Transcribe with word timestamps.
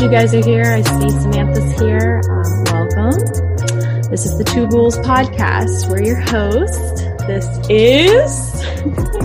glad 0.00 0.12
you 0.12 0.18
guys 0.18 0.34
are 0.34 0.48
here. 0.48 0.64
I 0.64 0.80
see 0.80 1.10
Samantha's 1.10 1.78
here. 1.78 2.22
Um, 2.30 2.64
welcome. 2.64 4.10
This 4.10 4.24
is 4.24 4.38
the 4.38 4.44
Two 4.44 4.66
Ghouls 4.68 4.96
podcast. 4.98 5.90
We're 5.90 6.02
your 6.02 6.20
hosts. 6.20 7.02
This 7.26 7.46
is 7.68 8.64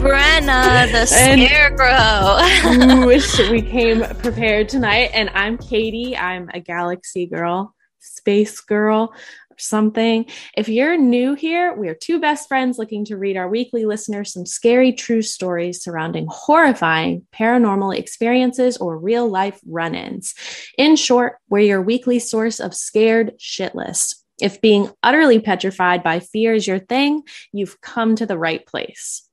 Brenna, 0.01 0.91
the 0.91 1.05
scarecrow. 2.65 3.05
wish 3.05 3.39
we 3.49 3.61
came 3.61 4.01
prepared 4.17 4.67
tonight. 4.67 5.11
And 5.13 5.29
I'm 5.33 5.57
Katie. 5.57 6.17
I'm 6.17 6.49
a 6.53 6.59
galaxy 6.59 7.25
girl, 7.25 7.73
space 7.99 8.59
girl 8.59 9.13
something. 9.57 10.25
If 10.55 10.69
you're 10.69 10.97
new 10.97 11.33
here, 11.33 11.73
we 11.73 11.89
are 11.89 11.95
two 11.95 12.19
best 12.19 12.47
friends 12.47 12.77
looking 12.77 13.05
to 13.05 13.17
read 13.17 13.37
our 13.37 13.47
weekly 13.47 13.85
listeners 13.85 14.33
some 14.33 14.45
scary 14.45 14.91
true 14.91 15.21
stories 15.21 15.83
surrounding 15.83 16.27
horrifying 16.29 17.25
paranormal 17.33 17.97
experiences 17.97 18.77
or 18.77 18.97
real 18.97 19.29
life 19.29 19.59
run 19.65 19.95
ins. 19.95 20.33
In 20.77 20.95
short, 20.95 21.37
we're 21.49 21.59
your 21.59 21.81
weekly 21.81 22.19
source 22.19 22.59
of 22.59 22.73
scared 22.73 23.33
shitless. 23.39 24.15
If 24.41 24.59
being 24.61 24.91
utterly 25.01 25.39
petrified 25.39 26.03
by 26.03 26.19
fear 26.19 26.53
is 26.53 26.67
your 26.67 26.79
thing, 26.79 27.23
you've 27.53 27.79
come 27.79 28.15
to 28.17 28.25
the 28.25 28.37
right 28.37 28.65
place. 28.65 29.24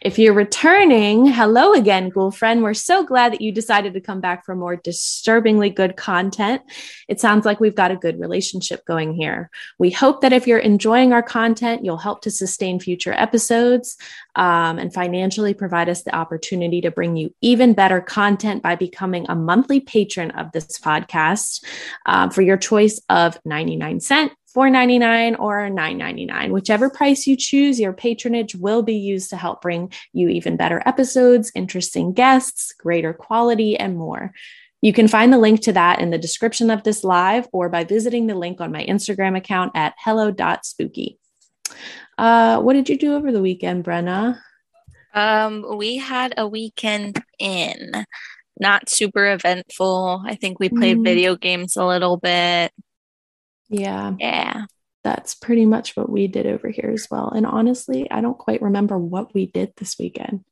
If 0.00 0.18
you're 0.18 0.34
returning, 0.34 1.26
hello 1.26 1.72
again, 1.72 2.10
ghoul 2.10 2.30
friend. 2.30 2.62
We're 2.62 2.74
so 2.74 3.04
glad 3.04 3.32
that 3.32 3.40
you 3.40 3.52
decided 3.52 3.94
to 3.94 4.00
come 4.00 4.20
back 4.20 4.44
for 4.44 4.54
more 4.54 4.76
disturbingly 4.76 5.70
good 5.70 5.96
content. 5.96 6.62
It 7.08 7.20
sounds 7.20 7.44
like 7.44 7.60
we've 7.60 7.74
got 7.74 7.90
a 7.90 7.96
good 7.96 8.20
relationship 8.20 8.84
going 8.84 9.14
here. 9.14 9.50
We 9.78 9.90
hope 9.90 10.20
that 10.20 10.32
if 10.32 10.46
you're 10.46 10.58
enjoying 10.58 11.12
our 11.12 11.22
content, 11.22 11.84
you'll 11.84 11.96
help 11.96 12.20
to 12.22 12.30
sustain 12.30 12.78
future 12.78 13.12
episodes 13.12 13.96
um, 14.36 14.78
and 14.78 14.92
financially 14.92 15.54
provide 15.54 15.88
us 15.88 16.02
the 16.02 16.14
opportunity 16.14 16.80
to 16.82 16.90
bring 16.90 17.16
you 17.16 17.34
even 17.40 17.72
better 17.72 18.00
content 18.00 18.62
by 18.62 18.76
becoming 18.76 19.26
a 19.28 19.34
monthly 19.34 19.80
patron 19.80 20.30
of 20.32 20.52
this 20.52 20.78
podcast 20.78 21.64
uh, 22.06 22.28
for 22.28 22.42
your 22.42 22.56
choice 22.56 23.00
of 23.08 23.38
99 23.44 24.00
cent 24.00 24.32
$4.99 24.56 25.38
or 25.38 25.68
$9.99. 25.68 26.50
Whichever 26.50 26.88
price 26.88 27.26
you 27.26 27.36
choose, 27.36 27.78
your 27.78 27.92
patronage 27.92 28.54
will 28.54 28.82
be 28.82 28.96
used 28.96 29.28
to 29.30 29.36
help 29.36 29.60
bring 29.60 29.92
you 30.14 30.28
even 30.28 30.56
better 30.56 30.82
episodes, 30.86 31.52
interesting 31.54 32.14
guests, 32.14 32.72
greater 32.72 33.12
quality, 33.12 33.76
and 33.76 33.98
more. 33.98 34.32
You 34.80 34.92
can 34.92 35.08
find 35.08 35.32
the 35.32 35.38
link 35.38 35.60
to 35.62 35.72
that 35.72 36.00
in 36.00 36.10
the 36.10 36.18
description 36.18 36.70
of 36.70 36.84
this 36.84 37.04
live 37.04 37.48
or 37.52 37.68
by 37.68 37.84
visiting 37.84 38.26
the 38.26 38.34
link 38.34 38.60
on 38.60 38.72
my 38.72 38.84
Instagram 38.86 39.36
account 39.36 39.72
at 39.74 39.94
hello.spooky. 39.98 41.18
Uh, 42.16 42.60
what 42.60 42.72
did 42.72 42.88
you 42.88 42.96
do 42.96 43.14
over 43.14 43.32
the 43.32 43.42
weekend, 43.42 43.84
Brenna? 43.84 44.38
Um, 45.12 45.76
we 45.76 45.96
had 45.96 46.34
a 46.36 46.46
weekend 46.46 47.22
in, 47.38 48.06
not 48.58 48.88
super 48.88 49.32
eventful. 49.32 50.22
I 50.26 50.34
think 50.34 50.58
we 50.58 50.68
played 50.68 50.98
mm. 50.98 51.04
video 51.04 51.36
games 51.36 51.76
a 51.76 51.84
little 51.84 52.16
bit. 52.16 52.72
Yeah. 53.68 54.14
Yeah. 54.18 54.66
That's 55.04 55.34
pretty 55.34 55.66
much 55.66 55.96
what 55.96 56.10
we 56.10 56.26
did 56.26 56.46
over 56.46 56.68
here 56.68 56.90
as 56.92 57.08
well. 57.10 57.30
And 57.30 57.46
honestly, 57.46 58.10
I 58.10 58.20
don't 58.20 58.38
quite 58.38 58.62
remember 58.62 58.98
what 58.98 59.32
we 59.34 59.46
did 59.46 59.72
this 59.76 59.96
weekend. 59.98 60.44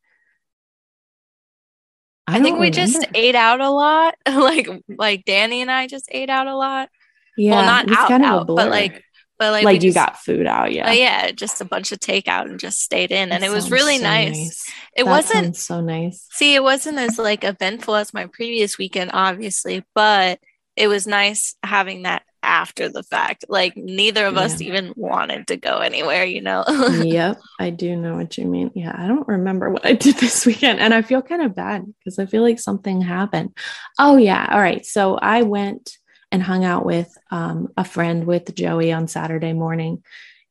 I, 2.27 2.39
I 2.39 2.43
think 2.43 2.59
we 2.59 2.71
remember. 2.71 2.77
just 2.77 3.07
ate 3.15 3.35
out 3.35 3.61
a 3.61 3.71
lot. 3.71 4.15
like 4.27 4.69
like 4.89 5.25
Danny 5.25 5.61
and 5.61 5.71
I 5.71 5.87
just 5.87 6.09
ate 6.11 6.31
out 6.31 6.47
a 6.47 6.57
lot. 6.57 6.89
Yeah. 7.37 7.51
Well, 7.51 7.65
not 7.65 7.91
out, 7.91 8.09
kind 8.09 8.25
of 8.25 8.31
out 8.31 8.47
but 8.47 8.71
like 8.71 9.03
but 9.39 9.51
like 9.51 9.65
like 9.65 9.83
you 9.83 9.91
just, 9.91 9.95
got 9.97 10.19
food 10.19 10.47
out, 10.47 10.73
yeah. 10.73 10.93
yeah, 10.93 11.33
just 11.33 11.61
a 11.61 11.65
bunch 11.65 11.91
of 11.91 11.99
takeout 11.99 12.49
and 12.49 12.61
just 12.61 12.81
stayed 12.81 13.11
in, 13.11 13.33
and 13.33 13.43
it 13.43 13.51
was 13.51 13.71
really 13.71 13.97
so 13.97 14.05
nice. 14.05 14.37
nice. 14.37 14.73
It 14.97 15.05
that 15.05 15.11
wasn't 15.11 15.57
so 15.57 15.81
nice. 15.81 16.27
See, 16.31 16.55
it 16.55 16.63
wasn't 16.63 16.99
as 16.99 17.19
like 17.19 17.43
eventful 17.43 17.97
as 17.97 18.15
my 18.15 18.27
previous 18.27 18.79
weekend, 18.79 19.11
obviously, 19.13 19.85
but 19.93 20.39
it 20.77 20.87
was 20.87 21.09
nice 21.09 21.57
having 21.65 22.03
that 22.03 22.23
after 22.55 22.89
the 22.89 23.03
fact. 23.03 23.45
Like 23.49 23.77
neither 23.77 24.27
of 24.27 24.35
yeah. 24.35 24.43
us 24.43 24.61
even 24.61 24.95
wanted 24.97 25.49
to 25.49 25.57
go 25.57 25.79
anywhere, 25.79 26.25
you 26.25 26.41
know? 26.41 26.65
yep. 27.03 27.41
I 27.59 27.71
do 27.71 27.97
know 27.97 28.15
what 28.15 28.39
you 28.39 28.45
mean. 28.45 28.71
Yeah. 28.77 28.95
I 28.97 29.09
don't 29.09 29.27
remember 29.27 29.71
what 29.71 29.85
I 29.85 29.95
did 29.95 30.17
this 30.21 30.47
weekend. 30.47 30.79
And 30.79 30.95
I 30.95 31.03
feel 31.03 31.21
kind 31.21 31.43
of 31.43 31.57
bad 31.57 31.85
because 31.99 32.21
I 32.21 32.27
feel 32.27 32.43
like 32.43 32.61
something 32.61 33.01
happened. 33.01 33.57
Oh, 33.99 34.17
yeah. 34.17 34.49
All 34.53 34.61
right. 34.61 34.87
So 34.87 35.17
I 35.17 35.43
went 35.43 35.99
and 36.31 36.43
hung 36.43 36.65
out 36.65 36.87
with 36.87 37.13
um, 37.33 37.73
a 37.77 37.85
friend 37.85 38.25
with 38.25 38.55
Joey 38.55 38.93
on 38.93 39.09
Saturday 39.09 39.53
morning. 39.53 40.05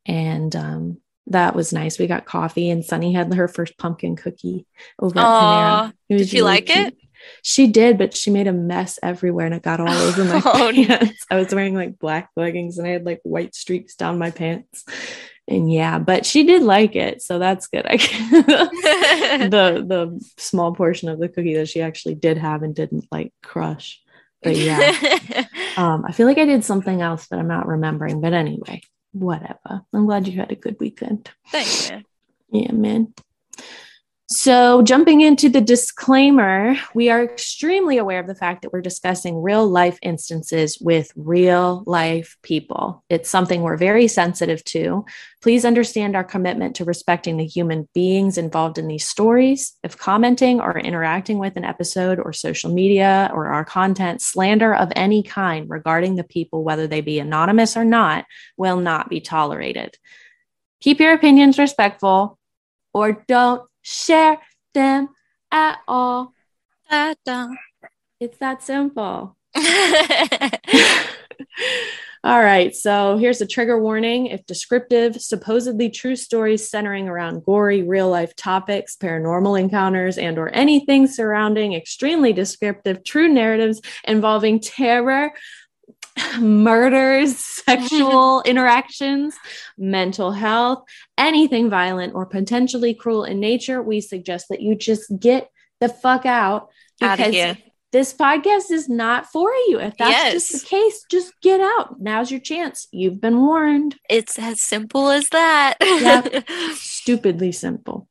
And 0.06 0.54
um, 0.58 0.98
that 1.28 1.56
was 1.56 1.72
nice. 1.72 1.98
We 1.98 2.08
got 2.08 2.26
coffee 2.26 2.70
and 2.70 2.84
Sunny 2.84 3.14
had 3.14 3.34
her 3.34 3.48
first 3.48 3.78
pumpkin 3.78 4.18
cookie 4.18 4.66
over 5.00 5.18
at 5.18 5.26
Panera. 5.26 5.94
Did 6.10 6.34
you 6.34 6.40
really 6.40 6.52
like 6.52 6.66
cute. 6.66 6.88
it? 6.88 6.98
She 7.42 7.68
did, 7.68 7.98
but 7.98 8.16
she 8.16 8.32
made 8.32 8.48
a 8.48 8.54
mess 8.54 9.00
everywhere 9.04 9.46
and 9.46 9.56
it 9.56 9.62
got 9.62 9.80
all 9.80 9.90
over 9.90 10.24
my 10.24 10.42
oh, 10.46 10.72
pants. 10.74 11.26
I 11.30 11.38
was 11.38 11.54
wearing 11.54 11.76
like 11.76 12.00
black 12.00 12.30
leggings 12.36 12.78
and 12.78 12.88
I 12.88 12.92
had 12.92 13.06
like 13.06 13.22
white 13.24 13.56
streaks 13.56 13.96
down 13.96 14.18
my 14.18 14.32
pants. 14.32 14.86
And 15.48 15.72
yeah, 15.72 16.00
but 16.00 16.26
she 16.26 16.46
did 16.46 16.64
like 16.64 16.96
it, 16.96 17.22
so 17.22 17.38
that's 17.38 17.68
good. 17.68 17.86
I 17.86 17.98
the 19.50 19.84
the 19.86 20.34
small 20.38 20.74
portion 20.74 21.10
of 21.10 21.20
the 21.20 21.28
cookie 21.28 21.56
that 21.56 21.68
she 21.68 21.82
actually 21.82 22.16
did 22.16 22.38
have 22.38 22.64
and 22.64 22.74
didn't 22.74 23.08
like 23.12 23.34
crush. 23.44 24.02
But 24.42 24.56
yeah, 24.56 25.46
um, 25.78 26.06
I 26.08 26.14
feel 26.14 26.28
like 26.28 26.38
I 26.38 26.46
did 26.46 26.64
something 26.64 27.02
else 27.02 27.28
that 27.28 27.40
I'm 27.40 27.48
not 27.48 27.68
remembering. 27.68 28.22
But 28.22 28.32
anyway, 28.32 28.84
whatever. 29.12 29.82
I'm 29.94 30.06
glad 30.06 30.30
you 30.30 30.40
had 30.40 30.52
a 30.54 30.56
good 30.56 30.78
weekend. 30.80 31.30
Thanks, 31.50 31.90
man. 31.90 32.06
Yeah, 32.50 32.72
man. 32.72 33.14
So, 34.30 34.82
jumping 34.84 35.20
into 35.20 35.50
the 35.50 35.60
disclaimer, 35.60 36.76
we 36.96 37.10
are 37.10 37.22
extremely 37.22 37.98
aware 37.98 38.22
of 38.22 38.26
the 38.26 38.34
fact 38.34 38.62
that 38.62 38.72
we're 38.72 38.82
discussing 38.82 39.42
real 39.42 39.68
life 39.68 40.00
instances 40.02 40.78
with 40.80 41.12
real 41.18 41.84
life 41.86 42.38
people. 42.42 43.04
It's 43.10 43.30
something 43.30 43.62
we're 43.62 43.76
very 43.76 44.08
sensitive 44.08 44.64
to. 44.66 45.06
Please 45.42 45.66
understand 45.66 46.16
our 46.16 46.24
commitment 46.24 46.78
to 46.78 46.86
respecting 46.86 47.36
the 47.36 47.46
human 47.46 47.90
beings 47.94 48.38
involved 48.38 48.78
in 48.78 48.88
these 48.88 49.06
stories. 49.06 49.74
If 49.84 49.98
commenting 49.98 50.62
or 50.62 50.80
interacting 50.80 51.38
with 51.38 51.58
an 51.58 51.66
episode 51.66 52.18
or 52.18 52.32
social 52.32 52.74
media 52.74 53.30
or 53.34 53.48
our 53.48 53.66
content 53.66 54.22
slander 54.22 54.74
of 54.74 54.90
any 54.96 55.22
kind 55.22 55.70
regarding 55.70 56.16
the 56.16 56.24
people, 56.24 56.64
whether 56.64 56.88
they 56.88 57.02
be 57.02 57.20
anonymous 57.20 57.76
or 57.76 57.84
not, 57.84 58.24
will 58.56 58.78
not 58.78 59.10
be 59.10 59.20
tolerated. 59.20 59.98
Keep 60.80 61.02
your 61.02 61.14
opinions 61.14 61.60
respectful 61.60 62.40
or 62.94 63.24
don't 63.28 63.64
share 63.84 64.40
them 64.74 65.10
at 65.52 65.80
all. 65.88 66.34
It's 66.90 68.38
that 68.40 68.64
simple. 68.64 69.38
all 72.24 72.42
right, 72.42 72.76
so 72.76 73.18
here's 73.18 73.42
a 73.42 73.46
trigger 73.46 73.78
warning. 73.80 74.28
If 74.28 74.46
descriptive, 74.46 75.22
supposedly 75.22 75.90
true 75.90 76.16
stories 76.16 76.70
centering 76.70 77.10
around 77.10 77.44
gory 77.44 77.84
real 77.84 78.10
life 78.10 78.36
topics, 78.36 78.96
paranormal 78.96 79.60
encounters, 79.60 80.18
and 80.18 80.38
or 80.38 80.50
anything 80.50 81.06
surrounding 81.08 81.74
extremely 81.74 82.34
descriptive 82.34 83.04
true 83.04 83.28
narratives 83.28 83.82
involving 84.06 84.60
terror, 84.60 85.32
murders, 86.40 87.38
sexual 87.38 88.42
interactions, 88.44 89.36
mental 89.78 90.32
health, 90.32 90.84
anything 91.18 91.70
violent 91.70 92.14
or 92.16 92.26
potentially 92.26 92.94
cruel 92.94 93.24
in 93.24 93.40
nature, 93.40 93.82
we 93.82 94.02
suggest 94.02 94.48
that 94.50 94.62
you 94.62 94.76
just 94.76 95.12
get 95.20 95.50
the 95.80 95.90
fuck 95.90 96.26
out 96.26 96.70
because 97.00 97.58
this 97.92 98.14
podcast 98.14 98.72
is 98.72 98.90
not 98.90 99.28
for 99.28 99.52
you. 99.68 99.80
If 99.80 99.96
that's 99.98 100.12
yes. 100.12 100.34
just 100.34 100.52
the 100.52 100.68
case, 100.68 101.06
just 101.10 101.32
get 101.42 101.62
out. 101.62 102.02
Now's 102.02 102.32
your 102.32 102.40
chance. 102.40 102.88
You've 102.92 103.22
been 103.22 103.38
warned. 103.38 103.96
It's 104.10 104.40
as 104.40 104.62
simple 104.62 105.10
as 105.10 105.30
that. 105.30 105.76
yep. 105.80 106.48
Stupidly 106.74 107.52
simple. 107.52 108.08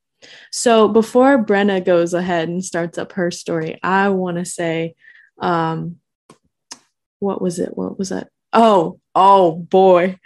So 0.53 0.87
before 0.87 1.45
Brenna 1.45 1.85
goes 1.85 2.15
ahead 2.15 2.49
and 2.49 2.65
starts 2.65 2.97
up 2.97 3.13
her 3.13 3.33
story, 3.33 3.81
I 3.83 4.11
want 4.11 4.37
to 4.39 4.45
say, 4.45 4.95
um, 5.41 5.97
what 7.23 7.41
was 7.41 7.59
it? 7.59 7.77
What 7.77 7.99
was 7.99 8.11
that? 8.11 8.29
Oh, 8.53 8.99
oh 9.15 9.53
boy. 9.53 10.19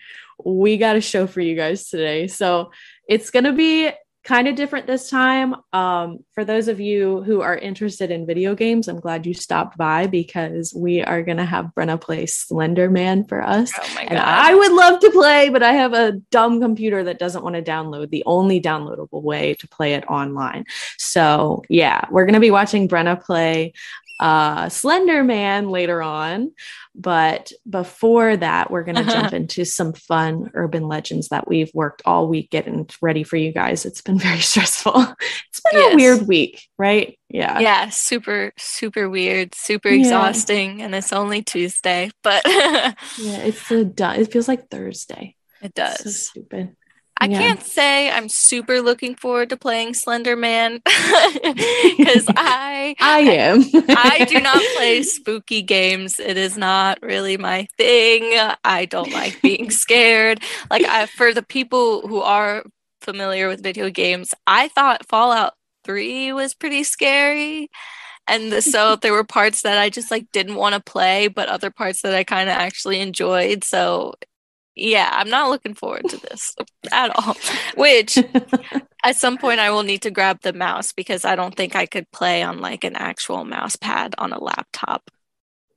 We 0.45 0.79
got 0.79 0.97
a 0.97 1.01
show 1.01 1.27
for 1.27 1.41
you 1.41 1.55
guys 1.55 1.89
today. 1.89 2.27
So 2.27 2.73
it's 3.09 3.31
going 3.31 3.45
to 3.45 3.53
be 3.53 3.91
kind 4.25 4.49
of 4.49 4.57
different 4.57 4.87
this 4.89 5.09
time. 5.09 5.55
Um, 5.73 6.19
for 6.33 6.45
those 6.45 6.67
of 6.67 6.81
you 6.81 7.23
who 7.23 7.43
are 7.43 7.57
interested 7.57 8.11
in 8.11 8.27
video 8.27 8.57
games, 8.57 8.89
I'm 8.89 8.99
glad 8.99 9.25
you 9.25 9.35
stopped 9.35 9.79
by 9.79 10.09
because 10.09 10.75
we 10.75 11.03
are 11.03 11.23
going 11.23 11.37
to 11.37 11.45
have 11.45 11.71
Brenna 11.77 12.01
play 12.01 12.27
Slender 12.27 12.91
Man 12.91 13.25
for 13.25 13.41
us. 13.41 13.73
Oh 13.79 13.95
my 13.95 14.03
God. 14.03 14.11
And 14.11 14.19
I 14.19 14.55
would 14.55 14.73
love 14.73 15.01
to 15.01 15.11
play, 15.11 15.49
but 15.49 15.63
I 15.63 15.73
have 15.75 15.93
a 15.93 16.13
dumb 16.33 16.61
computer 16.61 17.05
that 17.05 17.21
doesn't 17.21 17.45
want 17.45 17.55
to 17.55 17.63
download 17.63 18.11
the 18.11 18.25
only 18.27 18.61
downloadable 18.61 19.23
way 19.23 19.55
to 19.55 19.69
play 19.69 19.95
it 19.95 20.05
online. 20.09 20.65
So, 20.99 21.63
yeah, 21.69 22.07
we're 22.11 22.25
going 22.25 22.35
to 22.35 22.41
be 22.41 22.51
watching 22.51 22.89
Brenna 22.89 23.23
play 23.23 23.75
uh, 24.19 24.69
Slender 24.69 25.23
Man 25.23 25.69
later 25.71 26.03
on. 26.03 26.53
But 26.95 27.53
before 27.69 28.37
that, 28.37 28.71
we're 28.71 28.85
going 28.85 28.97
to 28.97 29.05
jump 29.05 29.35
into 29.35 29.65
some 29.67 29.93
fun 29.93 30.51
urban 30.55 30.89
legends 30.89 31.29
that 31.29 31.47
we've 31.47 31.71
worked 31.75 32.03
all 32.07 32.27
week 32.27 32.51
getting 32.51 32.89
ready 33.03 33.23
for 33.23 33.37
you 33.37 33.53
guys. 33.53 33.85
It's 33.85 34.01
been 34.01 34.19
very 34.19 34.39
stressful. 34.41 34.95
It's 35.51 35.61
been 35.61 35.81
yes. 35.81 35.93
a 35.93 35.97
weird 35.97 36.27
week, 36.27 36.67
right? 36.79 37.19
Yeah. 37.29 37.59
Yeah. 37.59 37.91
Super, 37.91 38.53
super 38.57 39.11
weird, 39.11 39.55
super 39.55 39.91
yeah. 39.91 39.99
exhausting. 39.99 40.81
And 40.81 40.95
it's 40.95 41.13
only 41.13 41.43
Tuesday, 41.43 42.11
but 42.23 42.43
yeah, 42.47 42.95
it's 43.19 43.71
a, 43.71 43.93
it 44.19 44.33
feels 44.33 44.49
like 44.49 44.71
Thursday. 44.71 45.37
It 45.61 45.75
does. 45.75 45.99
So 45.99 46.11
stupid. 46.11 46.77
I 47.19 47.27
yeah. 47.27 47.39
can't 47.39 47.63
say 47.63 48.11
I'm 48.11 48.29
super 48.29 48.83
looking 48.83 49.15
forward 49.15 49.49
to 49.51 49.57
playing 49.57 49.95
Slender 49.95 50.37
Man 50.37 50.81
because 50.85 52.27
I 52.37 52.95
I 53.01 53.21
am. 53.21 53.65
I 53.89 54.27
do 54.29 54.41
not 54.41 54.63
play 54.77 55.03
spooky 55.03 55.63
games. 55.63 56.21
It 56.21 56.37
is 56.37 56.59
not 56.59 56.99
really 57.03 57.37
my 57.37 57.67
thing. 57.79 58.39
I 58.65 58.85
don't 58.85 59.13
like 59.13 59.41
being 59.41 59.71
scared. 59.71 60.43
Like 60.71 60.85
I, 60.85 61.07
for 61.07 61.33
the 61.33 61.43
people 61.43 62.07
who 62.07 62.21
are 62.21 62.65
familiar 63.01 63.49
with 63.49 63.63
video 63.63 63.89
games, 63.89 64.35
I 64.47 64.69
thought 64.69 65.07
Fallout 65.09 65.55
3 65.85 66.33
was 66.33 66.55
pretty 66.55 66.85
scary. 66.85 67.71
And 68.29 68.53
the, 68.53 68.61
so 68.61 68.97
there 68.97 69.13
were 69.13 69.25
parts 69.25 69.63
that 69.63 69.79
I 69.79 69.89
just 69.89 70.11
like 70.11 70.27
didn't 70.33 70.57
want 70.57 70.75
to 70.75 70.81
play, 70.81 71.29
but 71.29 71.49
other 71.49 71.71
parts 71.71 72.03
that 72.03 72.15
I 72.15 72.25
kind 72.25 72.51
of 72.51 72.57
actually 72.57 73.01
enjoyed. 73.01 73.63
So 73.65 74.15
yeah, 74.77 75.09
I'm 75.11 75.31
not 75.31 75.51
looking 75.51 75.75
forward 75.75 76.09
to 76.11 76.19
this 76.19 76.55
at 76.93 77.11
all. 77.17 77.35
Which 77.77 78.19
at 79.05 79.17
some 79.17 79.39
point 79.39 79.59
I 79.59 79.71
will 79.71 79.83
need 79.83 80.03
to 80.03 80.11
grab 80.11 80.43
the 80.43 80.53
mouse 80.53 80.93
because 80.93 81.25
I 81.25 81.35
don't 81.35 81.55
think 81.55 81.75
I 81.75 81.87
could 81.87 82.11
play 82.13 82.43
on 82.43 82.61
like 82.61 82.85
an 82.85 82.95
actual 82.95 83.45
mouse 83.45 83.77
pad 83.77 84.15
on 84.19 84.33
a 84.33 84.43
laptop. 84.43 85.11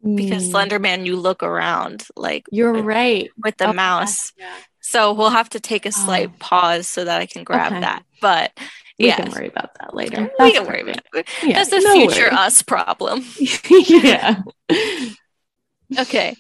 Mm. 0.06 0.18
Because 0.18 0.50
Slenderman, 0.52 1.06
you 1.06 1.16
look 1.16 1.44
around 1.44 2.06
like 2.16 2.46
you're 2.52 2.74
with, 2.74 2.86
right 2.86 3.30
with 3.42 3.58
the 3.58 3.70
oh, 3.70 3.74
mouse. 3.74 4.34
Yeah. 4.38 4.54
So 4.82 5.14
we'll 5.14 5.30
have 5.30 5.50
to 5.50 5.60
take 5.60 5.86
a 5.86 5.92
slight 5.92 6.30
oh. 6.34 6.38
pause 6.40 6.88
so 6.88 7.06
that 7.06 7.22
I 7.22 7.26
can 7.26 7.44
grab 7.44 7.72
okay. 7.72 7.82
that. 7.82 8.04
But 8.22 8.52
yeah. 8.58 8.68
we 8.98 9.08
yeah. 9.08 9.16
can 9.16 9.32
worry 9.32 9.48
about 9.48 9.76
that 9.80 9.94
later. 9.94 10.24
We 10.24 10.30
That's 10.38 10.58
can 10.58 10.68
worry 10.68 10.82
about 10.82 11.02
it. 11.14 11.28
Yeah, 11.44 11.54
That's 11.64 11.72
a 11.72 11.80
no 11.80 11.94
future 11.94 12.24
worry. 12.24 12.32
us 12.32 12.62
problem. 12.62 13.24
yeah. 13.70 14.42
okay. 16.00 16.36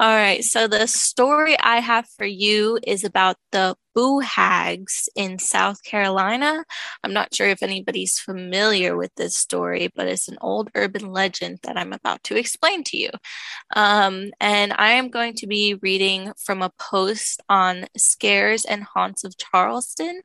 All 0.00 0.08
right. 0.16 0.42
So 0.42 0.66
the 0.66 0.88
story 0.88 1.56
I 1.60 1.78
have 1.78 2.08
for 2.16 2.24
you 2.26 2.80
is 2.84 3.04
about 3.04 3.36
the 3.52 3.76
Boo 3.94 4.18
Hags 4.18 5.08
in 5.14 5.38
South 5.38 5.84
Carolina. 5.84 6.64
I'm 7.04 7.12
not 7.12 7.32
sure 7.32 7.46
if 7.46 7.62
anybody's 7.62 8.18
familiar 8.18 8.96
with 8.96 9.14
this 9.14 9.36
story, 9.36 9.88
but 9.94 10.08
it's 10.08 10.26
an 10.26 10.36
old 10.40 10.68
urban 10.74 11.12
legend 11.12 11.60
that 11.62 11.76
I'm 11.76 11.92
about 11.92 12.24
to 12.24 12.36
explain 12.36 12.82
to 12.84 12.96
you. 12.96 13.10
Um, 13.76 14.32
and 14.40 14.72
I 14.72 14.92
am 14.92 15.10
going 15.10 15.34
to 15.34 15.46
be 15.46 15.78
reading 15.80 16.32
from 16.44 16.62
a 16.62 16.72
post 16.78 17.40
on 17.48 17.86
Scares 17.96 18.64
and 18.64 18.82
Haunts 18.82 19.22
of 19.22 19.38
Charleston. 19.38 20.22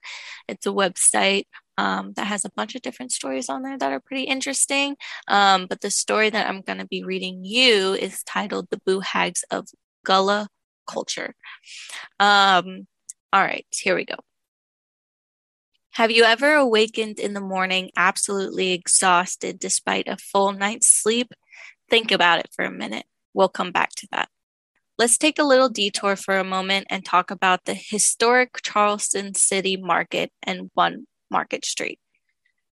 It's 0.47 0.65
a 0.65 0.71
website 0.71 1.45
um, 1.79 2.11
that 2.17 2.27
has 2.27 2.43
a 2.43 2.51
bunch 2.57 2.75
of 2.75 2.81
different 2.81 3.13
stories 3.13 3.47
on 3.47 3.61
there 3.61 3.77
that 3.77 3.93
are 3.93 4.01
pretty 4.01 4.23
interesting. 4.23 4.97
Um, 5.29 5.65
but 5.69 5.79
the 5.79 5.89
story 5.89 6.29
that 6.29 6.47
I'm 6.47 6.61
going 6.61 6.79
to 6.79 6.85
be 6.85 7.05
reading 7.05 7.45
you 7.45 7.93
is 7.93 8.21
titled 8.23 8.67
The 8.69 8.81
Boo 8.85 8.99
Hags 8.99 9.45
of 9.49 9.65
Gullah 10.05 10.49
Culture. 10.85 11.35
Um, 12.19 12.85
all 13.31 13.41
right, 13.41 13.65
here 13.71 13.95
we 13.95 14.03
go. 14.03 14.15
Have 15.91 16.11
you 16.11 16.23
ever 16.23 16.53
awakened 16.53 17.17
in 17.17 17.33
the 17.33 17.41
morning 17.41 17.91
absolutely 17.95 18.73
exhausted 18.73 19.57
despite 19.57 20.09
a 20.09 20.17
full 20.17 20.51
night's 20.51 20.89
sleep? 20.89 21.31
Think 21.89 22.11
about 22.11 22.39
it 22.39 22.49
for 22.53 22.65
a 22.65 22.71
minute. 22.71 23.05
We'll 23.33 23.47
come 23.47 23.71
back 23.71 23.91
to 23.97 24.07
that. 24.11 24.27
Let's 24.97 25.17
take 25.17 25.39
a 25.39 25.43
little 25.43 25.69
detour 25.69 26.17
for 26.17 26.37
a 26.37 26.43
moment 26.43 26.87
and 26.89 27.05
talk 27.05 27.31
about 27.31 27.63
the 27.63 27.73
historic 27.73 28.57
Charleston 28.61 29.33
City 29.33 29.77
Market 29.77 30.29
and 30.43 30.69
one 30.73 31.05
Market 31.29 31.65
Street. 31.65 31.99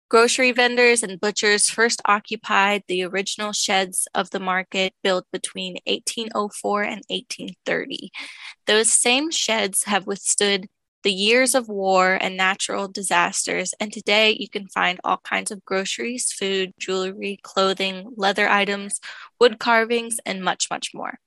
Grocery 0.08 0.53
vendors 0.53 1.03
and 1.03 1.20
butchers 1.20 1.69
first 1.69 2.00
occupied 2.05 2.85
the 2.87 3.03
original 3.03 3.53
sheds 3.53 4.06
of 4.14 4.31
the 4.31 4.38
market 4.38 4.94
built 5.03 5.26
between 5.32 5.79
1804 5.87 6.82
and 6.82 7.03
1830. 7.08 8.11
Those 8.67 8.93
same 8.93 9.32
sheds 9.32 9.85
have 9.85 10.06
withstood 10.06 10.69
the 11.03 11.12
years 11.12 11.55
of 11.55 11.69
war 11.69 12.19
and 12.20 12.37
natural 12.37 12.88
disasters, 12.88 13.75
and 13.81 13.93
today 13.93 14.37
you 14.38 14.49
can 14.49 14.69
find 14.69 15.00
all 15.02 15.19
kinds 15.19 15.50
of 15.50 15.64
groceries, 15.64 16.32
food, 16.32 16.73
jewelry, 16.79 17.38
clothing, 17.43 18.12
leather 18.17 18.49
items, 18.49 19.00
wood 19.41 19.59
carvings, 19.59 20.19
and 20.25 20.43
much, 20.43 20.69
much 20.70 20.93
more. 20.94 21.19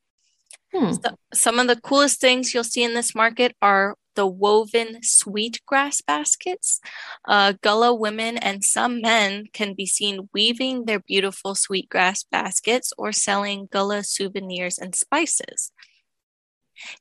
Hmm. 0.73 0.93
So, 0.93 1.17
some 1.33 1.59
of 1.59 1.67
the 1.67 1.79
coolest 1.79 2.21
things 2.21 2.53
you'll 2.53 2.63
see 2.63 2.83
in 2.83 2.93
this 2.93 3.15
market 3.15 3.55
are 3.61 3.95
the 4.19 4.27
woven 4.27 5.01
sweetgrass 5.01 6.01
baskets. 6.01 6.81
Uh, 7.25 7.53
Gullah 7.61 7.95
women 7.95 8.37
and 8.37 8.65
some 8.65 8.99
men 8.99 9.45
can 9.53 9.73
be 9.73 9.85
seen 9.85 10.27
weaving 10.33 10.83
their 10.83 10.99
beautiful 10.99 11.55
sweetgrass 11.55 12.23
baskets 12.23 12.91
or 12.97 13.13
selling 13.13 13.69
Gullah 13.71 14.03
souvenirs 14.03 14.77
and 14.77 14.93
spices. 14.93 15.71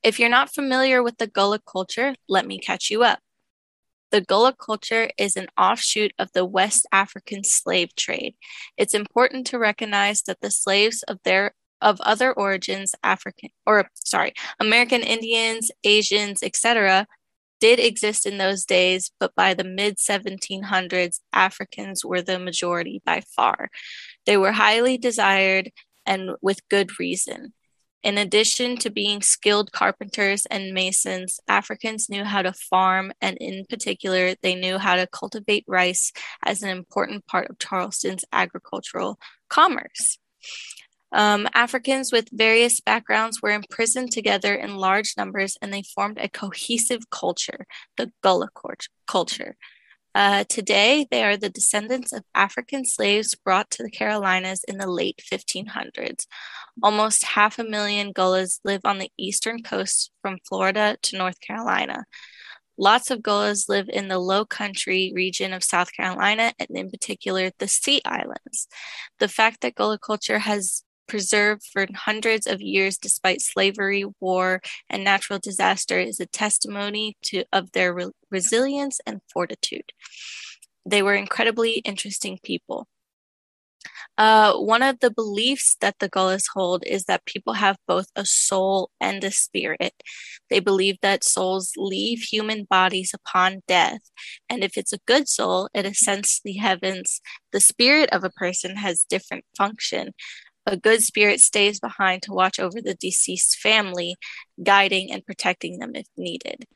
If 0.04 0.20
you're 0.20 0.28
not 0.28 0.54
familiar 0.54 1.02
with 1.02 1.18
the 1.18 1.26
Gullah 1.26 1.58
culture, 1.58 2.14
let 2.28 2.46
me 2.46 2.60
catch 2.60 2.88
you 2.88 3.02
up. 3.02 3.18
The 4.12 4.20
Gullah 4.20 4.54
culture 4.54 5.10
is 5.18 5.34
an 5.34 5.48
offshoot 5.58 6.12
of 6.20 6.30
the 6.34 6.44
West 6.44 6.86
African 6.92 7.42
slave 7.42 7.96
trade. 7.96 8.36
It's 8.76 8.94
important 8.94 9.48
to 9.48 9.58
recognize 9.58 10.22
that 10.22 10.40
the 10.40 10.52
slaves 10.52 11.02
of 11.08 11.18
their 11.24 11.54
of 11.80 12.00
other 12.00 12.32
origins, 12.32 12.94
African 13.02 13.50
or 13.66 13.88
sorry, 13.94 14.34
American 14.60 15.02
Indians, 15.02 15.70
Asians, 15.84 16.42
etc., 16.42 17.06
did 17.60 17.80
exist 17.80 18.24
in 18.26 18.38
those 18.38 18.64
days, 18.64 19.10
but 19.18 19.34
by 19.34 19.54
the 19.54 19.64
mid 19.64 19.96
1700s, 19.96 21.20
Africans 21.32 22.04
were 22.04 22.22
the 22.22 22.38
majority 22.38 23.02
by 23.04 23.22
far. 23.34 23.70
They 24.26 24.36
were 24.36 24.52
highly 24.52 24.98
desired 24.98 25.70
and 26.06 26.30
with 26.40 26.68
good 26.68 26.98
reason. 26.98 27.52
In 28.04 28.16
addition 28.16 28.76
to 28.78 28.90
being 28.90 29.22
skilled 29.22 29.72
carpenters 29.72 30.46
and 30.46 30.72
masons, 30.72 31.40
Africans 31.48 32.08
knew 32.08 32.22
how 32.22 32.42
to 32.42 32.52
farm, 32.52 33.12
and 33.20 33.36
in 33.38 33.66
particular, 33.68 34.34
they 34.40 34.54
knew 34.54 34.78
how 34.78 34.94
to 34.94 35.08
cultivate 35.08 35.64
rice 35.66 36.12
as 36.44 36.62
an 36.62 36.68
important 36.68 37.26
part 37.26 37.50
of 37.50 37.58
Charleston's 37.58 38.24
agricultural 38.32 39.18
commerce. 39.48 40.18
Um, 41.12 41.48
Africans 41.54 42.12
with 42.12 42.28
various 42.30 42.80
backgrounds 42.80 43.40
were 43.40 43.50
imprisoned 43.50 44.12
together 44.12 44.54
in 44.54 44.76
large 44.76 45.14
numbers 45.16 45.56
and 45.62 45.72
they 45.72 45.82
formed 45.82 46.18
a 46.18 46.28
cohesive 46.28 47.08
culture, 47.10 47.66
the 47.96 48.12
Gullah 48.22 48.50
culture. 49.06 49.56
Uh, 50.14 50.44
today, 50.48 51.06
they 51.10 51.22
are 51.22 51.36
the 51.36 51.50
descendants 51.50 52.12
of 52.12 52.24
African 52.34 52.84
slaves 52.84 53.34
brought 53.34 53.70
to 53.70 53.82
the 53.82 53.90
Carolinas 53.90 54.64
in 54.64 54.78
the 54.78 54.90
late 54.90 55.22
1500s. 55.30 56.26
Almost 56.82 57.24
half 57.24 57.58
a 57.58 57.64
million 57.64 58.12
Gullahs 58.12 58.60
live 58.64 58.80
on 58.84 58.98
the 58.98 59.12
eastern 59.16 59.62
coast 59.62 60.10
from 60.22 60.38
Florida 60.48 60.96
to 61.02 61.18
North 61.18 61.40
Carolina. 61.40 62.04
Lots 62.76 63.10
of 63.10 63.22
Gullahs 63.22 63.68
live 63.68 63.88
in 63.88 64.08
the 64.08 64.18
low 64.18 64.44
country 64.44 65.12
region 65.14 65.52
of 65.52 65.64
South 65.64 65.92
Carolina 65.92 66.52
and, 66.58 66.68
in 66.70 66.90
particular, 66.90 67.50
the 67.58 67.68
Sea 67.68 68.00
Islands. 68.04 68.66
The 69.18 69.28
fact 69.28 69.60
that 69.60 69.74
Gullah 69.74 69.98
culture 69.98 70.38
has 70.38 70.82
preserved 71.08 71.62
for 71.72 71.86
hundreds 71.94 72.46
of 72.46 72.60
years 72.60 72.98
despite 72.98 73.40
slavery, 73.40 74.04
war, 74.20 74.60
and 74.88 75.02
natural 75.02 75.38
disaster 75.38 75.98
is 75.98 76.20
a 76.20 76.26
testimony 76.26 77.16
to 77.22 77.44
of 77.52 77.72
their 77.72 77.92
re- 77.92 78.10
resilience 78.30 79.00
and 79.06 79.20
fortitude. 79.32 79.92
They 80.86 81.02
were 81.02 81.14
incredibly 81.14 81.78
interesting 81.78 82.38
people. 82.42 82.86
Uh, 84.16 84.54
one 84.54 84.82
of 84.82 84.98
the 84.98 85.12
beliefs 85.12 85.76
that 85.80 85.94
the 86.00 86.08
Gullahs 86.08 86.48
hold 86.52 86.82
is 86.84 87.04
that 87.04 87.24
people 87.24 87.52
have 87.52 87.76
both 87.86 88.08
a 88.16 88.26
soul 88.26 88.90
and 89.00 89.22
a 89.22 89.30
spirit. 89.30 89.94
They 90.50 90.58
believe 90.58 90.96
that 91.02 91.22
souls 91.22 91.72
leave 91.76 92.20
human 92.20 92.64
bodies 92.64 93.12
upon 93.14 93.62
death, 93.68 94.00
and 94.48 94.64
if 94.64 94.76
it's 94.76 94.92
a 94.92 95.00
good 95.06 95.28
soul, 95.28 95.68
it 95.72 95.86
ascends 95.86 96.40
the 96.44 96.54
heavens. 96.54 97.20
The 97.52 97.60
spirit 97.60 98.10
of 98.10 98.24
a 98.24 98.30
person 98.30 98.76
has 98.76 99.06
different 99.08 99.44
function, 99.56 100.14
a 100.68 100.76
good 100.76 101.02
spirit 101.02 101.40
stays 101.40 101.80
behind 101.80 102.22
to 102.22 102.32
watch 102.32 102.58
over 102.58 102.80
the 102.80 102.94
deceased 102.94 103.58
family, 103.58 104.16
guiding 104.62 105.10
and 105.10 105.24
protecting 105.24 105.78
them 105.78 105.92
if 105.94 106.06
needed. 106.16 106.66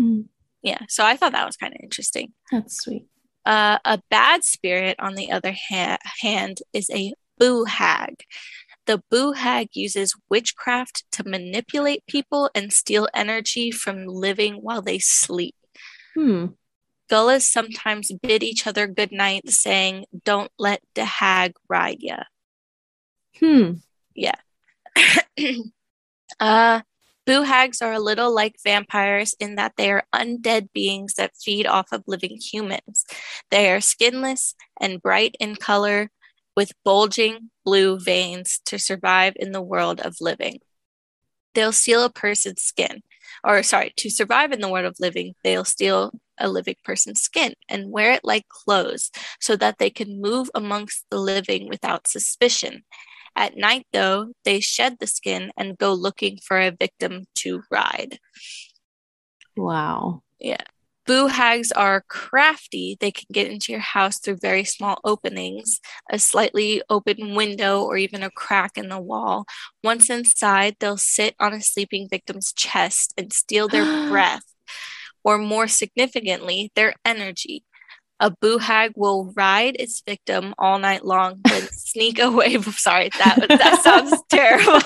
Mm. 0.00 0.26
Yeah, 0.62 0.80
so 0.88 1.04
I 1.04 1.16
thought 1.16 1.32
that 1.32 1.46
was 1.46 1.56
kind 1.56 1.74
of 1.74 1.80
interesting. 1.82 2.32
That's 2.50 2.76
sweet. 2.82 3.06
Uh, 3.44 3.78
a 3.84 4.00
bad 4.10 4.44
spirit, 4.44 4.96
on 5.00 5.14
the 5.14 5.32
other 5.32 5.52
ha- 5.70 5.98
hand, 6.20 6.58
is 6.72 6.88
a 6.90 7.14
boo 7.38 7.64
hag. 7.64 8.22
The 8.86 9.02
boo 9.10 9.32
hag 9.32 9.68
uses 9.74 10.14
witchcraft 10.28 11.04
to 11.12 11.28
manipulate 11.28 12.06
people 12.06 12.50
and 12.54 12.72
steal 12.72 13.08
energy 13.14 13.70
from 13.70 14.06
living 14.06 14.54
while 14.54 14.82
they 14.82 14.98
sleep. 14.98 15.54
Hmm. 16.14 16.46
Gullahs 17.08 17.50
sometimes 17.50 18.10
bid 18.22 18.42
each 18.42 18.66
other 18.66 18.86
good 18.86 19.12
night, 19.12 19.50
saying, 19.50 20.06
Don't 20.24 20.50
let 20.58 20.82
the 20.94 21.04
hag 21.04 21.54
ride 21.68 21.98
ya. 22.00 22.24
Hmm. 23.38 23.72
Yeah. 24.14 24.34
uh, 26.40 26.80
boo 27.26 27.42
hags 27.42 27.80
are 27.82 27.92
a 27.92 28.00
little 28.00 28.34
like 28.34 28.56
vampires 28.64 29.34
in 29.38 29.54
that 29.56 29.74
they 29.76 29.90
are 29.90 30.04
undead 30.14 30.68
beings 30.72 31.14
that 31.14 31.36
feed 31.42 31.66
off 31.66 31.92
of 31.92 32.04
living 32.06 32.36
humans. 32.36 33.04
They 33.50 33.70
are 33.72 33.80
skinless 33.80 34.54
and 34.80 35.02
bright 35.02 35.36
in 35.40 35.56
color 35.56 36.10
with 36.56 36.72
bulging 36.84 37.50
blue 37.64 37.98
veins 37.98 38.60
to 38.66 38.78
survive 38.78 39.34
in 39.36 39.52
the 39.52 39.62
world 39.62 40.00
of 40.00 40.16
living. 40.20 40.60
They'll 41.54 41.72
steal 41.72 42.04
a 42.04 42.10
person's 42.10 42.62
skin, 42.62 43.02
or 43.44 43.62
sorry, 43.62 43.92
to 43.98 44.10
survive 44.10 44.52
in 44.52 44.60
the 44.60 44.68
world 44.68 44.86
of 44.86 44.96
living, 45.00 45.34
they'll 45.44 45.64
steal 45.64 46.12
a 46.38 46.48
living 46.48 46.76
person's 46.82 47.20
skin 47.20 47.54
and 47.68 47.90
wear 47.90 48.12
it 48.12 48.24
like 48.24 48.48
clothes 48.48 49.10
so 49.40 49.54
that 49.56 49.78
they 49.78 49.90
can 49.90 50.20
move 50.20 50.50
amongst 50.54 51.04
the 51.10 51.18
living 51.18 51.68
without 51.68 52.06
suspicion. 52.08 52.84
At 53.34 53.56
night, 53.56 53.86
though, 53.92 54.32
they 54.44 54.60
shed 54.60 54.96
the 54.98 55.06
skin 55.06 55.52
and 55.56 55.78
go 55.78 55.92
looking 55.92 56.38
for 56.46 56.60
a 56.60 56.70
victim 56.70 57.24
to 57.36 57.62
ride. 57.70 58.18
Wow. 59.56 60.22
Yeah. 60.38 60.62
Boo 61.04 61.26
hags 61.26 61.72
are 61.72 62.04
crafty. 62.08 62.96
They 63.00 63.10
can 63.10 63.26
get 63.32 63.50
into 63.50 63.72
your 63.72 63.80
house 63.80 64.18
through 64.20 64.36
very 64.36 64.62
small 64.62 65.00
openings, 65.04 65.80
a 66.10 66.18
slightly 66.18 66.80
open 66.88 67.34
window, 67.34 67.82
or 67.82 67.96
even 67.96 68.22
a 68.22 68.30
crack 68.30 68.72
in 68.76 68.88
the 68.88 69.00
wall. 69.00 69.44
Once 69.82 70.10
inside, 70.10 70.76
they'll 70.78 70.96
sit 70.96 71.34
on 71.40 71.52
a 71.52 71.60
sleeping 71.60 72.08
victim's 72.08 72.52
chest 72.52 73.14
and 73.18 73.32
steal 73.32 73.66
their 73.66 73.84
breath, 74.10 74.44
or 75.24 75.38
more 75.38 75.66
significantly, 75.66 76.70
their 76.76 76.94
energy. 77.04 77.64
A 78.20 78.30
boo 78.30 78.58
hag 78.58 78.92
will 78.94 79.32
ride 79.34 79.74
its 79.80 80.00
victim 80.00 80.54
all 80.56 80.78
night 80.78 81.04
long, 81.04 81.40
then 81.44 81.62
sneak 81.72 82.20
away. 82.20 82.60
Sorry, 82.62 83.10
that 83.18 83.46
that 83.48 83.80
sounds 83.82 84.14
terrible. 84.28 84.78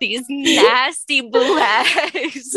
These 0.00 0.24
nasty 0.28 1.20
boo 1.22 1.56
hags. 1.56 2.54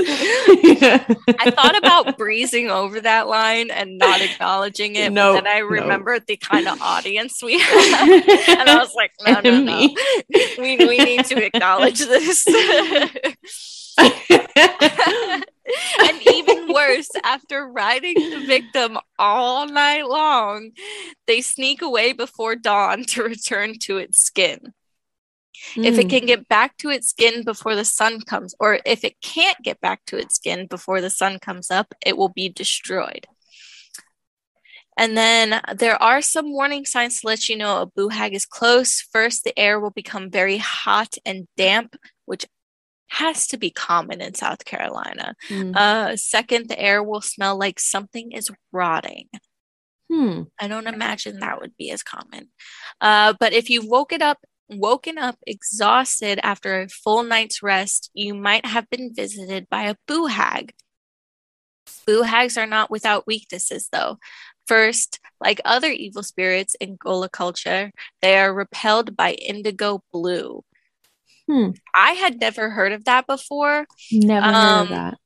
I 1.40 1.52
thought 1.52 1.78
about 1.78 2.16
breezing 2.18 2.70
over 2.70 3.02
that 3.02 3.28
line 3.28 3.72
and 3.72 3.98
not 3.98 4.22
acknowledging 4.22 4.96
it, 4.96 5.12
No, 5.12 5.34
but 5.34 5.44
then 5.44 5.56
I 5.56 5.60
no. 5.62 5.66
remembered 5.66 6.28
the 6.28 6.38
kind 6.38 6.68
of 6.68 6.80
audience 6.82 7.42
we 7.42 7.60
have, 7.60 8.10
and 8.60 8.70
I 8.70 8.78
was 8.78 8.94
like, 8.96 9.12
no, 9.26 9.40
no, 9.42 9.62
no, 9.62 9.90
we 10.60 10.78
we 10.78 10.98
need 11.00 11.26
to 11.26 11.44
acknowledge 11.44 12.00
this. 12.00 12.46
And 16.00 16.22
even 16.28 16.72
worse, 16.74 17.10
after 17.24 17.68
riding 17.68 18.16
the 18.16 18.42
victim 18.46 18.98
all 19.18 19.68
night 19.68 20.08
long, 20.08 20.72
they 21.28 21.42
sneak 21.42 21.82
away 21.82 22.14
before 22.14 22.56
dawn 22.56 23.04
to 23.06 23.24
return 23.24 23.78
to 23.80 23.98
its 23.98 24.24
skin. 24.24 24.74
If 25.78 25.98
it 25.98 26.08
Mm. 26.08 26.10
can 26.10 26.26
get 26.26 26.48
back 26.48 26.78
to 26.78 26.90
its 26.90 27.10
skin 27.10 27.44
before 27.44 27.76
the 27.76 27.86
sun 27.86 28.22
comes, 28.22 28.54
or 28.60 28.80
if 28.86 29.04
it 29.04 29.22
can't 29.22 29.58
get 29.64 29.80
back 29.82 30.02
to 30.08 30.18
its 30.18 30.36
skin 30.36 30.68
before 30.68 31.02
the 31.02 31.10
sun 31.10 31.40
comes 31.40 31.72
up, 31.72 31.94
it 32.06 32.18
will 32.18 32.30
be 32.30 32.50
destroyed. 32.50 33.28
And 34.98 35.18
then 35.18 35.62
there 35.76 36.02
are 36.02 36.22
some 36.22 36.52
warning 36.52 36.86
signs 36.86 37.22
to 37.22 37.28
let 37.28 37.50
you 37.50 37.58
know 37.58 37.82
a 37.82 37.86
boo 37.86 38.10
hag 38.10 38.34
is 38.34 38.46
close. 38.46 39.02
First, 39.02 39.44
the 39.44 39.58
air 39.60 39.80
will 39.80 39.92
become 39.92 40.30
very 40.30 40.58
hot 40.58 41.16
and 41.26 41.48
damp, 41.58 41.96
which 42.26 42.46
has 43.16 43.48
to 43.48 43.58
be 43.58 43.70
common 43.70 44.22
in 44.22 44.34
South 44.34 44.66
Carolina. 44.66 45.36
Mm. 45.50 45.76
Uh, 45.76 46.18
second, 46.18 46.68
the 46.68 46.80
air 46.80 47.02
will 47.02 47.22
smell 47.22 47.58
like 47.58 47.80
something 47.80 48.34
is 48.34 48.52
rotting. 48.74 49.30
Hmm. 50.12 50.44
I 50.60 50.68
don't 50.68 50.88
imagine 50.88 51.40
that 51.40 51.62
would 51.62 51.76
be 51.78 51.92
as 51.92 52.04
common. 52.04 52.50
Uh, 53.00 53.34
but 53.40 53.54
if 53.54 53.70
you've 53.70 53.88
woken 53.88 54.22
up, 54.22 54.40
woken 54.70 55.18
up 55.18 55.38
exhausted 55.48 56.40
after 56.44 56.82
a 56.82 56.90
full 56.90 57.24
night's 57.24 57.64
rest, 57.64 58.12
you 58.14 58.34
might 58.36 58.66
have 58.66 58.90
been 58.90 59.14
visited 59.16 59.68
by 59.70 59.84
a 59.84 59.96
boo 60.08 60.26
hag. 60.26 60.74
Boo 62.06 62.22
hags 62.22 62.58
are 62.58 62.68
not 62.68 62.92
without 62.92 63.26
weaknesses, 63.26 63.88
though. 63.92 64.18
First, 64.68 65.20
like 65.40 65.62
other 65.64 65.90
evil 65.90 66.24
spirits 66.24 66.76
in 66.82 66.98
Gullah 66.98 67.30
culture, 67.30 67.92
they 68.22 68.38
are 68.38 68.54
repelled 68.54 69.16
by 69.16 69.34
indigo 69.34 70.04
blue. 70.12 70.64
Hmm. 71.48 71.70
I 71.94 72.12
had 72.14 72.40
never 72.40 72.70
heard 72.72 72.92
of 72.92 73.06
that 73.06 73.28
before. 73.28 73.86
Never 74.12 74.46
heard 74.48 74.56
Um, 74.56 74.82
of 74.84 74.90
that. 74.90 75.18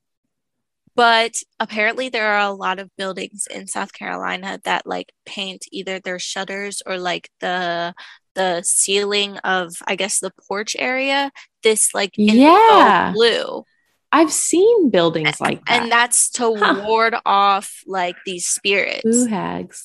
but 0.94 1.34
apparently 1.58 2.08
there 2.08 2.32
are 2.32 2.48
a 2.50 2.52
lot 2.52 2.78
of 2.78 2.90
buildings 2.96 3.46
in 3.50 3.66
South 3.66 3.92
Carolina 3.92 4.60
that 4.64 4.86
like 4.86 5.12
paint 5.24 5.64
either 5.72 5.98
their 6.00 6.18
shutters 6.18 6.82
or 6.86 6.98
like 6.98 7.30
the 7.40 7.94
the 8.34 8.62
ceiling 8.64 9.38
of 9.38 9.74
I 9.86 9.96
guess 9.96 10.20
the 10.20 10.32
porch 10.48 10.76
area 10.78 11.30
this 11.62 11.94
like 11.94 12.12
Yeah. 12.16 13.12
blue 13.12 13.64
I've 14.12 14.32
seen 14.32 14.90
buildings 14.90 15.40
like 15.40 15.64
that. 15.66 15.82
and 15.82 15.92
that's 15.92 16.30
to 16.32 16.54
Huh. 16.56 16.82
ward 16.86 17.14
off 17.24 17.80
like 17.86 18.16
these 18.26 18.46
spirits 18.48 19.02
Boo 19.04 19.26
hags. 19.26 19.82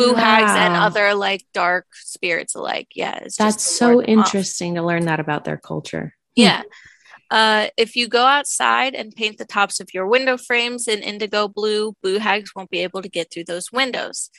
Boo 0.00 0.14
hags 0.14 0.50
and 0.52 0.74
other 0.74 1.14
like 1.14 1.44
dark 1.54 1.86
spirits 1.94 2.54
alike 2.54 2.88
yeah 2.94 3.18
That's 3.38 3.62
so 3.62 3.86
them 3.88 3.98
off. 4.00 4.08
interesting 4.08 4.74
to 4.76 4.82
learn 4.82 5.06
that 5.06 5.20
about 5.20 5.44
their 5.44 5.56
culture. 5.58 6.14
Yeah. 6.34 6.62
Uh, 7.30 7.68
if 7.76 7.94
you 7.94 8.08
go 8.08 8.24
outside 8.24 8.94
and 8.94 9.14
paint 9.14 9.38
the 9.38 9.44
tops 9.44 9.78
of 9.78 9.94
your 9.94 10.06
window 10.06 10.36
frames 10.36 10.88
in 10.88 10.98
indigo 11.00 11.46
blue, 11.46 11.94
boo 12.02 12.18
hags 12.18 12.50
won't 12.56 12.70
be 12.70 12.80
able 12.80 13.02
to 13.02 13.08
get 13.08 13.30
through 13.30 13.44
those 13.44 13.70
windows. 13.70 14.30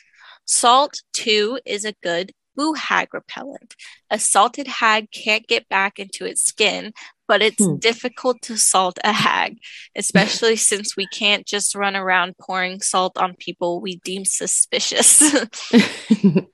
Salt, 0.46 1.02
too, 1.14 1.58
is 1.66 1.86
a 1.86 1.94
good 2.04 2.34
boo 2.56 2.74
hag 2.74 3.14
repellent. 3.14 3.76
A 4.10 4.20
salted 4.20 4.68
hag 4.68 5.10
can't 5.12 5.48
get 5.48 5.70
back 5.70 6.00
into 6.00 6.26
its 6.26 6.42
skin, 6.44 6.92
but 7.32 7.42
it's 7.42 7.64
Hmm. 7.64 7.78
difficult 7.78 8.42
to 8.42 8.58
salt 8.58 9.00
a 9.06 9.14
hag, 9.14 9.58
especially 9.96 10.58
since 10.58 10.98
we 10.98 11.08
can't 11.08 11.46
just 11.48 11.74
run 11.76 11.96
around 11.96 12.36
pouring 12.38 12.82
salt 12.82 13.18
on 13.18 13.36
people 13.36 13.80
we 13.80 13.96
deem 14.04 14.26
suspicious. 14.26 15.24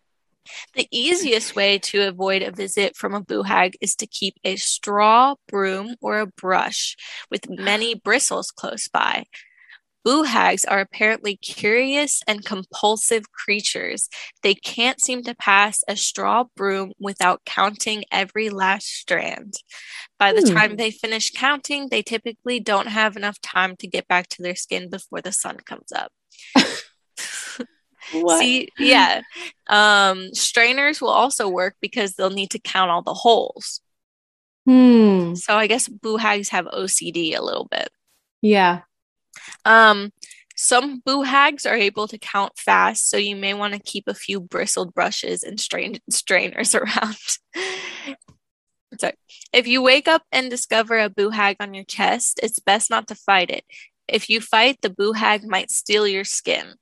The 0.75 0.87
easiest 0.91 1.55
way 1.55 1.77
to 1.89 2.07
avoid 2.07 2.41
a 2.41 2.51
visit 2.51 2.95
from 2.95 3.13
a 3.13 3.21
boo 3.21 3.43
hag 3.43 3.75
is 3.81 3.95
to 3.95 4.07
keep 4.07 4.35
a 4.43 4.55
straw, 4.55 5.35
broom, 5.47 5.95
or 5.99 6.19
a 6.19 6.27
brush 6.27 6.95
with 7.31 7.49
many 7.49 7.95
bristles 7.95 8.51
close 8.51 8.87
by. 8.87 9.25
Boo 10.07 10.23
hags 10.23 10.63
are 10.63 10.79
apparently 10.79 11.35
curious 11.35 12.21
and 12.29 12.45
compulsive 12.45 13.29
creatures. 13.33 14.07
They 14.41 14.53
can't 14.53 15.01
seem 15.01 15.21
to 15.23 15.35
pass 15.35 15.83
a 15.85 15.97
straw 15.97 16.45
broom 16.55 16.93
without 16.97 17.43
counting 17.43 18.05
every 18.09 18.49
last 18.49 18.87
strand. 18.87 19.55
By 20.17 20.31
the 20.31 20.47
Hmm. 20.47 20.55
time 20.55 20.75
they 20.77 20.91
finish 20.91 21.31
counting, 21.31 21.89
they 21.89 22.01
typically 22.01 22.61
don't 22.61 22.87
have 22.87 23.17
enough 23.17 23.41
time 23.41 23.75
to 23.79 23.85
get 23.85 24.07
back 24.07 24.29
to 24.29 24.41
their 24.41 24.55
skin 24.55 24.89
before 24.89 25.19
the 25.19 25.33
sun 25.33 25.57
comes 25.57 25.91
up. 25.91 26.13
what? 28.13 28.39
See, 28.39 28.69
yeah. 28.79 29.23
Um, 29.67 30.33
strainers 30.33 31.01
will 31.01 31.09
also 31.09 31.49
work 31.49 31.75
because 31.81 32.13
they'll 32.13 32.29
need 32.29 32.51
to 32.51 32.59
count 32.59 32.91
all 32.91 33.01
the 33.01 33.13
holes. 33.13 33.81
Hmm. 34.65 35.35
So 35.35 35.57
I 35.57 35.67
guess 35.67 35.89
boo 35.89 36.15
hags 36.15 36.47
have 36.47 36.65
OCD 36.67 37.35
a 37.35 37.43
little 37.43 37.67
bit. 37.69 37.89
Yeah. 38.41 38.83
Um, 39.65 40.11
some 40.55 41.01
boo 41.05 41.21
hags 41.21 41.65
are 41.65 41.75
able 41.75 42.07
to 42.07 42.17
count 42.17 42.57
fast, 42.57 43.09
so 43.09 43.17
you 43.17 43.35
may 43.35 43.53
want 43.53 43.73
to 43.73 43.79
keep 43.79 44.07
a 44.07 44.15
few 44.15 44.39
bristled 44.39 44.93
brushes 44.93 45.43
and 45.43 45.59
strain- 45.59 45.99
strainers 46.09 46.73
around. 46.75 47.17
Sorry. 48.99 49.13
If 49.53 49.67
you 49.67 49.81
wake 49.81 50.07
up 50.07 50.23
and 50.31 50.49
discover 50.49 50.97
a 50.97 51.09
boo 51.09 51.29
hag 51.29 51.57
on 51.59 51.73
your 51.73 51.83
chest, 51.83 52.39
it's 52.41 52.59
best 52.59 52.89
not 52.89 53.07
to 53.09 53.15
fight 53.15 53.51
it. 53.51 53.65
If 54.07 54.29
you 54.29 54.41
fight, 54.41 54.79
the 54.81 54.89
boo 54.89 55.11
hag 55.11 55.45
might 55.45 55.69
steal 55.69 56.07
your 56.07 56.23
skin. 56.23 56.73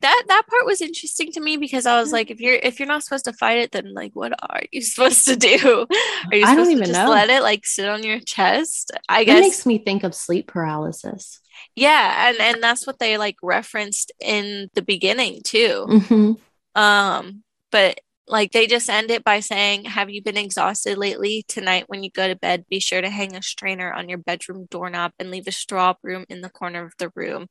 That 0.00 0.24
that 0.28 0.42
part 0.48 0.66
was 0.66 0.80
interesting 0.80 1.32
to 1.32 1.40
me 1.40 1.56
because 1.56 1.86
I 1.86 2.00
was 2.00 2.12
like, 2.12 2.30
if 2.30 2.40
you're 2.40 2.54
if 2.62 2.78
you're 2.78 2.88
not 2.88 3.02
supposed 3.04 3.24
to 3.26 3.32
fight 3.32 3.58
it, 3.58 3.72
then 3.72 3.92
like 3.94 4.12
what 4.14 4.32
are 4.50 4.62
you 4.72 4.82
supposed 4.82 5.24
to 5.26 5.36
do? 5.36 5.86
Are 6.30 6.36
you 6.36 6.46
supposed 6.46 6.76
to 6.76 6.82
just 6.82 6.92
know. 6.92 7.10
let 7.10 7.30
it 7.30 7.42
like 7.42 7.64
sit 7.66 7.88
on 7.88 8.02
your 8.02 8.20
chest? 8.20 8.92
I 9.08 9.24
guess 9.24 9.40
makes 9.40 9.66
me 9.66 9.78
think 9.78 10.04
of 10.04 10.14
sleep 10.14 10.48
paralysis. 10.48 11.40
yeah, 11.74 12.28
and 12.28 12.40
and 12.40 12.62
that's 12.62 12.86
what 12.86 12.98
they 12.98 13.18
like 13.18 13.36
referenced 13.42 14.12
in 14.20 14.68
the 14.74 14.82
beginning 14.82 15.40
too. 15.44 15.88
hmm 15.88 16.32
Um, 16.74 17.44
but 17.72 18.00
like 18.28 18.52
they 18.52 18.66
just 18.66 18.90
end 18.90 19.10
it 19.10 19.24
by 19.24 19.40
saying, 19.40 19.84
"Have 19.86 20.10
you 20.10 20.22
been 20.22 20.36
exhausted 20.36 20.98
lately? 20.98 21.44
Tonight 21.48 21.84
when 21.88 22.02
you 22.04 22.10
go 22.10 22.28
to 22.28 22.36
bed, 22.36 22.66
be 22.70 22.80
sure 22.80 23.00
to 23.02 23.10
hang 23.10 23.36
a 23.36 23.42
strainer 23.42 23.92
on 23.92 24.08
your 24.08 24.18
bedroom 24.18 24.66
doorknob 24.70 25.12
and 25.18 25.30
leave 25.30 25.48
a 25.48 25.52
straw 25.52 25.94
broom 26.02 26.24
in 26.28 26.40
the 26.42 26.50
corner 26.50 26.84
of 26.84 26.94
the 26.98 27.10
room. 27.16 27.48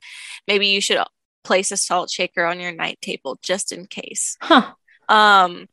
Maybe 0.47 0.67
you 0.67 0.81
should 0.81 0.99
place 1.43 1.71
a 1.71 1.77
salt 1.77 2.09
shaker 2.09 2.45
on 2.45 2.59
your 2.59 2.71
night 2.71 2.99
table 3.01 3.39
just 3.43 3.71
in 3.71 3.85
case." 3.87 4.37
Huh. 4.41 4.73
Um, 5.09 5.67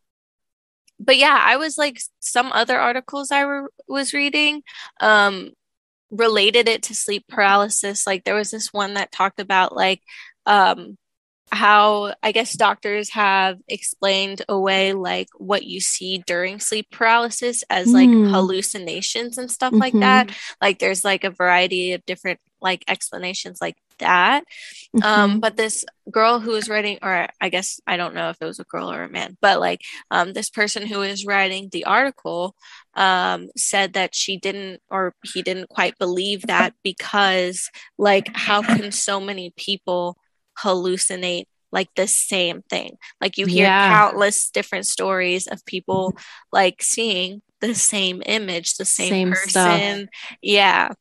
but 1.00 1.16
yeah, 1.16 1.38
I 1.40 1.56
was 1.56 1.78
like 1.78 2.00
some 2.20 2.50
other 2.52 2.78
articles 2.78 3.30
I 3.30 3.44
were, 3.44 3.70
was 3.86 4.12
reading 4.12 4.62
um 5.00 5.50
related 6.10 6.68
it 6.68 6.82
to 6.84 6.94
sleep 6.94 7.24
paralysis. 7.28 8.06
Like 8.06 8.24
there 8.24 8.34
was 8.34 8.50
this 8.50 8.72
one 8.72 8.94
that 8.94 9.12
talked 9.12 9.40
about 9.40 9.76
like 9.76 10.02
um 10.46 10.96
how 11.52 12.14
I 12.22 12.32
guess 12.32 12.54
doctors 12.54 13.10
have 13.10 13.58
explained 13.68 14.42
away 14.48 14.92
like 14.92 15.28
what 15.36 15.64
you 15.64 15.80
see 15.80 16.22
during 16.26 16.60
sleep 16.60 16.88
paralysis 16.90 17.64
as 17.70 17.92
like 17.94 18.10
Mm. 18.10 18.30
hallucinations 18.30 19.38
and 19.38 19.50
stuff 19.50 19.72
like 19.74 19.94
Mhm. 19.94 20.00
that. 20.00 20.30
Like 20.60 20.78
there's 20.78 21.04
like 21.04 21.24
a 21.24 21.30
variety 21.30 21.92
of 21.92 22.04
different 22.06 22.40
like 22.60 22.84
explanations 22.88 23.58
like 23.60 23.76
that. 23.98 24.44
Um, 25.02 25.36
Mhm. 25.36 25.40
but 25.40 25.56
this 25.56 25.84
girl 26.10 26.40
who 26.40 26.52
was 26.52 26.68
writing, 26.68 26.98
or 27.02 27.28
I 27.40 27.48
guess 27.50 27.80
I 27.86 27.96
don't 27.96 28.14
know 28.14 28.30
if 28.30 28.38
it 28.40 28.44
was 28.46 28.58
a 28.58 28.64
girl 28.64 28.90
or 28.92 29.04
a 29.04 29.08
man, 29.08 29.36
but 29.40 29.60
like 29.60 29.80
um, 30.10 30.32
this 30.32 30.50
person 30.50 30.86
who 30.86 30.98
was 31.00 31.24
writing 31.26 31.68
the 31.70 31.84
article 31.84 32.54
um, 32.94 33.48
said 33.56 33.92
that 33.94 34.14
she 34.14 34.36
didn't, 34.38 34.80
or 34.90 35.14
he 35.24 35.42
didn't 35.42 35.68
quite 35.68 35.98
believe 35.98 36.42
that 36.48 36.74
because, 36.82 37.70
like, 37.98 38.30
how 38.34 38.62
can 38.62 38.90
so 38.92 39.20
many 39.20 39.52
people 39.56 40.16
hallucinate 40.62 41.44
like 41.70 41.88
the 41.96 42.06
same 42.08 42.62
thing? 42.62 42.96
Like, 43.20 43.38
you 43.38 43.46
hear 43.46 43.66
Yeah. 43.66 43.88
countless 43.88 44.50
different 44.50 44.86
stories 44.86 45.46
of 45.46 45.64
people 45.64 46.16
like 46.52 46.82
seeing 46.82 47.42
the 47.60 47.74
same 47.74 48.22
image, 48.26 48.76
the 48.76 48.84
same, 48.84 49.10
Same 49.10 49.34
stuff. 49.34 49.80
person. 49.80 50.08
Yeah. 50.42 50.92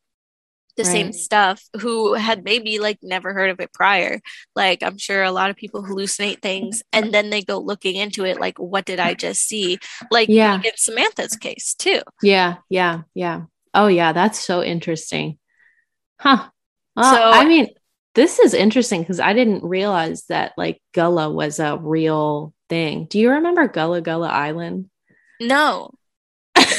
The 0.77 0.85
same 0.85 1.11
stuff 1.11 1.61
who 1.81 2.13
had 2.13 2.43
maybe 2.43 2.77
like 2.79 2.99
never 3.01 3.33
heard 3.33 3.49
of 3.49 3.59
it 3.59 3.73
prior. 3.73 4.21
Like, 4.55 4.83
I'm 4.83 4.97
sure 4.97 5.23
a 5.23 5.31
lot 5.31 5.49
of 5.49 5.55
people 5.55 5.83
hallucinate 5.83 6.41
things 6.41 6.83
and 6.93 7.11
then 7.13 7.29
they 7.31 7.41
go 7.41 7.57
looking 7.57 7.95
into 7.95 8.25
it, 8.25 8.39
like, 8.39 8.59
what 8.59 8.85
did 8.85 8.99
I 8.99 9.15
just 9.15 9.41
see? 9.41 9.79
Like, 10.11 10.29
Yeah. 10.29 10.53
like 10.53 10.65
in 10.65 10.71
Samantha's 10.77 11.35
case, 11.35 11.73
too. 11.73 12.01
Yeah, 12.21 12.57
yeah, 12.69 13.01
yeah. 13.15 13.41
Oh, 13.73 13.87
yeah, 13.87 14.13
that's 14.13 14.39
so 14.39 14.63
interesting. 14.63 15.39
Huh. 16.19 16.49
Well, 16.95 17.13
So- 17.15 17.31
I 17.31 17.45
mean, 17.45 17.69
this 18.15 18.39
is 18.39 18.53
interesting 18.53 19.01
because 19.01 19.19
I 19.19 19.33
didn't 19.33 19.63
realize 19.63 20.25
that 20.25 20.53
like 20.57 20.81
Gullah 20.93 21.31
was 21.31 21.59
a 21.59 21.77
real 21.77 22.53
thing. 22.69 23.05
Do 23.05 23.19
you 23.19 23.31
remember 23.31 23.67
Gullah 23.67 24.01
Gullah 24.01 24.29
Island? 24.29 24.89
No. 25.39 25.91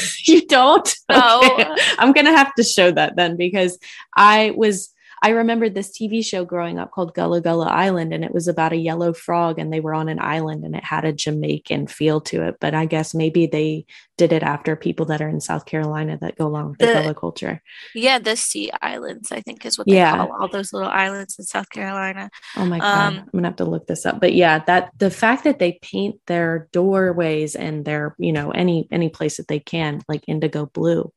you 0.25 0.45
don't? 0.47 0.95
No. 1.09 1.41
Okay. 1.49 1.65
Oh. 1.67 1.75
I'm 1.97 2.11
going 2.11 2.25
to 2.25 2.35
have 2.35 2.53
to 2.55 2.63
show 2.63 2.91
that 2.91 3.15
then 3.15 3.35
because 3.35 3.77
I 4.15 4.53
was 4.55 4.93
I 5.21 5.29
remembered 5.29 5.73
this 5.75 5.89
TV 5.91 6.23
show 6.25 6.45
growing 6.45 6.79
up 6.79 6.91
called 6.91 7.13
Gullah 7.13 7.41
Gullah 7.41 7.67
Island, 7.67 8.13
and 8.13 8.23
it 8.23 8.33
was 8.33 8.47
about 8.47 8.73
a 8.73 8.77
yellow 8.77 9.13
frog, 9.13 9.59
and 9.59 9.71
they 9.71 9.79
were 9.79 9.93
on 9.93 10.07
an 10.09 10.19
island, 10.19 10.63
and 10.63 10.75
it 10.75 10.83
had 10.83 11.03
a 11.05 11.11
Jamaican 11.13 11.87
feel 11.87 12.21
to 12.21 12.43
it. 12.47 12.55
But 12.61 12.73
I 12.73 12.85
guess 12.85 13.13
maybe 13.13 13.45
they 13.47 13.85
did 14.17 14.31
it 14.33 14.43
after 14.43 14.75
people 14.75 15.05
that 15.07 15.21
are 15.21 15.29
in 15.29 15.39
South 15.41 15.65
Carolina 15.65 16.17
that 16.21 16.37
go 16.37 16.45
along 16.47 16.69
with 16.69 16.79
the, 16.79 16.87
The- 16.87 16.93
Gullah 16.93 17.15
culture. 17.15 17.61
Yeah, 17.95 18.19
the 18.19 18.35
Sea 18.35 18.69
Islands, 18.81 19.31
I 19.31 19.41
think 19.41 19.65
is 19.65 19.77
what 19.77 19.87
they 19.87 19.95
Yeah. 19.95 20.15
call 20.15 20.31
all 20.41 20.47
those 20.47 20.73
little 20.73 20.89
islands 20.89 21.37
in 21.39 21.45
South 21.45 21.69
Carolina. 21.69 22.29
Oh 22.57 22.65
my 22.65 22.79
god, 22.79 23.07
Um, 23.07 23.17
I'm 23.19 23.29
gonna 23.33 23.47
have 23.47 23.55
to 23.57 23.65
look 23.65 23.87
this 23.87 24.05
up. 24.05 24.19
But 24.19 24.33
yeah, 24.33 24.59
that 24.67 24.91
the 24.97 25.09
fact 25.11 25.43
that 25.45 25.59
they 25.59 25.79
paint 25.81 26.19
their 26.27 26.67
doorways 26.71 27.55
and 27.55 27.85
their 27.85 28.15
you 28.17 28.31
know 28.33 28.51
any 28.51 28.87
any 28.91 29.09
place 29.09 29.37
that 29.37 29.47
they 29.47 29.59
can 29.59 30.01
like 30.07 30.23
indigo 30.27 30.65
blue 30.65 31.11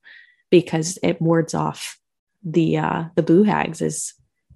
because 0.51 0.99
it 1.03 1.21
wards 1.21 1.55
off 1.55 1.99
the 2.45 2.79
uh 2.79 3.05
the 3.15 3.23
boo 3.23 3.43
hags 3.43 3.81
is 3.81 4.15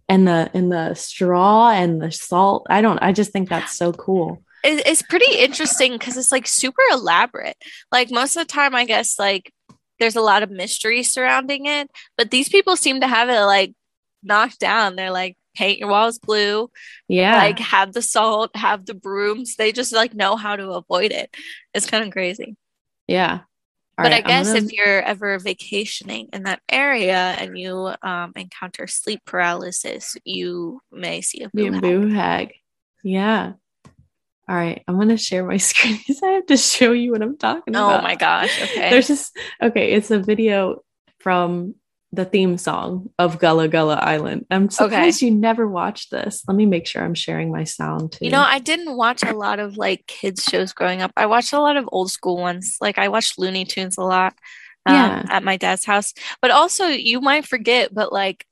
and 0.09 0.27
the 0.27 0.51
and 0.55 0.71
the 0.71 0.95
straw 0.95 1.71
and 1.71 2.01
the 2.01 2.13
salt. 2.13 2.67
I 2.71 2.81
don't. 2.81 2.99
I 2.99 3.13
just 3.13 3.33
think 3.33 3.49
that's 3.49 3.77
so 3.77 3.93
cool. 3.93 4.43
It, 4.65 4.87
it's 4.87 5.03
pretty 5.03 5.39
interesting 5.39 5.93
because 5.93 6.17
it's 6.17 6.33
like 6.33 6.47
super 6.47 6.83
elaborate. 6.93 7.57
Like 7.93 8.11
most 8.11 8.37
of 8.37 8.47
the 8.47 8.53
time, 8.53 8.75
I 8.75 8.85
guess 8.85 9.19
like 9.19 9.53
there's 9.99 10.17
a 10.17 10.21
lot 10.21 10.43
of 10.43 10.51
mystery 10.51 11.03
surrounding 11.03 11.67
it, 11.67 11.91
but 12.17 12.31
these 12.31 12.49
people 12.49 12.77
seem 12.77 13.01
to 13.01 13.07
have 13.09 13.29
it 13.29 13.41
like 13.41 13.75
knocked 14.23 14.61
down. 14.61 14.97
They're 14.97 15.11
like 15.11 15.37
paint 15.57 15.79
your 15.79 15.89
walls 15.89 16.19
blue, 16.19 16.71
Yeah, 17.09 17.37
like 17.37 17.59
have 17.59 17.93
the 17.93 18.03
salt, 18.03 18.55
have 18.57 18.87
the 18.87 18.95
brooms. 18.95 19.57
They 19.57 19.73
just 19.73 19.93
like 19.93 20.15
know 20.15 20.37
how 20.37 20.55
to 20.57 20.71
avoid 20.73 21.13
it. 21.13 21.35
It's 21.75 21.87
kind 21.87 22.05
of 22.05 22.13
crazy. 22.13 22.57
yeah. 23.07 23.41
All 23.99 24.05
but 24.05 24.13
right, 24.13 24.25
I 24.25 24.29
guess 24.29 24.49
gonna- 24.49 24.59
if 24.67 24.73
you're 24.73 25.03
ever 25.03 25.39
vacationing 25.39 26.29
in 26.33 26.43
that 26.43 26.61
area 26.69 27.17
and 27.39 27.59
you 27.59 27.93
um, 28.03 28.33
encounter 28.37 28.87
sleep 28.87 29.21
paralysis, 29.25 30.17
you 30.25 30.81
may 30.93 31.23
see 31.23 31.43
a 31.43 31.49
boo 31.49 31.73
hag. 31.73 31.83
boo 31.83 32.09
hag. 32.09 32.53
Yeah. 33.03 33.53
All 34.49 34.55
right, 34.55 34.83
I'm 34.87 34.99
gonna 34.99 35.17
share 35.17 35.45
my 35.47 35.57
screen 35.69 35.97
because 35.97 36.23
I 36.23 36.29
have 36.33 36.47
to 36.47 36.57
show 36.57 36.93
you 36.93 37.11
what 37.13 37.23
I'm 37.23 37.37
talking 37.39 37.75
Oh 37.75 37.87
about. 37.89 38.01
Oh 38.01 38.03
my 38.03 38.17
gosh. 38.17 38.63
Okay. 38.63 38.91
There's 38.91 39.09
just 39.09 39.37
okay. 39.63 39.93
It's 39.93 40.11
a 40.11 40.19
video 40.19 40.83
from 41.21 41.75
the 42.17 42.25
theme 42.25 42.59
song 42.59 43.11
of 43.19 43.39
Gullah 43.39 43.69
Gullah 43.69 44.01
Island. 44.03 44.47
I'm 44.51 44.71
surprised 44.71 45.23
you 45.23 45.31
never 45.31 45.69
watched 45.69 46.11
this. 46.11 46.43
Let 46.49 46.57
me 46.57 46.67
make 46.67 46.87
sure 46.87 47.05
I'm 47.05 47.15
sharing 47.15 47.53
my 47.53 47.65
sound 47.65 48.13
too. 48.13 48.25
You 48.25 48.31
know, 48.31 48.43
I 48.43 48.59
didn't 48.59 48.97
watch 48.97 49.23
a 49.23 49.33
lot 49.35 49.59
of 49.59 49.77
like 49.77 50.07
kids 50.07 50.43
shows 50.45 50.73
growing 50.73 51.03
up. 51.03 51.13
I 51.17 51.27
watched 51.27 51.53
a 51.53 51.61
lot 51.61 51.77
of 51.77 51.89
old 51.93 52.11
school 52.11 52.39
ones. 52.39 52.77
Like 52.81 52.99
I 52.99 53.09
watched 53.09 53.39
Looney 53.39 53.65
Tunes 53.65 53.99
a 53.99 54.03
lot 54.03 54.35
um, 54.87 54.95
Yeah. 54.95 55.23
at 55.29 55.45
my 55.45 55.57
dad's 55.57 55.85
house. 55.85 56.13
But 56.43 56.51
also, 56.51 56.87
you 56.87 57.21
might 57.21 57.47
forget, 57.47 57.95
but 57.95 58.13
like 58.13 58.45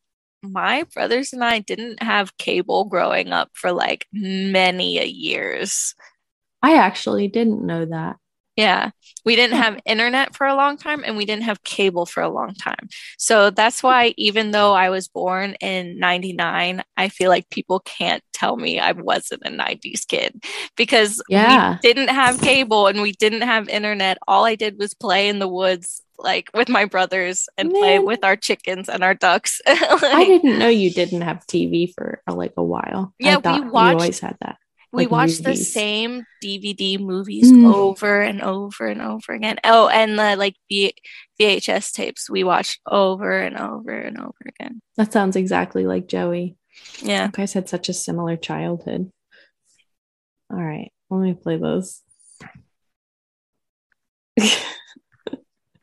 my 0.43 0.85
brothers 0.95 1.33
and 1.33 1.43
I 1.43 1.59
didn't 1.59 2.03
have 2.03 2.37
cable 2.37 2.85
growing 2.85 3.33
up 3.33 3.51
for 3.55 3.73
like 3.73 4.07
many 4.13 4.99
a 4.99 5.05
years. 5.05 5.95
I 6.63 6.77
actually 6.77 7.29
didn't 7.29 7.65
know 7.65 7.87
that. 7.87 8.17
Yeah, 8.57 8.91
we 9.25 9.35
didn't 9.37 9.57
hmm. 9.57 9.63
have 9.63 9.81
internet 9.85 10.37
for 10.37 10.47
a 10.47 10.55
long 10.55 10.77
time 10.77 11.03
and 11.05 11.17
we 11.17 11.25
didn't 11.25 11.45
have 11.45 11.65
cable 11.65 12.07
for 12.07 12.23
a 12.23 12.29
long 12.29 12.55
time. 12.55 12.89
So 13.19 13.51
that's 13.51 13.83
why, 13.83 14.15
even 14.17 14.53
though 14.53 14.75
I 14.75 14.91
was 14.91 15.09
born 15.09 15.55
in 15.61 15.99
99, 15.99 16.83
I 16.97 17.09
feel 17.09 17.31
like 17.31 17.51
people 17.51 17.81
can't 17.81 18.23
tell 18.33 18.57
me 18.57 18.79
I 18.79 18.93
wasn't 18.93 19.43
a 19.45 19.51
90s 19.51 20.07
kid 20.07 20.43
because 20.77 21.23
Yeah. 21.29 21.73
we 21.73 21.79
didn't 21.89 22.11
have 22.11 22.41
cable 22.41 22.87
and 22.87 23.03
we 23.03 23.13
didn't 23.13 23.43
have 23.43 23.69
internet. 23.69 24.19
All 24.29 24.45
I 24.45 24.55
did 24.55 24.79
was 24.79 24.95
play 24.95 25.29
in 25.29 25.41
the 25.41 25.49
woods, 25.49 26.03
like 26.19 26.49
with 26.55 26.69
my 26.69 26.85
brothers 26.85 27.49
and 27.59 27.73
play 27.73 27.99
with 27.99 28.23
our 28.25 28.37
chickens 28.37 28.89
and 28.89 29.03
our 29.03 29.15
ducks. 29.15 29.61
I 29.67 30.25
didn't 30.27 30.59
know 30.61 30.69
you 30.69 30.91
didn't 30.91 31.23
have 31.23 31.47
TV 31.47 31.93
for 31.93 32.23
like 32.29 32.53
a 32.57 32.63
while. 32.63 33.15
Yeah, 33.19 33.39
we 33.39 33.69
watched- 33.69 33.95
You 33.95 33.99
always 33.99 34.21
had 34.21 34.37
that. 34.43 34.59
We 34.95 35.03
like 35.05 35.11
watched 35.11 35.45
the 35.45 35.57
same 35.57 36.25
DVD 36.43 36.99
movies 36.99 37.51
Mm. 37.53 37.73
over 37.75 38.23
and 38.23 38.41
over 38.41 38.87
and 38.87 39.03
over 39.03 39.33
again. 39.33 39.57
Oh, 39.65 39.89
and 39.89 40.19
the 40.19 40.37
like 40.37 40.57
V- 40.71 40.95
VHS 41.41 41.93
tapes 41.93 42.31
we 42.31 42.45
watched 42.45 42.81
over 42.87 43.33
and 43.41 43.57
over 43.59 43.91
and 43.93 44.19
over 44.19 44.37
again. 44.47 44.81
That 44.97 45.13
sounds 45.13 45.37
exactly 45.37 45.87
like 45.87 46.07
Joey. 46.09 46.57
Yeah. 47.03 47.27
You 47.27 47.33
guys 47.33 47.53
had 47.53 47.69
such 47.69 47.89
a 47.89 47.93
similar 47.93 48.37
childhood. 48.37 49.11
All 50.51 50.63
right, 50.63 50.93
let 51.11 51.21
me 51.21 51.35
play 51.35 51.57
those. 51.57 52.01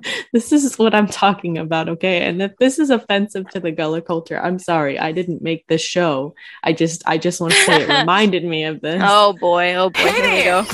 this 0.33 0.51
is 0.51 0.77
what 0.77 0.93
I'm 0.93 1.07
talking 1.07 1.57
about, 1.57 1.89
okay? 1.89 2.21
And 2.21 2.41
if 2.41 2.55
this 2.57 2.79
is 2.79 2.89
offensive 2.89 3.49
to 3.49 3.59
the 3.59 3.71
Gullah 3.71 4.01
culture, 4.01 4.39
I'm 4.39 4.59
sorry. 4.59 4.99
I 4.99 5.11
didn't 5.11 5.41
make 5.41 5.67
this 5.67 5.81
show. 5.81 6.35
I 6.63 6.73
just 6.73 7.03
I 7.05 7.17
just 7.17 7.41
want 7.41 7.53
to 7.53 7.59
say 7.59 7.83
it 7.83 7.89
reminded 7.99 8.43
me 8.43 8.65
of 8.65 8.81
this. 8.81 9.01
Oh 9.05 9.33
boy. 9.33 9.75
Oh 9.75 9.89
boy. 9.89 9.99
Here 9.99 10.35
we 10.35 10.43
go. 10.43 10.65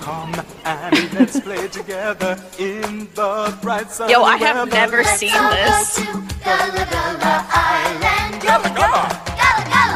Come 0.00 0.34
and 0.64 1.12
let's 1.14 1.40
play 1.40 1.66
together 1.68 2.36
in 2.58 3.08
the 3.14 3.58
bright 3.62 3.90
sun. 3.90 4.08
Yo, 4.08 4.22
I 4.22 4.36
have 4.36 4.68
never 4.70 5.02
seen 5.04 5.32
this. 5.32 5.98
Gullah, 6.44 6.86
gullah. 6.90 7.46
Island. 7.52 8.06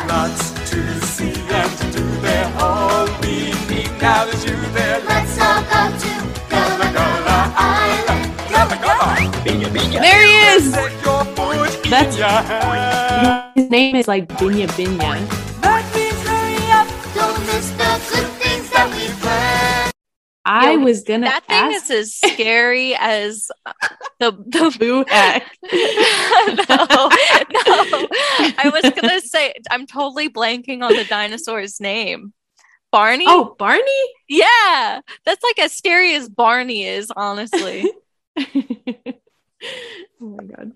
Lots 0.08 0.49
to 0.49 0.49
now 4.00 4.24
is 4.26 4.44
you 4.44 4.56
there. 4.72 5.00
Let's 5.00 5.38
all 5.40 5.62
go 5.62 5.96
to 5.98 6.12
Gullah, 6.48 6.90
Gullah 6.92 7.52
Island. 7.56 8.32
Gullah, 8.48 8.78
Gullah. 8.82 10.00
There 10.00 10.26
he 10.26 10.34
is. 10.56 10.72
Take 10.72 11.02
your 11.04 11.24
foot 11.24 11.82
That's- 11.90 12.14
in 12.14 12.18
your 12.20 12.28
hand. 12.28 13.52
His 13.54 13.70
name 13.70 13.96
is 13.96 14.08
like 14.08 14.28
Binyah 14.28 14.68
Binyah. 14.68 15.60
That 15.60 15.84
means 15.94 16.20
hurry 16.26 16.70
up. 16.72 16.88
Don't 17.14 17.40
miss 17.46 17.70
the 17.70 18.00
good 18.10 18.28
things 18.40 18.70
that 18.70 18.88
we 18.96 19.08
planned. 19.20 19.92
I 20.46 20.72
Yo, 20.72 20.78
was 20.78 21.02
gonna 21.02 21.26
That 21.26 21.44
thing 21.44 21.56
ask 21.74 21.90
is 21.90 22.14
as 22.22 22.32
scary 22.32 22.94
as 22.98 23.48
the 24.18 24.32
the 24.32 24.74
Boo 24.80 25.04
Hag. 25.08 25.42
no, 26.68 26.86
no. 26.86 27.10
I 28.58 28.70
was 28.72 28.90
gonna 28.94 29.20
say 29.20 29.52
I'm 29.70 29.86
totally 29.86 30.28
blanking 30.30 30.82
on 30.82 30.94
the 30.94 31.04
dinosaur's 31.04 31.78
name. 31.80 32.32
Barney? 32.90 33.24
Oh, 33.26 33.54
Barney? 33.58 33.82
yeah. 34.28 35.00
That's 35.24 35.42
like 35.42 35.58
as 35.58 35.72
scary 35.72 36.14
as 36.14 36.28
Barney 36.28 36.84
is, 36.84 37.10
honestly. 37.14 37.90
oh 38.38 38.44
my 40.20 40.44
god. 40.44 40.72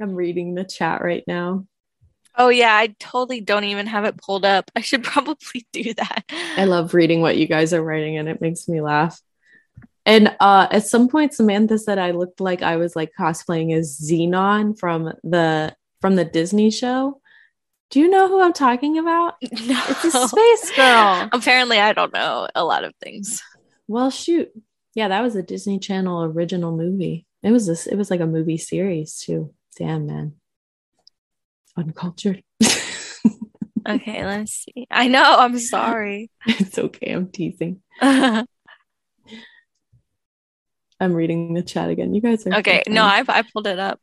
I'm 0.00 0.14
reading 0.14 0.54
the 0.54 0.64
chat 0.64 1.02
right 1.02 1.24
now. 1.26 1.66
Oh 2.36 2.48
yeah, 2.48 2.74
I 2.74 2.94
totally 2.98 3.40
don't 3.40 3.64
even 3.64 3.86
have 3.86 4.04
it 4.04 4.16
pulled 4.16 4.44
up. 4.44 4.70
I 4.74 4.80
should 4.80 5.04
probably 5.04 5.66
do 5.72 5.94
that. 5.94 6.24
I 6.56 6.64
love 6.64 6.94
reading 6.94 7.20
what 7.20 7.36
you 7.36 7.46
guys 7.46 7.74
are 7.74 7.82
writing 7.82 8.16
and 8.16 8.28
it 8.28 8.40
makes 8.40 8.68
me 8.68 8.80
laugh. 8.80 9.20
And 10.06 10.34
uh, 10.40 10.66
at 10.70 10.86
some 10.86 11.08
point, 11.08 11.34
Samantha 11.34 11.78
said 11.78 11.98
I 11.98 12.12
looked 12.12 12.40
like 12.40 12.62
I 12.62 12.76
was 12.76 12.96
like 12.96 13.12
cosplaying 13.18 13.76
as 13.76 14.00
Zenon 14.00 14.78
from 14.78 15.12
the 15.22 15.76
from 16.00 16.16
the 16.16 16.24
Disney 16.24 16.70
show. 16.70 17.19
Do 17.90 17.98
you 18.00 18.08
know 18.08 18.28
who 18.28 18.40
I'm 18.40 18.52
talking 18.52 18.98
about? 18.98 19.34
No. 19.42 19.82
It's 19.88 20.04
a 20.04 20.28
space 20.28 20.70
girl. 20.76 21.28
Apparently, 21.32 21.78
I 21.78 21.92
don't 21.92 22.12
know 22.12 22.48
a 22.54 22.64
lot 22.64 22.84
of 22.84 22.94
things. 23.02 23.42
Well, 23.88 24.10
shoot. 24.10 24.50
Yeah, 24.94 25.08
that 25.08 25.22
was 25.22 25.36
a 25.36 25.42
Disney 25.42 25.78
Channel 25.78 26.24
original 26.24 26.76
movie. 26.76 27.26
It 27.42 27.50
was 27.50 27.66
this. 27.66 27.86
It 27.86 27.96
was 27.96 28.10
like 28.10 28.20
a 28.20 28.26
movie 28.26 28.58
series 28.58 29.18
too. 29.18 29.54
Damn 29.76 30.06
man, 30.06 30.34
uncultured. 31.76 32.42
Okay, 33.88 34.24
let's 34.24 34.64
see. 34.64 34.86
I 34.90 35.08
know. 35.08 35.36
I'm 35.38 35.58
sorry. 35.58 36.30
it's 36.46 36.78
okay. 36.78 37.12
I'm 37.12 37.28
teasing. 37.28 37.80
I'm 38.00 38.46
reading 41.00 41.54
the 41.54 41.62
chat 41.62 41.88
again. 41.88 42.14
You 42.14 42.20
guys 42.20 42.46
are 42.46 42.52
so 42.62 42.82
no. 42.88 43.04
I 43.04 43.24
I 43.26 43.42
pulled 43.42 43.66
it 43.66 43.78
up. 43.78 43.98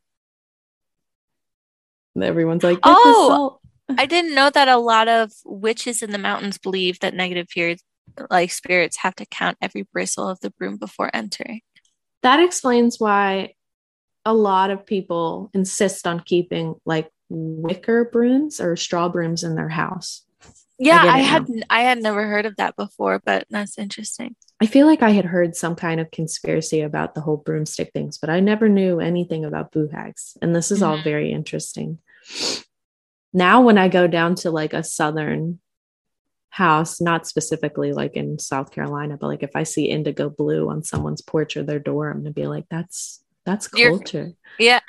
Everyone's 2.19 2.63
like, 2.63 2.79
Oh! 2.81 3.56
I 3.97 4.05
didn't 4.05 4.35
know 4.35 4.49
that 4.49 4.67
a 4.67 4.77
lot 4.77 5.07
of 5.07 5.31
witches 5.45 6.01
in 6.01 6.11
the 6.11 6.17
mountains 6.17 6.57
believe 6.57 6.99
that 6.99 7.13
negative 7.13 7.47
periods, 7.47 7.83
like 8.29 8.51
spirits, 8.51 8.97
have 8.97 9.15
to 9.15 9.25
count 9.25 9.57
every 9.61 9.83
bristle 9.93 10.27
of 10.27 10.39
the 10.41 10.49
broom 10.51 10.77
before 10.77 11.09
entering. 11.13 11.61
that 12.23 12.39
explains 12.39 12.99
why 12.99 13.53
a 14.25 14.33
lot 14.33 14.71
of 14.71 14.85
people 14.85 15.49
insist 15.53 16.05
on 16.05 16.19
keeping 16.19 16.75
like 16.85 17.09
wicker 17.29 18.05
brooms 18.05 18.59
or 18.59 18.75
straw 18.75 19.07
brooms 19.09 19.43
in 19.43 19.55
their 19.55 19.69
house. 19.69 20.23
Yeah, 20.79 21.01
I, 21.07 21.19
it 21.19 21.25
had 21.25 21.47
I 21.69 21.81
had 21.81 22.01
never 22.01 22.27
heard 22.27 22.45
of 22.45 22.55
that 22.57 22.75
before, 22.75 23.21
but 23.25 23.45
that's 23.49 23.77
interesting. 23.77 24.35
I 24.61 24.65
feel 24.65 24.85
like 24.87 25.01
I 25.03 25.11
had 25.11 25.25
heard 25.25 25.55
some 25.55 25.75
kind 25.75 25.99
of 25.99 26.11
conspiracy 26.11 26.81
about 26.81 27.15
the 27.15 27.21
whole 27.21 27.37
broomstick 27.37 27.91
things, 27.93 28.17
but 28.17 28.29
I 28.29 28.39
never 28.39 28.67
knew 28.67 28.99
anything 28.99 29.45
about 29.45 29.71
boo 29.71 29.87
hags. 29.87 30.35
And 30.41 30.55
this 30.55 30.71
is 30.71 30.81
all 30.81 30.97
Mhm. 30.97 31.03
very 31.03 31.31
interesting. 31.31 31.99
Now, 33.33 33.61
when 33.61 33.77
I 33.77 33.87
go 33.87 34.07
down 34.07 34.35
to 34.35 34.51
like 34.51 34.73
a 34.73 34.83
southern 34.83 35.59
house, 36.49 36.99
not 36.99 37.27
specifically 37.27 37.93
like 37.93 38.15
in 38.15 38.39
South 38.39 38.71
Carolina, 38.71 39.17
but 39.19 39.27
like 39.27 39.43
if 39.43 39.55
I 39.55 39.63
see 39.63 39.85
indigo 39.85 40.29
blue 40.29 40.69
on 40.69 40.83
someone's 40.83 41.21
porch 41.21 41.55
or 41.55 41.63
their 41.63 41.79
door, 41.79 42.09
I'm 42.09 42.19
gonna 42.19 42.31
be 42.31 42.47
like, 42.47 42.65
that's 42.69 43.23
that's 43.45 43.69
You're- 43.73 43.91
culture. 43.91 44.31
Yeah, 44.59 44.79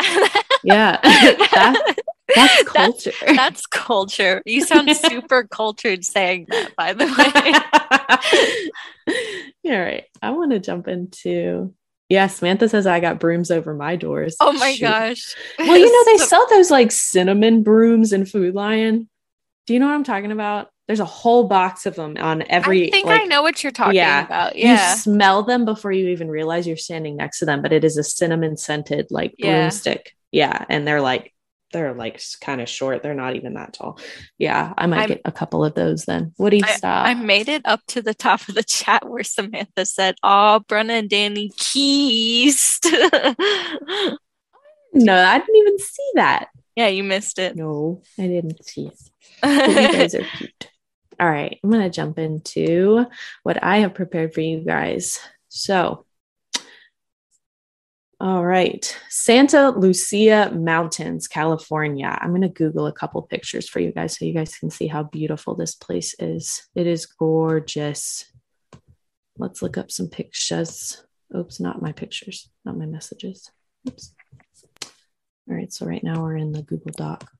Yeah. 0.64 0.98
that, 1.02 1.96
that's 2.34 2.62
culture. 2.64 3.12
That's 3.26 3.66
culture. 3.66 4.42
You 4.44 4.64
sound 4.64 4.94
super 4.96 5.44
cultured 5.44 6.04
saying 6.04 6.46
that, 6.50 6.74
by 6.76 6.92
the 6.92 7.06
way. 9.06 9.72
All 9.72 9.78
right. 9.80 10.04
I 10.22 10.30
want 10.30 10.52
to 10.52 10.58
jump 10.58 10.88
into 10.88 11.74
yeah, 12.08 12.26
Samantha 12.26 12.68
says 12.68 12.86
I 12.86 13.00
got 13.00 13.20
brooms 13.20 13.50
over 13.50 13.74
my 13.74 13.96
doors. 13.96 14.36
Oh 14.40 14.52
my 14.52 14.72
Shoot. 14.72 14.80
gosh. 14.82 15.34
Well, 15.58 15.76
you 15.76 15.92
know, 15.92 16.12
they 16.18 16.24
sell 16.24 16.46
those 16.48 16.70
like 16.70 16.90
cinnamon 16.90 17.62
brooms 17.62 18.12
in 18.12 18.24
Food 18.24 18.54
Lion. 18.54 19.08
Do 19.66 19.74
you 19.74 19.80
know 19.80 19.86
what 19.86 19.94
I'm 19.94 20.04
talking 20.04 20.32
about? 20.32 20.70
There's 20.86 21.00
a 21.00 21.04
whole 21.04 21.48
box 21.48 21.84
of 21.84 21.96
them 21.96 22.16
on 22.18 22.42
every 22.48 22.88
I 22.88 22.90
think 22.90 23.06
like, 23.06 23.20
I 23.20 23.24
know 23.24 23.42
what 23.42 23.62
you're 23.62 23.72
talking 23.72 23.96
yeah. 23.96 24.24
about. 24.24 24.56
Yeah. 24.56 24.92
You 24.92 24.96
smell 24.96 25.42
them 25.42 25.66
before 25.66 25.92
you 25.92 26.08
even 26.08 26.30
realize 26.30 26.66
you're 26.66 26.78
standing 26.78 27.16
next 27.16 27.40
to 27.40 27.44
them, 27.44 27.60
but 27.60 27.74
it 27.74 27.84
is 27.84 27.98
a 27.98 28.02
cinnamon 28.02 28.56
scented 28.56 29.08
like 29.10 29.34
Yeah. 29.36 29.64
broomstick. 29.64 30.14
Yeah. 30.32 30.64
And 30.70 30.88
they're 30.88 31.02
like, 31.02 31.34
they're 31.72 31.94
like 31.94 32.20
kind 32.40 32.60
of 32.60 32.68
short. 32.68 33.02
They're 33.02 33.14
not 33.14 33.36
even 33.36 33.54
that 33.54 33.74
tall. 33.74 33.98
Yeah. 34.38 34.72
I 34.76 34.86
might 34.86 34.98
I'm- 35.00 35.08
get 35.08 35.20
a 35.24 35.32
couple 35.32 35.64
of 35.64 35.74
those 35.74 36.04
then. 36.04 36.32
What 36.36 36.50
do 36.50 36.56
you 36.56 36.62
stop? 36.66 37.06
I 37.06 37.14
made 37.14 37.48
it 37.48 37.62
up 37.64 37.80
to 37.88 38.02
the 38.02 38.14
top 38.14 38.48
of 38.48 38.54
the 38.54 38.62
chat 38.62 39.08
where 39.08 39.24
Samantha 39.24 39.86
said, 39.86 40.16
Oh, 40.22 40.60
Brenna 40.68 40.98
and 40.98 41.10
Danny 41.10 41.50
keys. 41.58 42.78
no, 42.84 42.90
I 45.16 45.38
didn't 45.38 45.56
even 45.56 45.78
see 45.78 46.10
that. 46.14 46.48
yeah, 46.76 46.88
you 46.88 47.04
missed 47.04 47.38
it. 47.38 47.56
No, 47.56 48.02
I 48.18 48.26
didn't 48.26 48.64
see 48.64 48.86
it. 48.88 48.98
You 49.44 49.92
guys 49.92 50.14
are 50.14 50.24
cute. 50.36 50.70
All 51.20 51.28
right, 51.28 51.58
I'm 51.62 51.70
going 51.70 51.82
to 51.82 51.90
jump 51.90 52.18
into 52.18 53.04
what 53.42 53.62
I 53.62 53.78
have 53.78 53.94
prepared 53.94 54.34
for 54.34 54.40
you 54.40 54.64
guys. 54.64 55.18
So, 55.48 56.04
all 58.20 58.44
right, 58.44 58.96
Santa 59.08 59.70
Lucia 59.70 60.50
Mountains, 60.54 61.28
California. 61.28 62.18
I'm 62.20 62.30
going 62.30 62.42
to 62.42 62.48
Google 62.48 62.86
a 62.86 62.92
couple 62.92 63.22
pictures 63.22 63.68
for 63.68 63.80
you 63.80 63.92
guys 63.92 64.16
so 64.18 64.24
you 64.24 64.34
guys 64.34 64.56
can 64.56 64.70
see 64.70 64.86
how 64.86 65.04
beautiful 65.04 65.54
this 65.54 65.74
place 65.74 66.14
is. 66.18 66.68
It 66.74 66.86
is 66.86 67.06
gorgeous. 67.06 68.24
Let's 69.36 69.62
look 69.62 69.78
up 69.78 69.90
some 69.90 70.08
pictures. 70.08 71.04
Oops, 71.36 71.60
not 71.60 71.82
my 71.82 71.92
pictures, 71.92 72.48
not 72.64 72.76
my 72.76 72.86
messages. 72.86 73.50
Oops. 73.88 74.14
All 75.48 75.56
right, 75.56 75.72
so 75.72 75.86
right 75.86 76.02
now 76.02 76.22
we're 76.22 76.36
in 76.36 76.52
the 76.52 76.62
Google 76.62 76.92
Doc 76.96 77.30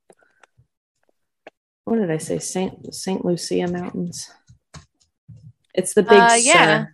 what 1.88 1.98
did 1.98 2.10
I 2.10 2.18
say? 2.18 2.38
Saint 2.38 2.94
Saint 2.94 3.24
Lucia 3.24 3.66
Mountains. 3.66 4.30
It's 5.74 5.94
the 5.94 6.02
big 6.02 6.20
Uh, 6.20 6.36
yeah. 6.38 6.86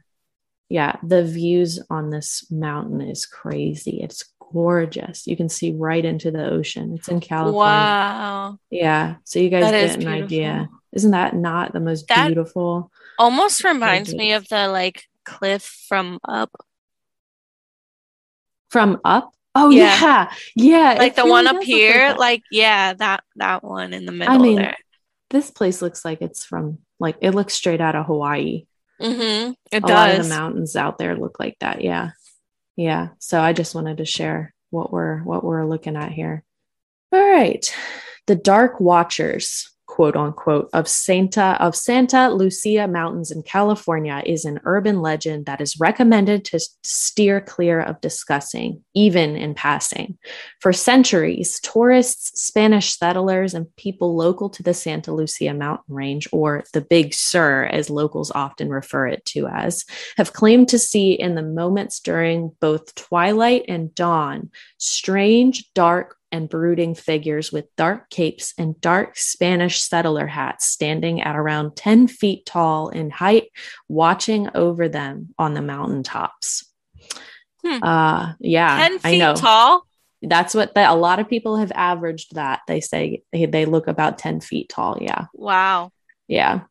Yeah, 0.68 0.96
the 1.03 1.24
views 1.24 1.79
on 1.90 2.11
this 2.11 2.50
mountain 2.50 3.00
is 3.00 3.27
crazy. 3.27 4.00
It's 4.03 4.24
gorgeous. 4.53 5.27
You 5.27 5.37
can 5.37 5.48
see 5.48 5.72
right 5.72 6.05
into 6.05 6.31
the 6.31 6.48
ocean. 6.50 6.94
It's 6.96 7.09
in 7.09 7.20
California. 7.20 7.59
Wow. 7.59 8.59
Yeah. 8.70 9.16
So 9.24 9.38
you 9.38 9.50
guys 9.50 9.62
That 9.64 9.72
get 9.72 9.90
an 9.94 9.98
beautiful. 10.00 10.24
idea. 10.24 10.68
Isn't 10.92 11.11
that 11.11 11.35
not 11.37 11.72
the 11.72 11.81
most 11.81 12.09
That- 12.09 12.27
beautiful? 12.29 12.90
Almost 13.18 13.62
reminds 13.64 14.11
Gorgeous. 14.11 14.18
me 14.18 14.33
of 14.33 14.48
the 14.48 14.68
like 14.68 15.05
cliff 15.24 15.62
from 15.88 16.18
up. 16.27 16.50
From 18.70 19.00
up? 19.05 19.33
Oh 19.55 19.70
Yeah. 19.70 20.00
yeah. 20.00 20.33
Yeah. 20.57 20.94
Like 20.98 21.14
the 21.14 21.22
really 21.22 21.31
one 21.31 21.46
up 21.46 21.62
here. 21.62 22.09
that. 22.09 22.18
Like, 22.18 22.42
yeah, 22.50 22.94
that 22.94 23.22
that 23.37 23.62
one 23.62 23.92
in 23.92 24.05
the 24.07 24.12
middle 24.12 24.35
I 24.35 24.38
mean, 24.38 24.57
there. 24.57 24.77
this 25.31 25.50
place 25.50 25.81
looks 25.81 26.05
like 26.05 26.22
it's 26.22 26.44
from 26.44 26.79
like 26.98 27.16
it 27.20 27.33
looks 27.33 27.55
straight 27.55 27.81
out 27.81 27.94
of 27.94 28.07
Hawaii. 28.07 28.66
Mm-hmm. 29.00 29.52
It 29.72 29.83
a 29.83 29.87
lot 29.87 30.14
of 30.14 30.22
the 30.22 30.28
mountains 30.28 30.76
out 30.76 30.98
there 30.98 31.16
look 31.16 31.40
like 31.40 31.57
that. 31.61 31.83
Yeah. 31.83 32.11
Yeah. 32.76 33.09
So 33.18 33.40
i 33.40 33.52
just 33.52 33.74
wanted 33.74 33.98
to 33.98 34.04
share 34.04 34.54
what 34.70 34.92
we're 34.92 35.22
what 35.22 35.44
we're 35.44 35.66
looking 35.66 35.96
at 35.96 36.12
here. 36.12 36.42
All 37.12 37.20
right. 37.20 37.74
The 38.26 38.35
dark 38.35 38.80
watchers 38.80 39.70
quote 39.94 40.16
unquote 40.16 40.68
of 40.72 40.88
santa 40.88 41.57
of 41.61 41.76
santa 41.76 42.28
lucia 42.28 42.88
mountains 42.88 43.30
in 43.30 43.44
california 43.44 44.24
is 44.26 44.44
an 44.44 44.59
urban 44.64 45.00
legend 45.00 45.46
that 45.46 45.61
is 45.61 45.78
recommended 45.78 46.44
to 46.44 46.59
steer 46.83 47.40
clear 47.40 47.80
of 47.80 48.00
discussing 48.00 48.83
even 48.94 49.37
in 49.37 49.54
passing. 49.54 50.18
For 50.61 50.72
centuries 50.72 51.61
tourists 51.61 52.42
spanish 52.42 52.98
settlers 52.98 53.54
and 53.54 53.68
people 53.76 54.16
local 54.16 54.50
to 54.50 54.64
the 54.64 54.74
santa 54.74 55.12
lucia 55.12 55.54
mountain 55.54 55.94
range 55.94 56.28
or 56.33 56.64
the 56.72 56.80
big 56.80 57.14
sur 57.14 57.66
as 57.66 57.88
locals 57.88 58.33
often 58.33 58.70
refer 58.70 59.07
it 59.07 59.24
to 59.26 59.46
as 59.46 59.85
have 60.16 60.33
claimed 60.33 60.70
to 60.70 60.78
see 60.78 61.12
in 61.12 61.37
the 61.37 61.42
moments 61.42 62.00
during 62.00 62.50
both 62.59 62.92
twilight 62.96 63.64
and 63.68 63.94
dawn 63.94 64.50
strange, 64.78 65.72
dark, 65.72 66.16
and 66.35 66.49
brooding 66.49 66.97
figures 66.97 67.53
with 67.53 67.64
dark 67.77 68.11
capes 68.11 68.55
and 68.59 68.81
dark 68.81 69.16
Spanish 69.16 69.81
settler 69.81 70.27
hats 70.27 70.68
standing 70.68 71.23
at 71.23 71.37
around 71.37 71.77
10 71.77 72.09
feet 72.09 72.44
tall 72.44 72.88
in 72.88 73.09
height, 73.09 73.53
watching 73.88 74.49
over 74.53 74.88
them 74.88 75.33
on 75.38 75.55
the 75.55 75.62
mountaintops. 75.62 76.68
Hmm. 77.64 77.85
Uh, 77.85 78.33
yeah, 78.40 78.77
10 78.88 78.99
I 79.05 79.11
feet 79.12 79.18
know. 79.20 79.35
tall. 79.37 79.87
That's 80.23 80.57
what 80.57 80.75
the, 80.75 80.90
a 80.90 80.97
lot 80.97 81.20
of 81.20 81.29
people 81.29 81.59
have 81.59 81.70
averaged 81.70 82.35
that. 82.35 82.62
They 82.66 82.81
say 82.81 83.23
they, 83.31 83.47
they 83.47 83.64
look 83.64 83.87
about 83.87 84.18
10 84.18 84.40
feet 84.40 84.68
tall. 84.68 84.99
Yeah. 85.01 85.27
Wow. 85.35 85.92
Yeah. 86.27 86.62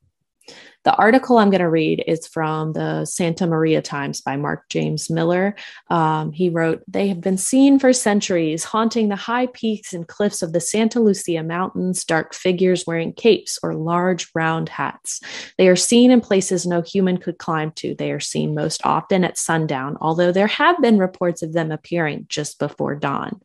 The 0.83 0.95
article 0.95 1.37
I'm 1.37 1.49
going 1.49 1.61
to 1.61 1.69
read 1.69 2.03
is 2.07 2.27
from 2.27 2.73
the 2.73 3.05
Santa 3.05 3.47
Maria 3.47 3.81
Times 3.81 4.19
by 4.19 4.35
Mark 4.35 4.67
James 4.69 5.09
Miller. 5.09 5.55
Um, 5.89 6.33
he 6.33 6.49
wrote, 6.49 6.83
They 6.87 7.07
have 7.07 7.21
been 7.21 7.37
seen 7.37 7.79
for 7.79 7.93
centuries, 7.93 8.65
haunting 8.65 9.07
the 9.07 9.15
high 9.15 9.47
peaks 9.47 9.93
and 9.93 10.07
cliffs 10.07 10.41
of 10.41 10.51
the 10.51 10.59
Santa 10.59 10.99
Lucia 10.99 11.41
Mountains, 11.41 12.03
dark 12.03 12.33
figures 12.33 12.85
wearing 12.85 13.13
capes 13.13 13.57
or 13.63 13.75
large 13.75 14.29
round 14.35 14.67
hats. 14.67 15.21
They 15.57 15.69
are 15.69 15.75
seen 15.77 16.11
in 16.11 16.19
places 16.19 16.65
no 16.65 16.81
human 16.81 17.17
could 17.17 17.37
climb 17.37 17.71
to. 17.77 17.95
They 17.95 18.11
are 18.11 18.19
seen 18.19 18.53
most 18.53 18.85
often 18.85 19.23
at 19.23 19.37
sundown, 19.37 19.97
although 20.01 20.33
there 20.33 20.47
have 20.47 20.81
been 20.81 20.97
reports 20.97 21.41
of 21.43 21.53
them 21.53 21.71
appearing 21.71 22.25
just 22.27 22.59
before 22.59 22.95
dawn. 22.95 23.39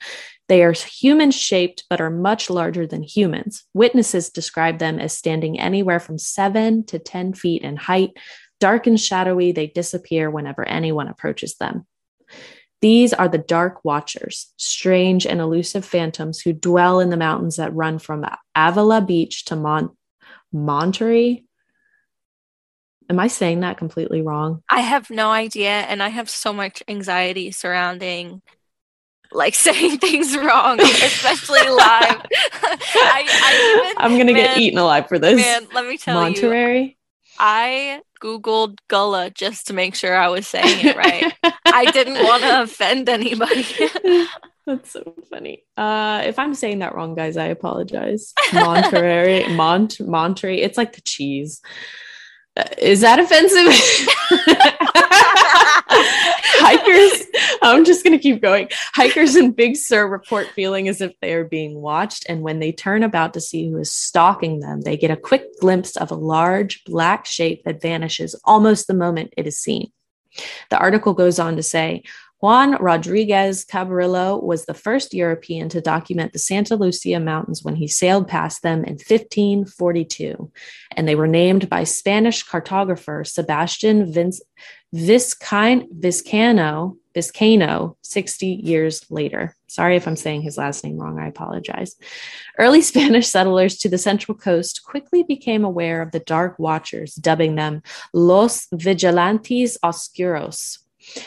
They 0.48 0.62
are 0.64 0.72
human 0.72 1.30
shaped, 1.30 1.84
but 1.90 2.00
are 2.00 2.10
much 2.10 2.48
larger 2.48 2.86
than 2.86 3.02
humans. 3.02 3.64
Witnesses 3.74 4.30
describe 4.30 4.78
them 4.78 4.98
as 4.98 5.16
standing 5.16 5.60
anywhere 5.60 6.00
from 6.00 6.18
seven 6.18 6.84
to 6.86 6.98
10 6.98 7.34
feet 7.34 7.62
in 7.62 7.76
height. 7.76 8.16
Dark 8.58 8.86
and 8.86 8.98
shadowy, 8.98 9.52
they 9.52 9.66
disappear 9.66 10.30
whenever 10.30 10.66
anyone 10.66 11.06
approaches 11.06 11.56
them. 11.56 11.86
These 12.80 13.12
are 13.12 13.28
the 13.28 13.38
Dark 13.38 13.84
Watchers, 13.84 14.52
strange 14.56 15.26
and 15.26 15.40
elusive 15.40 15.84
phantoms 15.84 16.40
who 16.40 16.52
dwell 16.52 17.00
in 17.00 17.10
the 17.10 17.16
mountains 17.16 17.56
that 17.56 17.74
run 17.74 17.98
from 17.98 18.24
Avila 18.54 19.00
Beach 19.02 19.44
to 19.46 19.56
Mont- 19.56 19.96
Monterey. 20.52 21.44
Am 23.10 23.18
I 23.18 23.26
saying 23.26 23.60
that 23.60 23.78
completely 23.78 24.22
wrong? 24.22 24.62
I 24.70 24.80
have 24.80 25.10
no 25.10 25.30
idea, 25.30 25.70
and 25.70 26.02
I 26.02 26.08
have 26.08 26.30
so 26.30 26.52
much 26.52 26.82
anxiety 26.88 27.50
surrounding 27.50 28.42
like 29.32 29.54
saying 29.66 29.98
things 29.98 30.36
wrong, 30.36 30.80
especially 30.80 31.60
live. 31.60 32.26
I, 32.94 33.94
am 33.98 34.12
gonna 34.12 34.32
man, 34.32 34.34
get 34.34 34.58
eaten 34.58 34.78
alive 34.78 35.08
for 35.08 35.18
this. 35.18 35.40
Man, 35.40 35.66
let 35.72 35.86
me 35.86 35.98
tell 35.98 36.20
Monterey? 36.20 36.82
you, 36.82 36.92
I 37.38 38.02
googled 38.20 38.78
Gullah 38.88 39.30
just 39.30 39.68
to 39.68 39.72
make 39.72 39.94
sure 39.94 40.16
I 40.16 40.28
was 40.28 40.46
saying 40.46 40.86
it 40.86 40.96
right. 40.96 41.32
I 41.64 41.90
didn't 41.90 42.24
want 42.24 42.42
to 42.42 42.62
offend 42.62 43.08
anybody. 43.08 43.64
That's 44.66 44.90
so 44.90 45.14
funny. 45.30 45.62
Uh, 45.76 46.22
if 46.26 46.38
I'm 46.38 46.54
saying 46.54 46.80
that 46.80 46.94
wrong, 46.94 47.14
guys, 47.14 47.36
I 47.36 47.46
apologize. 47.46 48.34
Monterey, 48.52 49.48
Mont, 49.54 49.98
Monterey. 50.00 50.60
It's 50.60 50.76
like 50.76 50.94
the 50.94 51.00
cheese. 51.00 51.62
Uh, 52.56 52.64
is 52.76 53.00
that 53.00 53.18
offensive? 53.18 53.72
Hikers, 56.60 57.26
I'm 57.68 57.84
just 57.84 58.04
going 58.04 58.16
to 58.16 58.22
keep 58.22 58.42
going. 58.42 58.68
Hikers 58.94 59.36
in 59.36 59.52
Big 59.52 59.76
Sur 59.76 60.06
report 60.06 60.48
feeling 60.54 60.88
as 60.88 61.00
if 61.00 61.12
they 61.20 61.34
are 61.34 61.44
being 61.44 61.80
watched. 61.80 62.26
And 62.28 62.42
when 62.42 62.58
they 62.58 62.72
turn 62.72 63.02
about 63.02 63.34
to 63.34 63.40
see 63.40 63.68
who 63.68 63.78
is 63.78 63.92
stalking 63.92 64.60
them, 64.60 64.82
they 64.82 64.96
get 64.96 65.10
a 65.10 65.16
quick 65.16 65.58
glimpse 65.60 65.96
of 65.96 66.10
a 66.10 66.16
large 66.16 66.84
black 66.84 67.26
shape 67.26 67.64
that 67.64 67.82
vanishes 67.82 68.34
almost 68.44 68.86
the 68.86 68.94
moment 68.94 69.34
it 69.36 69.46
is 69.46 69.58
seen. 69.58 69.92
The 70.70 70.78
article 70.78 71.14
goes 71.14 71.38
on 71.38 71.56
to 71.56 71.62
say 71.62 72.04
Juan 72.40 72.76
Rodriguez 72.76 73.64
Cabrillo 73.64 74.40
was 74.40 74.64
the 74.64 74.74
first 74.74 75.12
European 75.12 75.68
to 75.70 75.80
document 75.80 76.32
the 76.32 76.38
Santa 76.38 76.76
Lucia 76.76 77.18
Mountains 77.18 77.64
when 77.64 77.74
he 77.74 77.88
sailed 77.88 78.28
past 78.28 78.62
them 78.62 78.84
in 78.84 78.92
1542, 78.92 80.52
and 80.92 81.08
they 81.08 81.16
were 81.16 81.26
named 81.26 81.68
by 81.68 81.82
Spanish 81.82 82.46
cartographer 82.46 83.26
Sebastian 83.26 84.12
Vince, 84.12 84.40
Vizcaíno 87.18 87.96
60 88.02 88.46
years 88.46 89.04
later. 89.10 89.54
Sorry 89.66 89.96
if 89.96 90.06
I'm 90.06 90.16
saying 90.16 90.42
his 90.42 90.56
last 90.56 90.84
name 90.84 90.98
wrong, 90.98 91.18
I 91.18 91.26
apologize. 91.26 91.96
Early 92.58 92.80
Spanish 92.92 93.28
settlers 93.28 93.76
to 93.78 93.88
the 93.88 93.98
central 93.98 94.36
coast 94.36 94.82
quickly 94.84 95.22
became 95.22 95.64
aware 95.64 96.00
of 96.00 96.12
the 96.12 96.20
Dark 96.20 96.58
Watchers, 96.58 97.14
dubbing 97.14 97.56
them 97.56 97.82
Los 98.14 98.68
Vigilantes 98.72 99.76
Oscuros, 99.84 100.78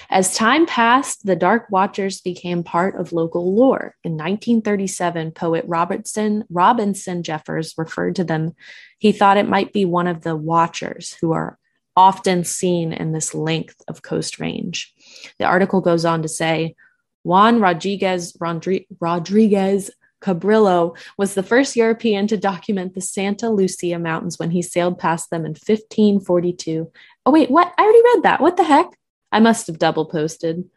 as 0.09 0.35
time 0.35 0.65
passed, 0.65 1.25
the 1.25 1.35
Dark 1.35 1.67
Watchers 1.69 2.21
became 2.21 2.63
part 2.63 2.95
of 2.95 3.13
local 3.13 3.55
lore. 3.55 3.95
In 4.03 4.13
1937, 4.13 5.31
poet 5.31 5.65
Robertson 5.67 6.43
Robinson 6.49 7.23
Jeffers 7.23 7.73
referred 7.77 8.15
to 8.17 8.23
them. 8.23 8.53
He 8.99 9.11
thought 9.11 9.37
it 9.37 9.47
might 9.47 9.73
be 9.73 9.85
one 9.85 10.07
of 10.07 10.21
the 10.21 10.35
Watchers 10.35 11.17
who 11.21 11.31
are 11.31 11.57
often 11.95 12.43
seen 12.43 12.93
in 12.93 13.11
this 13.11 13.33
length 13.33 13.81
of 13.87 14.01
coast 14.01 14.39
range. 14.39 14.93
The 15.39 15.45
article 15.45 15.81
goes 15.81 16.05
on 16.05 16.21
to 16.21 16.27
say 16.27 16.75
Juan 17.23 17.59
Rodriguez 17.59 18.35
Rodriguez 18.39 19.91
Cabrillo 20.21 20.95
was 21.17 21.33
the 21.33 21.43
first 21.43 21.75
European 21.75 22.27
to 22.27 22.37
document 22.37 22.93
the 22.93 23.01
Santa 23.01 23.49
Lucia 23.49 23.97
Mountains 23.97 24.37
when 24.37 24.51
he 24.51 24.61
sailed 24.61 24.99
past 24.99 25.29
them 25.29 25.45
in 25.45 25.51
1542. 25.51 26.91
Oh, 27.25 27.31
wait, 27.31 27.49
what? 27.49 27.73
I 27.77 27.83
already 27.83 28.03
read 28.03 28.23
that. 28.23 28.41
What 28.41 28.57
the 28.57 28.63
heck? 28.63 28.87
I 29.31 29.39
must 29.39 29.67
have 29.67 29.79
double 29.79 30.05
posted. 30.05 30.69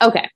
Okay. 0.00 0.28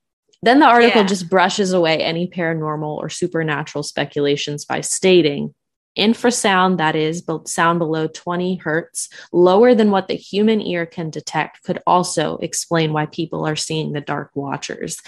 Then 0.42 0.58
the 0.58 0.66
article 0.66 1.02
yeah. 1.02 1.06
just 1.06 1.30
brushes 1.30 1.72
away 1.72 1.98
any 1.98 2.26
paranormal 2.26 2.96
or 2.96 3.08
supernatural 3.08 3.84
speculations 3.84 4.64
by 4.64 4.80
stating 4.80 5.54
Infrasound, 5.98 6.78
that 6.78 6.96
is, 6.96 7.22
sound 7.44 7.78
below 7.78 8.06
20 8.06 8.56
hertz, 8.56 9.08
lower 9.32 9.74
than 9.74 9.90
what 9.90 10.08
the 10.08 10.14
human 10.14 10.60
ear 10.60 10.86
can 10.86 11.10
detect, 11.10 11.62
could 11.64 11.82
also 11.86 12.38
explain 12.38 12.92
why 12.92 13.06
people 13.06 13.46
are 13.46 13.56
seeing 13.56 13.92
the 13.92 14.00
dark 14.00 14.30
watchers. 14.34 15.00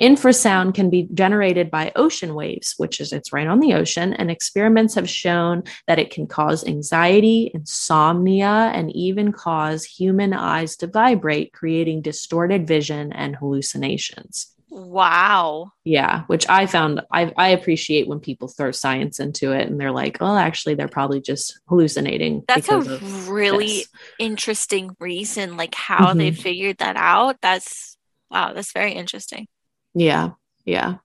Infrasound 0.00 0.74
can 0.74 0.88
be 0.88 1.08
generated 1.12 1.70
by 1.70 1.92
ocean 1.94 2.34
waves, 2.34 2.74
which 2.78 3.00
is 3.00 3.12
it's 3.12 3.32
right 3.32 3.46
on 3.46 3.60
the 3.60 3.74
ocean, 3.74 4.14
and 4.14 4.30
experiments 4.30 4.94
have 4.94 5.08
shown 5.08 5.62
that 5.86 5.98
it 5.98 6.10
can 6.10 6.26
cause 6.26 6.66
anxiety, 6.66 7.50
insomnia, 7.52 8.72
and 8.74 8.94
even 8.96 9.32
cause 9.32 9.84
human 9.84 10.32
eyes 10.32 10.76
to 10.76 10.86
vibrate, 10.86 11.52
creating 11.52 12.00
distorted 12.00 12.66
vision 12.66 13.12
and 13.12 13.36
hallucinations. 13.36 14.54
Wow. 14.70 15.72
Yeah, 15.82 16.22
which 16.28 16.48
I 16.48 16.66
found 16.66 17.00
I 17.12 17.32
I 17.36 17.48
appreciate 17.48 18.06
when 18.06 18.20
people 18.20 18.46
throw 18.46 18.70
science 18.70 19.18
into 19.18 19.50
it 19.50 19.68
and 19.68 19.80
they're 19.80 19.90
like, 19.90 20.18
"Oh, 20.20 20.36
actually 20.36 20.76
they're 20.76 20.86
probably 20.86 21.20
just 21.20 21.58
hallucinating." 21.68 22.44
That's 22.46 22.68
a 22.68 22.80
really 23.28 23.66
this. 23.66 23.88
interesting 24.20 24.94
reason 25.00 25.56
like 25.56 25.74
how 25.74 26.10
mm-hmm. 26.10 26.18
they 26.18 26.30
figured 26.30 26.78
that 26.78 26.96
out. 26.96 27.38
That's 27.42 27.96
wow, 28.30 28.52
that's 28.52 28.72
very 28.72 28.92
interesting. 28.92 29.48
Yeah. 29.92 30.30
Yeah. 30.64 30.96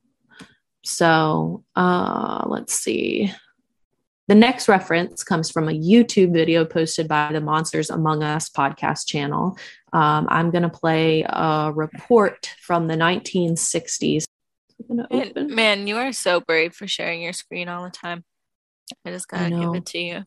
So, 0.84 1.64
uh 1.76 2.44
let's 2.48 2.74
see. 2.74 3.34
The 4.28 4.36
next 4.36 4.68
reference 4.68 5.24
comes 5.24 5.52
from 5.52 5.70
a 5.70 5.72
YouTube 5.72 6.34
video 6.34 6.66
posted 6.66 7.08
by 7.08 7.32
the 7.32 7.42
Monsters 7.42 7.92
Among 7.92 8.24
Us 8.24 8.50
podcast 8.50 9.08
channel. 9.08 9.58
Um, 9.96 10.28
I'm 10.30 10.52
going 10.52 10.64
to 10.64 10.70
play 10.70 11.24
a 11.24 11.72
report 11.74 12.54
from 12.60 12.88
the 12.88 12.96
1960s. 12.96 14.26
Man, 14.90 15.32
man, 15.56 15.88
you 15.88 15.96
are 15.96 16.12
so 16.12 16.42
brave 16.42 16.76
for 16.76 16.86
sharing 16.86 17.22
your 17.22 17.32
screen 17.32 17.70
all 17.70 17.86
the 17.86 17.90
time. 17.90 18.26
I 19.06 19.12
just 19.12 19.30
gotta 19.30 19.50
give 19.50 19.74
it 19.74 19.86
to 19.86 20.00
you. 20.00 20.24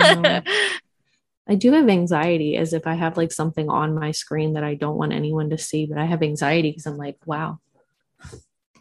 I, 0.00 0.42
I 1.48 1.56
do 1.56 1.72
have 1.72 1.88
anxiety 1.88 2.56
as 2.56 2.72
if 2.72 2.86
I 2.86 2.94
have 2.94 3.16
like 3.16 3.32
something 3.32 3.68
on 3.68 3.92
my 3.92 4.12
screen 4.12 4.52
that 4.52 4.62
I 4.62 4.76
don't 4.76 4.96
want 4.96 5.12
anyone 5.12 5.50
to 5.50 5.58
see, 5.58 5.86
but 5.86 5.98
I 5.98 6.04
have 6.04 6.22
anxiety 6.22 6.70
because 6.70 6.86
I'm 6.86 6.96
like, 6.96 7.16
wow, 7.26 7.58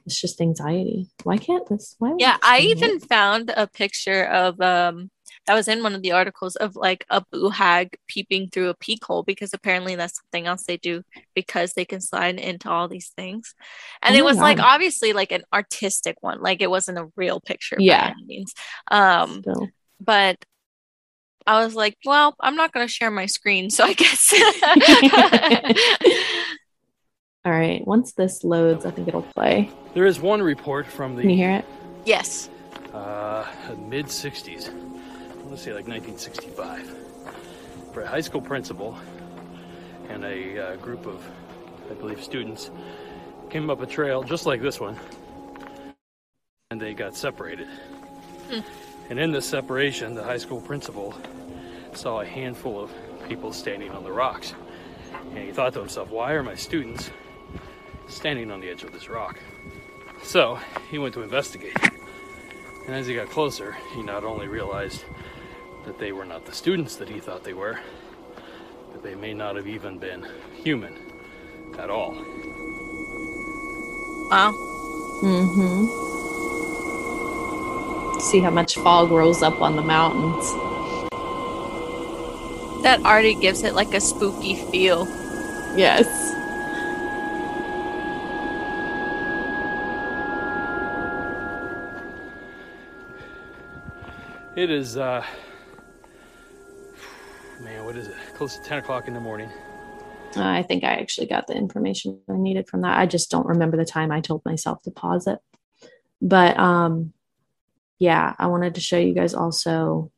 it's 0.06 0.20
just 0.20 0.42
anxiety. 0.42 1.10
Why 1.24 1.38
can't 1.38 1.68
this? 1.68 1.96
Why? 2.00 2.14
Yeah, 2.18 2.38
I 2.42 2.60
even 2.60 2.98
it? 2.98 3.08
found 3.08 3.52
a 3.56 3.68
picture 3.68 4.26
of 4.26 4.60
um 4.62 5.10
that 5.48 5.56
was 5.56 5.68
in 5.68 5.82
one 5.82 5.96
of 5.96 6.02
the 6.02 6.12
articles 6.12 6.56
of 6.56 6.76
like 6.76 7.06
a 7.10 7.24
boo 7.32 7.50
hag 7.50 7.98
peeping 8.08 8.50
through 8.50 8.70
a 8.70 8.76
peek 8.76 9.04
hole 9.04 9.24
because 9.24 9.54
apparently 9.54 9.96
that's 9.96 10.20
something 10.20 10.46
else 10.46 10.64
they 10.64 10.78
do 10.78 11.04
because 11.34 11.74
they 11.74 11.86
can 11.86 12.02
slide 12.02 12.40
into 12.40 12.70
all 12.70 12.88
these 12.88 13.12
things. 13.16 13.56
And 14.02 14.16
oh 14.16 14.20
it 14.20 14.24
was 14.24 14.38
God. 14.38 14.44
like 14.44 14.60
obviously 14.60 15.14
like 15.14 15.32
an 15.32 15.44
artistic 15.54 16.18
one, 16.22 16.42
like 16.42 16.62
it 16.62 16.70
wasn't 16.70 17.00
a 17.00 17.10
real 17.16 17.40
picture 17.40 17.78
yeah. 17.80 18.14
means. 18.26 18.54
Um 18.90 19.42
Still. 19.42 19.70
but 20.00 20.38
I 21.48 21.64
was 21.64 21.74
like, 21.74 21.98
well, 22.06 22.36
I'm 22.40 22.56
not 22.56 22.72
going 22.72 22.86
to 22.86 22.94
share 22.94 23.10
my 23.10 23.26
screen, 23.26 23.72
so 23.72 23.84
I 23.84 23.94
guess 23.94 24.32
All 27.44 27.52
right. 27.52 27.86
Once 27.88 28.14
this 28.14 28.44
loads, 28.44 28.86
I 28.86 28.92
think 28.92 29.08
it'll 29.08 29.24
play. 29.24 29.72
There 29.96 30.06
is 30.06 30.20
one 30.20 30.44
report 30.44 30.86
from 30.86 31.16
the. 31.16 31.22
Can 31.22 31.32
you 31.32 31.38
hear 31.38 31.52
it? 31.52 31.66
Yes. 32.06 32.50
Uh, 32.94 33.46
mid 33.78 34.06
60s. 34.06 34.70
Let's 35.50 35.64
say 35.64 35.74
like 35.74 35.88
1965. 35.88 36.98
For 37.94 38.02
a 38.02 38.08
high 38.08 38.22
school 38.22 38.42
principal 38.42 38.98
and 40.08 40.24
a 40.24 40.60
uh, 40.60 40.76
group 40.78 41.08
of, 41.08 41.28
I 41.90 41.96
believe, 41.96 42.24
students 42.24 42.70
came 43.50 43.70
up 43.70 43.82
a 43.82 43.88
trail 43.88 44.24
just 44.24 44.46
like 44.46 44.62
this 44.62 44.80
one, 44.80 44.96
and 46.70 46.80
they 46.80 46.94
got 46.94 47.16
separated. 47.16 47.68
Hmm. 48.50 48.60
And 49.10 49.20
in 49.20 49.32
this 49.32 49.46
separation, 49.46 50.14
the 50.14 50.24
high 50.24 50.38
school 50.38 50.62
principal 50.62 51.14
saw 51.94 52.22
a 52.22 52.26
handful 52.26 52.80
of 52.80 52.92
people 53.28 53.52
standing 53.52 53.92
on 53.92 54.04
the 54.04 54.12
rocks. 54.12 54.54
And 55.30 55.40
he 55.40 55.52
thought 55.52 55.74
to 55.74 55.80
himself, 55.80 56.10
why 56.10 56.34
are 56.34 56.44
my 56.44 56.56
students 56.56 57.10
standing 58.12 58.52
on 58.52 58.60
the 58.60 58.70
edge 58.70 58.84
of 58.84 58.92
this 58.92 59.10
rock. 59.10 59.40
So 60.24 60.60
he 60.90 61.00
went 61.00 61.14
to 61.16 61.22
investigate. 61.22 61.78
And 62.86 62.96
as 62.96 63.08
he 63.08 63.16
got 63.16 63.30
closer, 63.30 63.78
he 63.96 64.04
not 64.04 64.24
only 64.24 64.48
realized 64.48 65.06
that 65.86 65.98
they 65.98 66.12
were 66.12 66.26
not 66.26 66.46
the 66.46 66.52
students 66.52 66.96
that 66.98 67.10
he 67.10 67.20
thought 67.20 67.44
they 67.44 67.54
were, 67.54 67.80
but 68.92 69.02
they 69.04 69.16
may 69.16 69.34
not 69.34 69.56
have 69.56 69.68
even 69.68 69.98
been 69.98 70.28
human 70.54 70.96
at 71.78 71.90
all. 71.90 72.14
Wow. 74.30 74.52
Mm-hmm. 75.24 75.88
See 78.20 78.40
how 78.40 78.52
much 78.52 78.76
fog 78.76 79.10
rolls 79.12 79.42
up 79.42 79.62
on 79.62 79.76
the 79.76 79.82
mountains. 79.82 80.52
That 82.84 83.02
already 83.04 83.36
gives 83.36 83.64
it 83.64 83.74
like 83.74 83.94
a 83.94 84.02
spooky 84.02 84.56
feel. 84.56 85.08
Yes. 85.76 86.08
It 94.56 94.70
is, 94.70 94.98
uh, 94.98 95.24
man, 97.62 97.86
what 97.86 97.96
is 97.96 98.08
it? 98.08 98.16
Close 98.36 98.58
to 98.58 98.64
10 98.64 98.80
o'clock 98.80 99.08
in 99.08 99.14
the 99.14 99.20
morning. 99.20 99.50
Uh, 100.36 100.44
I 100.44 100.64
think 100.64 100.84
I 100.84 100.94
actually 100.94 101.28
got 101.28 101.48
the 101.48 101.54
information 101.54 102.20
I 102.30 102.34
needed 102.34 102.68
from 102.68 102.82
that. 102.82 102.98
I 102.98 103.06
just 103.06 103.32
don't 103.32 103.48
remember 103.48 103.78
the 103.78 103.86
time 103.86 104.12
I 104.12 104.20
told 104.20 104.44
myself 104.44 104.82
to 104.84 104.92
pause 104.92 105.28
it. 105.28 105.40
But 106.22 106.58
um, 106.60 107.14
yeah, 107.98 108.36
I 108.38 108.48
wanted 108.48 108.76
to 108.76 108.82
show 108.82 108.98
you 108.98 109.14
guys 109.14 109.34
also 109.34 110.12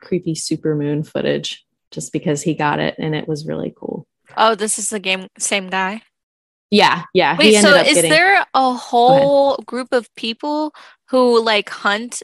creepy 0.00 0.34
supermoon 0.34 1.06
footage 1.06 1.66
just 1.90 2.12
because 2.12 2.42
he 2.42 2.54
got 2.54 2.78
it 2.78 2.94
and 2.98 3.14
it 3.14 3.26
was 3.26 3.46
really 3.46 3.74
cool. 3.76 4.06
Oh, 4.36 4.54
this 4.54 4.78
is 4.78 4.90
the 4.90 5.00
game 5.00 5.28
same 5.38 5.68
guy. 5.68 6.02
Yeah, 6.70 7.04
yeah. 7.12 7.36
Wait, 7.38 7.60
so 7.60 7.74
is 7.74 7.94
getting- 7.94 8.10
there 8.10 8.44
a 8.54 8.72
whole 8.72 9.56
group 9.58 9.92
of 9.92 10.12
people 10.14 10.72
who 11.10 11.40
like 11.42 11.68
hunt 11.70 12.22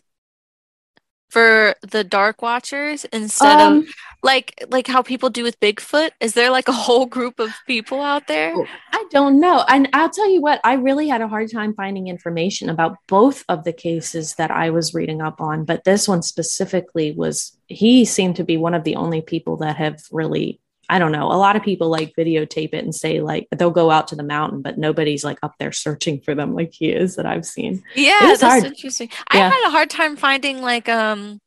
for 1.30 1.74
the 1.82 2.04
dark 2.04 2.42
watchers 2.42 3.04
instead 3.06 3.60
Um, 3.60 3.78
of 3.78 3.84
like 4.22 4.48
like 4.68 4.86
how 4.86 5.02
people 5.02 5.30
do 5.30 5.42
with 5.42 5.58
Bigfoot? 5.60 6.10
Is 6.20 6.34
there 6.34 6.50
like 6.50 6.68
a 6.68 6.72
whole 6.72 7.06
group 7.06 7.38
of 7.40 7.50
people 7.66 8.00
out 8.02 8.26
there? 8.26 8.54
I 8.92 9.04
don't 9.10 9.40
know. 9.40 9.64
And 9.68 9.88
I'll 9.92 10.10
tell 10.10 10.30
you 10.30 10.40
what, 10.42 10.60
I 10.64 10.74
really 10.74 11.08
had 11.08 11.22
a 11.22 11.28
hard 11.28 11.50
time 11.50 11.74
finding 11.74 12.08
information 12.08 12.68
about 12.68 12.96
both 13.08 13.44
of 13.48 13.64
the 13.64 13.72
cases 13.72 14.34
that 14.34 14.50
I 14.50 14.70
was 14.70 14.92
reading 14.94 15.22
up 15.22 15.40
on, 15.40 15.64
but 15.64 15.84
this 15.84 16.06
one 16.08 16.22
specifically 16.22 17.12
was 17.12 17.56
he 17.66 18.04
seemed 18.04 18.36
to 18.36 18.44
be 18.44 18.56
one 18.56 18.74
of 18.74 18.84
the 18.84 18.96
only 18.96 19.22
people 19.22 19.56
that 19.58 19.76
have 19.76 20.00
really 20.12 20.60
I 20.90 20.98
don't 20.98 21.12
know. 21.12 21.26
A 21.30 21.38
lot 21.38 21.54
of 21.56 21.62
people 21.62 21.88
like 21.88 22.12
videotape 22.18 22.74
it 22.74 22.82
and 22.84 22.92
say 22.94 23.20
like 23.20 23.46
they'll 23.56 23.70
go 23.70 23.90
out 23.90 24.08
to 24.08 24.16
the 24.16 24.24
mountain, 24.24 24.60
but 24.60 24.76
nobody's 24.76 25.22
like 25.24 25.38
up 25.42 25.54
there 25.58 25.70
searching 25.72 26.20
for 26.20 26.34
them 26.34 26.52
like 26.54 26.72
he 26.72 26.90
is 26.90 27.14
that 27.16 27.26
I've 27.26 27.46
seen. 27.46 27.82
Yeah, 27.94 28.18
that's 28.22 28.42
hard. 28.42 28.64
interesting. 28.64 29.08
I 29.30 29.38
Yeah. 29.38 29.50
had 29.50 29.68
a 29.68 29.70
hard 29.70 29.88
time 29.88 30.16
finding 30.16 30.60
like 30.62 30.88
um 30.88 31.40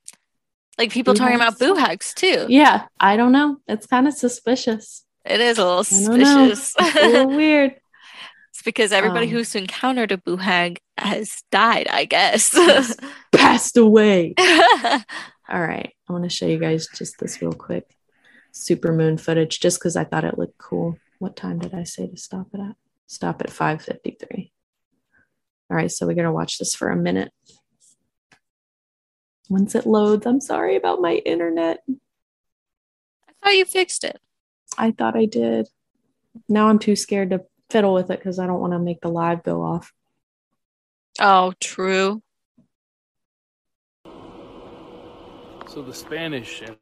like 0.78 0.92
people 0.92 1.14
Boo 1.14 1.18
talking 1.20 1.36
about 1.36 1.54
hags? 1.54 1.60
boo 1.60 1.76
hags 1.76 2.14
too. 2.14 2.46
Yeah, 2.48 2.86
I 3.00 3.18
don't 3.18 3.34
know. 3.34 3.58
It's 3.68 3.86
kind 3.86 4.08
of 4.08 4.14
suspicious. 4.14 5.04
It 5.26 5.40
is 5.42 5.58
a 5.58 5.64
little 5.66 5.80
I 5.80 5.84
suspicious. 5.84 6.74
It's 6.80 6.96
a 6.96 7.08
little 7.08 7.28
weird. 7.36 7.76
It's 8.52 8.62
because 8.64 8.92
everybody 8.92 9.26
Um, 9.28 9.34
who's 9.34 9.56
encountered 9.56 10.12
a 10.14 10.18
boo 10.18 10.38
hag 10.38 10.80
has 10.98 11.44
died, 11.52 11.88
I 11.92 12.06
guess. 12.06 12.56
Passed 13.34 13.78
away. 13.78 14.36
All 14.40 15.62
right. 15.62 15.92
I 16.10 16.14
want 16.14 16.24
to 16.24 16.30
show 16.30 16.46
you 16.48 16.60
guys 16.60 16.88
just 16.96 17.20
this 17.20 17.42
real 17.42 17.52
quick 17.54 17.86
super 18.54 18.94
moon 18.94 19.18
footage 19.18 19.60
just 19.60 19.80
because 19.80 19.98
I 19.98 20.06
thought 20.06 20.24
it 20.24 20.38
looked 20.38 20.58
cool. 20.58 20.98
What 21.20 21.36
time 21.36 21.60
did 21.60 21.74
I 21.74 21.84
say 21.84 22.08
to 22.08 22.16
stop 22.16 22.48
it 22.54 22.62
at? 22.62 22.76
Stop 23.08 23.42
at 23.42 23.50
5:53. 23.50 24.52
All 25.70 25.78
right, 25.78 25.92
so 25.92 26.06
we're 26.06 26.14
gonna 26.14 26.32
watch 26.32 26.60
this 26.60 26.74
for 26.74 26.90
a 26.90 26.96
minute. 26.96 27.34
Once 29.50 29.76
it 29.76 29.86
loads, 29.86 30.26
I'm 30.26 30.40
sorry 30.40 30.76
about 30.76 31.02
my 31.02 31.16
internet. 31.16 31.84
I 33.28 33.34
thought 33.44 33.58
you 33.58 33.66
fixed 33.66 34.04
it. 34.04 34.22
I 34.78 34.92
thought 34.92 35.18
I 35.18 35.26
did. 35.26 35.68
Now 36.48 36.70
I'm 36.70 36.80
too 36.80 36.96
scared 36.96 37.32
to 37.32 37.46
fiddle 37.70 37.94
with 37.94 38.10
it 38.12 38.20
because 38.20 38.40
I 38.40 38.48
don't 38.48 38.62
want 38.62 38.74
to 38.74 38.80
make 38.80 39.02
the 39.02 39.10
live 39.10 39.44
go 39.44 39.64
off. 39.64 39.92
Oh, 41.20 41.54
true. 41.60 42.22
So 45.68 45.82
the 45.82 45.94
Spanish 45.94 46.62
and 46.62 46.78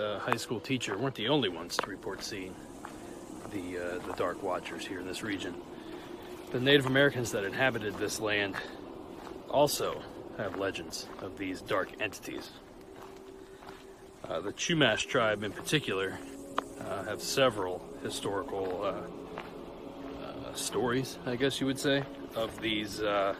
uh, 0.00 0.16
high 0.20 0.36
school 0.36 0.60
teacher 0.60 0.96
weren't 0.96 1.16
the 1.16 1.26
only 1.26 1.48
ones 1.48 1.76
to 1.76 1.90
report 1.90 2.22
seeing 2.22 2.54
the 3.50 3.78
uh, 3.78 4.06
the 4.06 4.12
Dark 4.12 4.44
Watchers 4.44 4.86
here 4.86 5.00
in 5.00 5.06
this 5.08 5.24
region. 5.24 5.52
The 6.52 6.60
Native 6.60 6.86
Americans 6.86 7.32
that 7.32 7.42
inhabited 7.42 7.98
this 7.98 8.20
land 8.20 8.54
also 9.50 10.00
have 10.36 10.56
legends 10.56 11.08
of 11.20 11.36
these 11.36 11.60
dark 11.62 11.90
entities. 12.00 12.52
Uh, 14.28 14.40
the 14.40 14.52
Chumash 14.52 15.04
tribe, 15.04 15.42
in 15.42 15.50
particular, 15.50 16.16
uh, 16.78 17.02
have 17.02 17.20
several 17.20 17.84
historical 18.04 18.84
uh, 18.84 18.92
uh, 20.22 20.54
stories, 20.54 21.18
I 21.26 21.34
guess 21.34 21.60
you 21.60 21.66
would 21.66 21.80
say, 21.80 22.04
of 22.36 22.60
these 22.60 23.02
uh, 23.02 23.34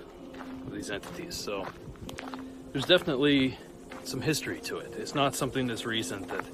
of 0.66 0.72
these 0.72 0.90
entities. 0.90 1.36
So 1.36 1.64
there's 2.72 2.86
definitely 2.86 3.56
some 4.08 4.20
history 4.22 4.58
to 4.60 4.78
it. 4.78 4.94
It's 4.98 5.14
not 5.14 5.34
something 5.34 5.66
that's 5.66 5.84
recent 5.84 6.28
that, 6.28 6.44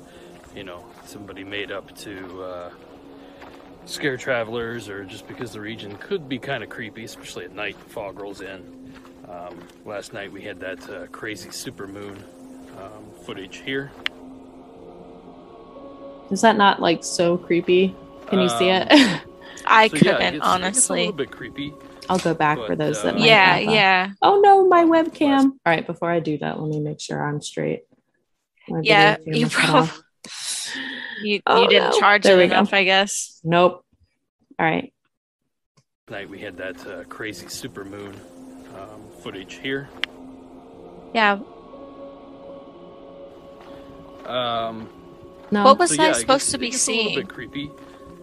you 0.56 0.64
know, 0.64 0.84
somebody 1.04 1.44
made 1.44 1.70
up 1.70 1.96
to 1.98 2.42
uh, 2.42 2.70
scare 3.86 4.16
travelers 4.16 4.88
or 4.88 5.04
just 5.04 5.28
because 5.28 5.52
the 5.52 5.60
region 5.60 5.96
could 5.96 6.28
be 6.28 6.38
kind 6.38 6.62
of 6.64 6.68
creepy, 6.68 7.04
especially 7.04 7.44
at 7.44 7.54
night. 7.54 7.76
The 7.84 7.90
fog 7.90 8.18
rolls 8.18 8.40
in. 8.40 8.92
Um, 9.28 9.58
last 9.84 10.12
night 10.12 10.30
we 10.32 10.42
had 10.42 10.58
that 10.60 10.90
uh, 10.90 11.06
crazy 11.06 11.50
super 11.50 11.86
moon 11.86 12.22
um, 12.78 13.04
footage 13.24 13.58
here. 13.58 13.90
Is 16.30 16.40
that 16.40 16.56
not 16.56 16.80
like 16.82 17.04
so 17.04 17.36
creepy? 17.38 17.94
Can 18.26 18.40
you 18.40 18.48
see 18.48 18.70
Um, 18.70 18.88
it? 18.90 19.22
I 19.66 19.88
So, 19.88 19.96
couldn't 19.96 20.18
gets- 20.18 20.36
it 20.36 20.60
gets 20.62 20.88
a 20.88 20.92
little 20.92 21.12
bit 21.12 21.30
creepy. 21.30 21.72
I'll 22.08 22.18
go 22.18 22.34
back 22.34 22.58
for 22.58 22.68
But, 22.68 22.78
those 22.78 23.02
that 23.02 23.14
uh, 23.14 23.18
might 23.18 23.26
Yeah, 23.26 23.56
have, 23.56 23.72
yeah. 23.74 24.10
Oh 24.22 24.40
no, 24.40 24.66
my 24.68 24.84
webcam. 24.84 25.44
All 25.44 25.58
right, 25.66 25.86
before 25.86 26.10
I 26.10 26.20
do 26.20 26.38
that, 26.38 26.60
let 26.60 26.68
me 26.68 26.80
make 26.80 27.00
sure 27.00 27.26
I'm 27.26 27.40
straight. 27.40 27.84
My 28.68 28.80
Yeah, 28.82 29.16
you 29.24 29.48
probably 29.48 29.90
you, 31.22 31.40
Oh, 31.46 31.62
you 31.62 31.68
didn't 31.68 31.92
no. 31.92 31.98
charge 31.98 32.22
There 32.22 32.38
it 32.38 32.42
we 32.42 32.48
go. 32.48 32.66
I 32.70 32.84
guess. 32.84 33.40
Nope. 33.44 33.84
All 34.58 34.66
right. 34.66 34.92
Night 36.10 36.28
we 36.28 36.38
had 36.38 36.56
that 36.58 36.86
uh, 36.86 37.04
crazy 37.04 37.48
super 37.48 37.84
moon 37.84 38.14
um, 38.74 39.02
footage 39.22 39.54
here. 39.54 39.88
Yeah. 41.14 41.38
Um, 44.26 44.88
No, 45.50 45.64
What 45.64 45.78
was 45.78 45.90
so, 45.90 46.02
yeah, 46.02 46.08
I 46.08 46.10
it 46.10 46.16
supposed 46.16 46.50
to 46.50 46.58
be 46.58 46.70
gets 46.70 46.88
A 46.88 46.92
little 46.92 47.14
bit 47.14 47.28
creepy. 47.28 47.70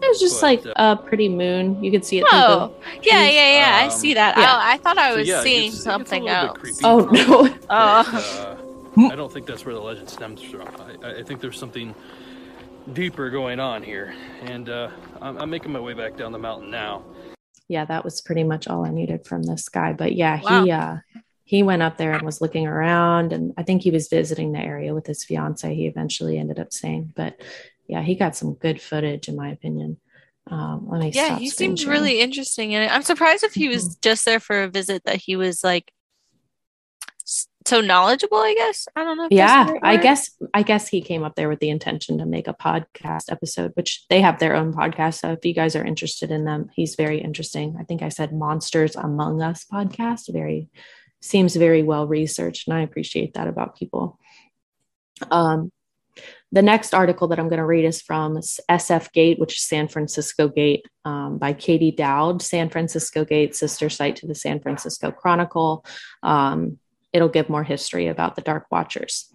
It 0.02 0.08
was 0.08 0.20
just 0.20 0.40
but, 0.40 0.46
like 0.64 0.66
uh, 0.76 0.96
a 0.98 1.02
pretty 1.08 1.28
moon. 1.28 1.82
You 1.82 1.90
could 1.90 2.04
see 2.04 2.18
it. 2.18 2.26
through 2.28 2.38
the- 2.38 2.46
Oh, 2.48 2.74
yeah, 3.02 3.28
yeah, 3.28 3.52
yeah. 3.52 3.78
I 3.82 3.84
Um, 3.84 3.90
see 3.90 4.14
that. 4.14 4.36
yeah. 4.36 4.44
Oh, 4.44 4.58
I 4.60 4.76
thought 4.78 4.98
I 4.98 5.10
So, 5.12 5.16
was 5.18 5.28
yeah, 5.28 5.42
seeing 5.42 5.70
gets- 5.70 5.74
it 5.74 5.76
gets 5.76 5.80
a 5.80 5.82
something 5.82 6.22
little 6.24 6.40
bit 6.40 6.48
else. 6.48 6.58
creepy. 6.58 6.78
Oh 6.84 6.98
no. 7.10 7.56
Oh, 7.70 8.56
Uh, 8.98 9.10
I 9.10 9.14
don't 9.16 9.32
think 9.32 9.46
that's 9.46 9.64
where 9.64 9.74
the 9.74 9.80
legend 9.80 10.08
stems 10.10 10.42
from. 10.42 10.68
I, 11.02 11.20
I 11.20 11.22
think 11.22 11.40
there's 11.40 11.58
something 11.58 11.94
deeper 12.92 13.30
going 13.30 13.60
on 13.60 13.82
here, 13.82 14.12
and 14.42 14.68
uh, 14.68 14.90
I'm, 15.20 15.38
I'm 15.38 15.50
making 15.50 15.72
my 15.72 15.80
way 15.80 15.94
back 15.94 16.16
down 16.16 16.32
the 16.32 16.38
mountain 16.38 16.70
now. 16.70 17.02
yeah, 17.68 17.84
that 17.86 18.04
was 18.04 18.20
pretty 18.20 18.44
much 18.44 18.68
all 18.68 18.84
I 18.84 18.90
needed 18.90 19.24
from 19.24 19.44
this 19.44 19.68
guy. 19.68 19.92
But 19.94 20.14
yeah, 20.14 20.40
Wow. 20.42 20.64
he 20.64 20.70
uh 20.70 20.96
he 21.44 21.62
went 21.62 21.82
up 21.82 21.96
there 21.96 22.12
and 22.12 22.22
was 22.22 22.40
looking 22.40 22.66
around 22.66 23.32
and 23.32 23.52
I 23.58 23.62
think 23.62 23.82
he 23.82 23.90
was 23.90 24.08
visiting 24.08 24.52
the 24.52 24.58
area 24.60 24.94
with 24.94 25.06
his 25.06 25.22
fiance, 25.24 25.74
he 25.74 25.86
eventually 25.86 26.38
ended 26.38 26.58
up 26.58 26.72
saying. 26.72 27.12
But 27.14 27.40
yeah, 27.86 28.02
he 28.02 28.14
got 28.14 28.36
some 28.36 28.54
good 28.54 28.80
footage 28.80 29.28
in 29.28 29.36
my 29.36 29.50
opinion. 29.50 29.98
Um 30.50 30.88
let 30.90 31.00
me 31.00 31.10
yeah. 31.14 31.38
He 31.38 31.48
seemed 31.50 31.78
sharing. 31.78 31.92
really 31.92 32.20
interesting, 32.20 32.74
and 32.74 32.90
I'm 32.90 33.02
surprised 33.02 33.44
if 33.44 33.54
he 33.54 33.68
was 33.68 33.84
Mm-hmm. 33.84 33.98
just 34.02 34.24
there 34.24 34.40
for 34.40 34.62
a 34.62 34.68
visit 34.68 35.04
that 35.04 35.16
he 35.16 35.36
was 35.36 35.62
like 35.62 35.92
so 37.64 37.80
knowledgeable. 37.80 38.38
I 38.38 38.54
guess 38.54 38.88
I 38.96 39.04
don't 39.04 39.16
know. 39.16 39.26
if 39.26 39.32
yeah 39.32 39.70
right 39.70 39.80
i 39.84 39.96
guess 39.96 40.30
i 40.52 40.62
guess 40.64 40.88
he 40.88 41.00
came 41.00 41.22
up 41.22 41.36
there 41.36 41.48
with 41.48 41.60
the 41.60 41.70
intention 41.70 42.18
to 42.18 42.26
make 42.26 42.48
a 42.48 42.54
podcast 42.54 43.30
episode 43.30 43.70
which 43.74 44.04
they 44.10 44.20
have 44.20 44.40
their 44.40 44.56
own 44.56 44.72
podcast 44.74 45.20
so 45.20 45.30
if 45.32 45.44
you 45.44 45.54
guys 45.54 45.76
are 45.76 45.84
interested 45.84 46.32
in 46.32 46.44
them 46.44 46.68
he's 46.74 46.96
very 46.96 47.20
interesting 47.20 47.76
i 47.78 47.84
think 47.84 48.02
i 48.02 48.08
said 48.08 48.32
monsters 48.32 48.96
among 48.96 49.40
us 49.42 49.64
podcast 49.72 50.32
very 50.32 50.68
seems 51.20 51.54
very 51.54 51.84
well 51.84 52.08
researched 52.08 52.66
and 52.66 52.76
i 52.76 52.80
appreciate 52.82 53.34
that 53.34 53.46
about 53.46 53.76
people 53.76 54.18
um 55.30 55.70
the 56.52 56.62
next 56.62 56.92
article 56.92 57.28
that 57.28 57.38
I'm 57.38 57.48
going 57.48 57.58
to 57.58 57.64
read 57.64 57.86
is 57.86 58.02
from 58.02 58.36
SF 58.36 59.10
Gate, 59.12 59.38
which 59.38 59.56
is 59.56 59.62
San 59.62 59.88
Francisco 59.88 60.48
Gate 60.48 60.86
um, 61.06 61.38
by 61.38 61.54
Katie 61.54 61.90
Dowd. 61.90 62.42
San 62.42 62.68
Francisco 62.68 63.24
Gate, 63.24 63.56
sister 63.56 63.88
site 63.88 64.16
to 64.16 64.26
the 64.26 64.34
San 64.34 64.60
Francisco 64.60 65.10
Chronicle. 65.10 65.84
Um, 66.22 66.78
it'll 67.12 67.30
give 67.30 67.48
more 67.48 67.64
history 67.64 68.06
about 68.06 68.36
the 68.36 68.42
Dark 68.42 68.66
Watchers. 68.70 69.32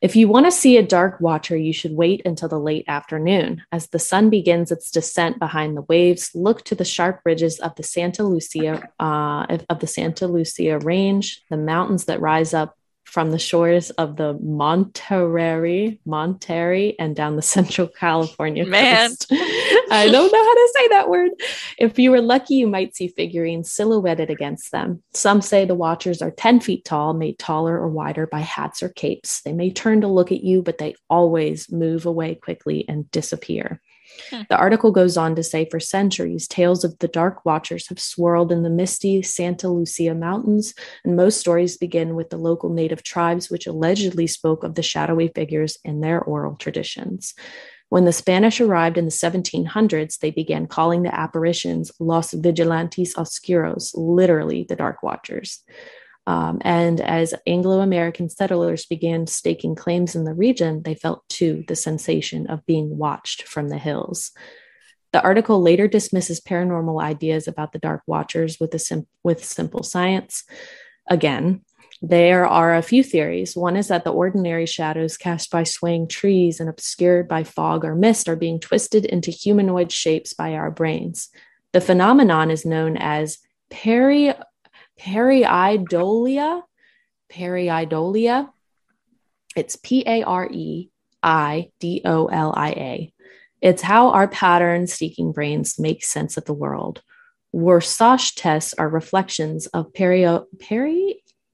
If 0.00 0.16
you 0.16 0.28
want 0.28 0.46
to 0.46 0.52
see 0.52 0.78
a 0.78 0.82
Dark 0.82 1.20
Watcher, 1.20 1.56
you 1.56 1.74
should 1.74 1.92
wait 1.92 2.22
until 2.24 2.48
the 2.48 2.58
late 2.58 2.86
afternoon. 2.88 3.62
As 3.70 3.88
the 3.88 3.98
sun 3.98 4.30
begins 4.30 4.72
its 4.72 4.90
descent 4.90 5.38
behind 5.38 5.76
the 5.76 5.82
waves, 5.82 6.30
look 6.34 6.64
to 6.64 6.74
the 6.74 6.86
sharp 6.86 7.20
ridges 7.24 7.60
of 7.60 7.74
the 7.76 7.82
Santa 7.82 8.24
Lucia 8.24 8.88
uh, 8.98 9.58
of 9.68 9.78
the 9.78 9.86
Santa 9.86 10.26
Lucia 10.26 10.78
Range, 10.78 11.42
the 11.50 11.58
mountains 11.58 12.06
that 12.06 12.20
rise 12.20 12.54
up 12.54 12.76
from 13.10 13.32
the 13.32 13.38
shores 13.40 13.90
of 13.90 14.14
the 14.14 14.34
Monterey, 14.34 15.98
Monterey, 16.06 16.94
and 16.98 17.16
down 17.16 17.34
the 17.34 17.42
Central 17.56 17.88
California 17.88 18.64
Man. 18.64 19.08
coast. 19.08 19.26
I 19.90 20.08
don't 20.10 20.32
know 20.32 20.44
how 20.44 20.54
to 20.54 20.72
say 20.74 20.88
that 20.88 21.08
word. 21.08 21.32
If 21.76 21.98
you 21.98 22.12
were 22.12 22.20
lucky, 22.20 22.54
you 22.54 22.68
might 22.68 22.94
see 22.94 23.08
figurines 23.08 23.72
silhouetted 23.72 24.30
against 24.30 24.70
them. 24.70 25.02
Some 25.12 25.42
say 25.42 25.64
the 25.64 25.74
watchers 25.74 26.22
are 26.22 26.30
10 26.30 26.60
feet 26.60 26.84
tall, 26.84 27.12
made 27.12 27.38
taller 27.38 27.76
or 27.76 27.88
wider 27.88 28.28
by 28.28 28.40
hats 28.40 28.80
or 28.80 28.90
capes. 28.90 29.42
They 29.42 29.52
may 29.52 29.72
turn 29.72 30.02
to 30.02 30.08
look 30.08 30.30
at 30.30 30.44
you, 30.44 30.62
but 30.62 30.78
they 30.78 30.94
always 31.08 31.70
move 31.72 32.06
away 32.06 32.36
quickly 32.36 32.84
and 32.88 33.10
disappear. 33.10 33.80
Hmm. 34.30 34.42
The 34.48 34.56
article 34.56 34.90
goes 34.90 35.16
on 35.16 35.34
to 35.36 35.42
say 35.42 35.68
for 35.70 35.80
centuries, 35.80 36.46
tales 36.46 36.84
of 36.84 36.98
the 36.98 37.08
Dark 37.08 37.44
Watchers 37.44 37.88
have 37.88 37.98
swirled 37.98 38.52
in 38.52 38.62
the 38.62 38.70
misty 38.70 39.22
Santa 39.22 39.68
Lucia 39.68 40.14
Mountains, 40.14 40.74
and 41.04 41.16
most 41.16 41.40
stories 41.40 41.76
begin 41.76 42.14
with 42.14 42.30
the 42.30 42.36
local 42.36 42.70
native 42.70 43.02
tribes, 43.02 43.50
which 43.50 43.66
allegedly 43.66 44.26
spoke 44.26 44.64
of 44.64 44.74
the 44.74 44.82
shadowy 44.82 45.28
figures 45.28 45.78
in 45.84 46.00
their 46.00 46.20
oral 46.20 46.56
traditions. 46.56 47.34
When 47.90 48.04
the 48.04 48.12
Spanish 48.12 48.60
arrived 48.60 48.98
in 48.98 49.04
the 49.04 49.10
1700s, 49.10 50.20
they 50.20 50.30
began 50.30 50.68
calling 50.68 51.02
the 51.02 51.14
apparitions 51.14 51.90
Los 51.98 52.32
Vigilantes 52.32 53.14
Oscuros, 53.14 53.90
literally 53.94 54.64
the 54.68 54.76
Dark 54.76 55.02
Watchers. 55.02 55.64
Um, 56.30 56.58
and 56.60 57.00
as 57.00 57.34
Anglo 57.44 57.80
American 57.80 58.28
settlers 58.28 58.86
began 58.86 59.26
staking 59.26 59.74
claims 59.74 60.14
in 60.14 60.22
the 60.22 60.32
region, 60.32 60.82
they 60.84 60.94
felt 60.94 61.28
too 61.28 61.64
the 61.66 61.74
sensation 61.74 62.46
of 62.46 62.64
being 62.66 62.96
watched 62.96 63.48
from 63.48 63.68
the 63.68 63.78
hills. 63.78 64.30
The 65.12 65.20
article 65.22 65.60
later 65.60 65.88
dismisses 65.88 66.40
paranormal 66.40 67.02
ideas 67.02 67.48
about 67.48 67.72
the 67.72 67.80
Dark 67.80 68.02
Watchers 68.06 68.58
with, 68.60 68.80
sim- 68.80 69.08
with 69.24 69.44
simple 69.44 69.82
science. 69.82 70.44
Again, 71.08 71.62
there 72.00 72.46
are 72.46 72.76
a 72.76 72.82
few 72.82 73.02
theories. 73.02 73.56
One 73.56 73.76
is 73.76 73.88
that 73.88 74.04
the 74.04 74.12
ordinary 74.12 74.66
shadows 74.66 75.16
cast 75.16 75.50
by 75.50 75.64
swaying 75.64 76.06
trees 76.06 76.60
and 76.60 76.70
obscured 76.70 77.26
by 77.26 77.42
fog 77.42 77.84
or 77.84 77.96
mist 77.96 78.28
are 78.28 78.36
being 78.36 78.60
twisted 78.60 79.04
into 79.04 79.32
humanoid 79.32 79.90
shapes 79.90 80.32
by 80.32 80.54
our 80.54 80.70
brains. 80.70 81.28
The 81.72 81.80
phenomenon 81.80 82.52
is 82.52 82.64
known 82.64 82.96
as 82.96 83.38
peri 83.68 84.32
Pareidolia. 85.00 86.62
Pareidolia. 87.32 88.50
It's 89.56 89.76
P 89.76 90.04
A 90.06 90.22
R 90.22 90.48
E 90.50 90.90
I 91.22 91.70
D 91.80 92.02
O 92.04 92.26
L 92.26 92.52
I 92.56 92.70
A. 92.70 93.12
It's 93.60 93.82
how 93.82 94.10
our 94.10 94.28
pattern 94.28 94.86
seeking 94.86 95.32
brains 95.32 95.78
make 95.78 96.04
sense 96.04 96.36
of 96.36 96.44
the 96.44 96.54
world. 96.54 97.02
Rorschach 97.52 98.36
tests 98.36 98.74
are 98.74 98.88
reflections 98.88 99.66
of 99.68 99.92
perio, 99.92 100.46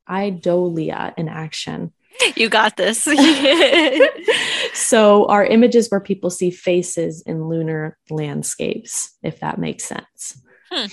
pareidolia 0.09 1.15
in 1.17 1.29
action. 1.29 1.93
You 2.35 2.49
got 2.49 2.79
this. 2.79 3.03
so, 4.75 5.27
our 5.27 5.45
images 5.45 5.91
where 5.91 6.01
people 6.01 6.31
see 6.31 6.51
faces 6.51 7.21
in 7.21 7.47
lunar 7.49 7.99
landscapes, 8.09 9.15
if 9.23 9.41
that 9.41 9.59
makes 9.59 9.85
sense. 9.85 10.41
Hmm. 10.71 10.87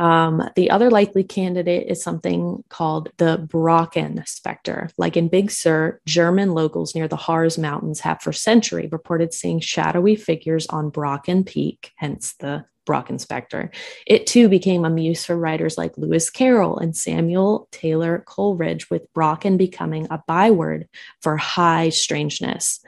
Um, 0.00 0.42
the 0.56 0.70
other 0.70 0.90
likely 0.90 1.22
candidate 1.22 1.88
is 1.88 2.02
something 2.02 2.64
called 2.70 3.10
the 3.18 3.46
Brocken 3.46 4.26
specter. 4.26 4.88
Like 4.96 5.14
in 5.14 5.28
Big 5.28 5.50
Sur, 5.50 6.00
German 6.06 6.54
locals 6.54 6.94
near 6.94 7.06
the 7.06 7.16
Harz 7.16 7.58
Mountains 7.58 8.00
have 8.00 8.22
for 8.22 8.32
centuries 8.32 8.90
reported 8.90 9.34
seeing 9.34 9.60
shadowy 9.60 10.16
figures 10.16 10.66
on 10.68 10.90
Brocken 10.90 11.44
Peak, 11.44 11.92
hence 11.96 12.34
the 12.40 12.64
Brocken 12.86 13.20
specter. 13.20 13.70
It 14.06 14.26
too 14.26 14.48
became 14.48 14.86
a 14.86 14.90
muse 14.90 15.26
for 15.26 15.36
writers 15.36 15.76
like 15.76 15.98
Lewis 15.98 16.30
Carroll 16.30 16.78
and 16.78 16.96
Samuel 16.96 17.68
Taylor 17.70 18.24
Coleridge, 18.26 18.88
with 18.88 19.12
Brocken 19.12 19.58
becoming 19.58 20.06
a 20.10 20.22
byword 20.26 20.88
for 21.20 21.36
high 21.36 21.90
strangeness. 21.90 22.80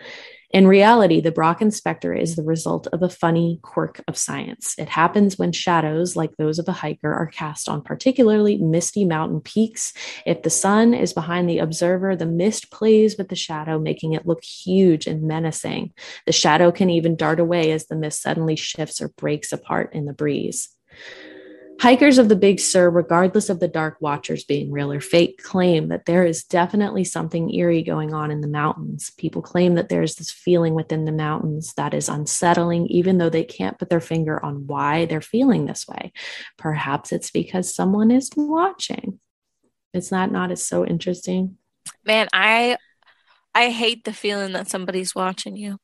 In 0.52 0.66
reality, 0.66 1.22
the 1.22 1.32
Brock 1.32 1.62
specter 1.70 2.12
is 2.12 2.36
the 2.36 2.42
result 2.42 2.86
of 2.88 3.02
a 3.02 3.08
funny 3.08 3.58
quirk 3.62 4.02
of 4.06 4.18
science. 4.18 4.74
It 4.76 4.88
happens 4.90 5.38
when 5.38 5.50
shadows, 5.52 6.14
like 6.14 6.36
those 6.36 6.58
of 6.58 6.68
a 6.68 6.72
hiker, 6.72 7.10
are 7.10 7.26
cast 7.26 7.70
on 7.70 7.80
particularly 7.80 8.58
misty 8.58 9.06
mountain 9.06 9.40
peaks. 9.40 9.94
If 10.26 10.42
the 10.42 10.50
sun 10.50 10.92
is 10.92 11.14
behind 11.14 11.48
the 11.48 11.58
observer, 11.58 12.16
the 12.16 12.26
mist 12.26 12.70
plays 12.70 13.16
with 13.16 13.30
the 13.30 13.36
shadow, 13.36 13.78
making 13.78 14.12
it 14.12 14.26
look 14.26 14.44
huge 14.44 15.06
and 15.06 15.22
menacing. 15.22 15.94
The 16.26 16.32
shadow 16.32 16.70
can 16.70 16.90
even 16.90 17.16
dart 17.16 17.40
away 17.40 17.72
as 17.72 17.86
the 17.86 17.96
mist 17.96 18.20
suddenly 18.20 18.56
shifts 18.56 19.00
or 19.00 19.08
breaks 19.08 19.52
apart 19.52 19.94
in 19.94 20.04
the 20.04 20.12
breeze. 20.12 20.68
Hikers 21.82 22.18
of 22.18 22.28
the 22.28 22.36
Big 22.36 22.60
Sur, 22.60 22.90
regardless 22.90 23.50
of 23.50 23.58
the 23.58 23.66
dark 23.66 23.96
watchers 23.98 24.44
being 24.44 24.70
real 24.70 24.92
or 24.92 25.00
fake, 25.00 25.42
claim 25.42 25.88
that 25.88 26.04
there 26.04 26.24
is 26.24 26.44
definitely 26.44 27.02
something 27.02 27.52
eerie 27.52 27.82
going 27.82 28.14
on 28.14 28.30
in 28.30 28.40
the 28.40 28.46
mountains. 28.46 29.10
People 29.18 29.42
claim 29.42 29.74
that 29.74 29.88
there's 29.88 30.14
this 30.14 30.30
feeling 30.30 30.74
within 30.74 31.06
the 31.06 31.10
mountains 31.10 31.74
that 31.74 31.92
is 31.92 32.08
unsettling, 32.08 32.86
even 32.86 33.18
though 33.18 33.28
they 33.28 33.42
can't 33.42 33.80
put 33.80 33.90
their 33.90 34.00
finger 34.00 34.40
on 34.44 34.68
why 34.68 35.06
they're 35.06 35.20
feeling 35.20 35.66
this 35.66 35.88
way. 35.88 36.12
Perhaps 36.56 37.10
it's 37.10 37.32
because 37.32 37.74
someone 37.74 38.12
is 38.12 38.30
watching. 38.36 39.18
Is 39.92 40.10
that 40.10 40.30
not 40.30 40.52
as 40.52 40.64
so 40.64 40.86
interesting? 40.86 41.56
Man, 42.04 42.28
I 42.32 42.76
I 43.56 43.70
hate 43.70 44.04
the 44.04 44.12
feeling 44.12 44.52
that 44.52 44.70
somebody's 44.70 45.16
watching 45.16 45.56
you. 45.56 45.78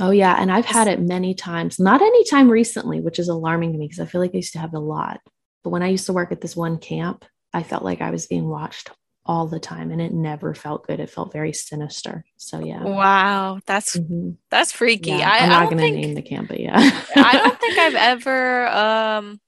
Oh 0.00 0.10
yeah, 0.10 0.36
and 0.38 0.50
I've 0.50 0.66
had 0.66 0.88
it 0.88 1.00
many 1.00 1.34
times. 1.34 1.78
Not 1.78 2.02
any 2.02 2.24
time 2.24 2.50
recently, 2.50 3.00
which 3.00 3.18
is 3.18 3.28
alarming 3.28 3.72
to 3.72 3.78
me 3.78 3.86
because 3.86 4.00
I 4.00 4.06
feel 4.06 4.20
like 4.20 4.32
I 4.34 4.38
used 4.38 4.54
to 4.54 4.58
have 4.58 4.74
a 4.74 4.80
lot. 4.80 5.20
But 5.62 5.70
when 5.70 5.82
I 5.82 5.88
used 5.88 6.06
to 6.06 6.12
work 6.12 6.32
at 6.32 6.40
this 6.40 6.56
one 6.56 6.78
camp, 6.78 7.24
I 7.52 7.62
felt 7.62 7.84
like 7.84 8.00
I 8.00 8.10
was 8.10 8.26
being 8.26 8.48
watched 8.48 8.90
all 9.26 9.46
the 9.46 9.60
time 9.60 9.90
and 9.90 10.02
it 10.02 10.12
never 10.12 10.54
felt 10.54 10.86
good. 10.86 11.00
It 11.00 11.08
felt 11.08 11.32
very 11.32 11.52
sinister. 11.52 12.24
So 12.36 12.58
yeah. 12.58 12.82
Wow, 12.82 13.60
that's 13.66 13.96
mm-hmm. 13.96 14.32
that's 14.50 14.72
freaky. 14.72 15.10
Yeah, 15.10 15.30
I, 15.30 15.38
am 15.38 15.48
not 15.48 15.70
going 15.70 15.78
to 15.78 16.00
name 16.00 16.14
the 16.14 16.22
camp, 16.22 16.48
but 16.48 16.60
yeah. 16.60 16.74
I 17.16 17.32
don't 17.38 17.60
think 17.60 17.78
I've 17.78 17.94
ever 17.94 18.66
um 18.68 19.40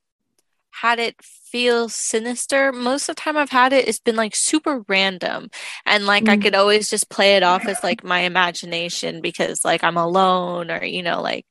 had 0.70 0.98
it 0.98 1.16
feel 1.56 1.88
sinister. 1.88 2.70
Most 2.70 3.08
of 3.08 3.16
the 3.16 3.22
time 3.22 3.38
I've 3.38 3.48
had 3.48 3.72
it, 3.72 3.88
it's 3.88 3.98
been 3.98 4.14
like 4.14 4.36
super 4.36 4.84
random. 4.88 5.48
And 5.86 6.04
like 6.04 6.24
mm. 6.24 6.28
I 6.28 6.36
could 6.36 6.54
always 6.54 6.90
just 6.90 7.08
play 7.08 7.36
it 7.36 7.42
off 7.42 7.64
as 7.64 7.82
like 7.82 8.04
my 8.04 8.20
imagination 8.20 9.22
because 9.22 9.64
like 9.64 9.82
I'm 9.82 9.96
alone 9.96 10.70
or, 10.70 10.84
you 10.84 11.02
know, 11.02 11.22
like 11.22 11.46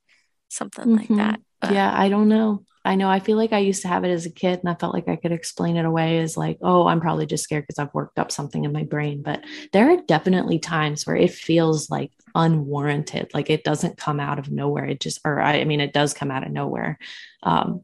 something 0.49 0.85
mm-hmm. 0.85 1.15
like 1.15 1.17
that. 1.17 1.41
But. 1.59 1.73
Yeah, 1.73 1.91
I 1.91 2.09
don't 2.09 2.29
know. 2.29 2.63
I 2.83 2.93
know 2.93 3.09
I 3.09 3.19
feel 3.19 3.35
like 3.35 3.51
I 3.51 3.57
used 3.59 3.81
to 3.81 3.87
have 3.87 4.03
it 4.03 4.11
as 4.11 4.27
a 4.27 4.31
kid 4.31 4.59
and 4.59 4.69
I 4.69 4.75
felt 4.75 4.93
like 4.93 5.07
I 5.07 5.15
could 5.15 5.31
explain 5.31 5.75
it 5.75 5.85
away 5.85 6.19
as 6.19 6.37
like, 6.37 6.59
oh, 6.61 6.85
I'm 6.85 7.01
probably 7.01 7.25
just 7.25 7.43
scared 7.43 7.63
because 7.63 7.79
I've 7.79 7.93
worked 7.95 8.19
up 8.19 8.31
something 8.31 8.63
in 8.63 8.71
my 8.71 8.83
brain. 8.83 9.23
But 9.23 9.43
there 9.73 9.89
are 9.89 10.03
definitely 10.07 10.59
times 10.59 11.07
where 11.07 11.15
it 11.15 11.31
feels 11.31 11.89
like 11.89 12.11
unwarranted. 12.35 13.31
Like 13.33 13.49
it 13.49 13.63
doesn't 13.63 13.97
come 13.97 14.19
out 14.19 14.37
of 14.37 14.51
nowhere. 14.51 14.85
It 14.85 14.99
just, 14.99 15.19
or 15.25 15.41
I, 15.41 15.61
I 15.61 15.65
mean, 15.65 15.81
it 15.81 15.93
does 15.93 16.13
come 16.13 16.29
out 16.29 16.45
of 16.45 16.51
nowhere. 16.51 16.99
Um, 17.41 17.81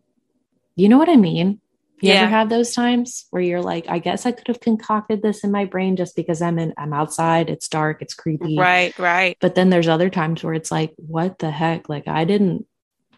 you 0.75 0.87
know 0.87 0.99
what 0.99 1.09
I 1.09 1.15
mean? 1.15 1.59
You 2.01 2.09
yeah. 2.09 2.21
ever 2.21 2.29
have 2.29 2.49
those 2.49 2.73
times 2.73 3.25
where 3.29 3.41
you're 3.41 3.61
like, 3.61 3.85
I 3.87 3.99
guess 3.99 4.25
I 4.25 4.31
could 4.31 4.47
have 4.47 4.59
concocted 4.59 5.21
this 5.21 5.43
in 5.43 5.51
my 5.51 5.65
brain 5.65 5.95
just 5.95 6.15
because 6.15 6.41
I'm 6.41 6.57
in 6.57 6.73
I'm 6.77 6.93
outside, 6.93 7.49
it's 7.49 7.67
dark, 7.67 8.01
it's 8.01 8.13
creepy. 8.13 8.57
Right, 8.57 8.97
right. 8.97 9.37
But 9.39 9.55
then 9.55 9.69
there's 9.69 9.87
other 9.87 10.09
times 10.09 10.43
where 10.43 10.53
it's 10.53 10.71
like, 10.71 10.93
what 10.97 11.39
the 11.39 11.51
heck? 11.51 11.89
Like 11.89 12.07
I 12.07 12.25
didn't 12.25 12.65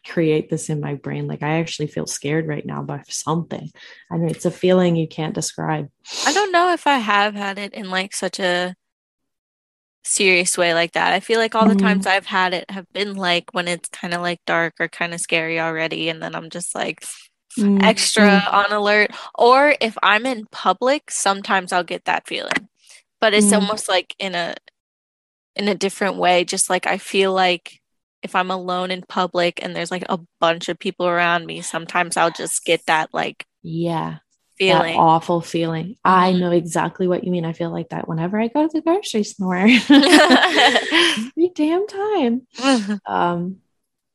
create 0.06 0.50
this 0.50 0.70
in 0.70 0.82
my 0.82 0.96
brain. 0.96 1.28
Like 1.28 1.44
I 1.44 1.60
actually 1.60 1.88
feel 1.88 2.08
scared 2.08 2.48
right 2.48 2.66
now 2.66 2.84
by 2.84 3.02
something. 3.08 3.72
I 4.12 4.18
mean, 4.18 4.30
it's 4.30 4.46
a 4.46 4.52
feeling 4.52 4.96
you 4.96 5.08
can't 5.08 5.34
describe. 5.34 5.90
I 6.26 6.34
don't 6.34 6.52
know 6.52 6.74
if 6.74 6.86
I 6.86 6.98
have 6.98 7.36
had 7.36 7.58
it 7.58 7.74
in 7.74 7.90
like 7.90 8.14
such 8.14 8.40
a 8.40 8.76
serious 10.04 10.58
way 10.58 10.74
like 10.74 10.92
that. 10.94 11.14
I 11.14 11.20
feel 11.20 11.40
like 11.40 11.56
all 11.56 11.68
the 11.68 11.76
mm-hmm. 11.76 11.86
times 11.86 12.06
I've 12.06 12.26
had 12.26 12.54
it 12.54 12.70
have 12.70 12.92
been 12.92 13.16
like 13.16 13.54
when 13.54 13.68
it's 13.68 13.90
kind 13.90 14.14
of 14.14 14.22
like 14.22 14.42
dark 14.46 14.76
or 14.80 14.88
kind 14.88 15.14
of 15.14 15.22
scary 15.22 15.60
already. 15.60 16.10
And 16.10 16.22
then 16.22 16.36
I'm 16.36 16.50
just 16.50 16.76
like, 16.76 17.06
mm-hmm. 17.58 17.84
extra 17.84 18.44
on 18.52 18.72
alert. 18.72 19.12
Or 19.36 19.76
if 19.80 19.98
I'm 20.04 20.26
in 20.26 20.46
public, 20.52 21.12
sometimes 21.12 21.72
I'll 21.72 21.84
get 21.84 22.06
that 22.06 22.28
feeling. 22.28 22.70
But 23.20 23.34
it's 23.34 23.48
mm-hmm. 23.48 23.56
almost 23.56 23.88
like 23.88 24.16
in 24.20 24.36
a 24.36 24.56
in 25.56 25.68
a 25.68 25.76
different 25.76 26.18
way. 26.18 26.44
Just 26.44 26.70
like 26.70 26.88
I 26.88 26.98
feel 26.98 27.34
like 27.34 27.80
if 28.22 28.36
I'm 28.36 28.52
alone 28.52 28.92
in 28.92 29.02
public 29.02 29.64
and 29.64 29.76
there's 29.76 29.92
like 29.92 30.06
a 30.10 30.20
bunch 30.40 30.70
of 30.70 30.80
people 30.80 31.08
around 31.08 31.46
me, 31.46 31.62
sometimes 31.62 32.18
I'll 32.18 32.32
just 32.32 32.66
get 32.66 32.86
that 32.88 33.14
like 33.14 33.46
yeah 33.62 34.18
feeling. 34.58 34.98
Awful 34.98 35.42
feeling. 35.42 35.86
Mm-hmm. 35.86 35.98
I 36.06 36.32
know 36.34 36.52
exactly 36.52 37.08
what 37.08 37.24
you 37.24 37.32
mean. 37.32 37.46
I 37.46 37.54
feel 37.54 37.72
like 37.72 37.90
that 37.90 38.08
whenever 38.08 38.40
I 38.40 38.48
go 38.48 38.68
to 38.68 38.72
the 38.72 38.82
grocery 38.82 39.24
store. 39.24 39.56
Every 39.90 41.52
damn 41.54 41.88
time. 41.88 42.48
um, 43.06 43.58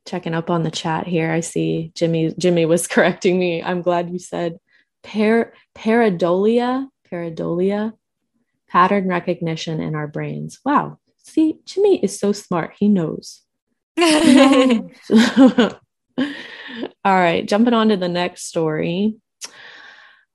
checking 0.09 0.35
up 0.35 0.51
on 0.51 0.63
the 0.63 0.71
chat 0.71 1.07
here. 1.07 1.31
I 1.31 1.41
see 1.41 1.93
Jimmy 1.95 2.35
Jimmy 2.39 2.67
was 2.67 2.87
correcting 2.95 3.39
me. 3.39 3.63
I'm 3.63 3.83
glad 3.83 4.11
you 4.11 4.19
said 4.19 4.59
par 5.03 5.53
pareidolia, 5.77 6.89
pareidolia, 7.11 7.93
pattern 8.69 9.09
recognition 9.09 9.81
in 9.81 9.95
our 9.95 10.07
brains. 10.07 10.59
Wow. 10.65 10.99
See, 11.19 11.59
Jimmy 11.67 12.03
is 12.03 12.19
so 12.19 12.33
smart. 12.33 12.75
He 12.79 12.89
knows. 12.89 13.43
He 13.97 14.81
knows. 15.11 15.75
All 17.05 17.15
right, 17.15 17.47
jumping 17.47 17.75
on 17.75 17.89
to 17.89 17.97
the 17.97 18.09
next 18.09 18.47
story. 18.47 19.17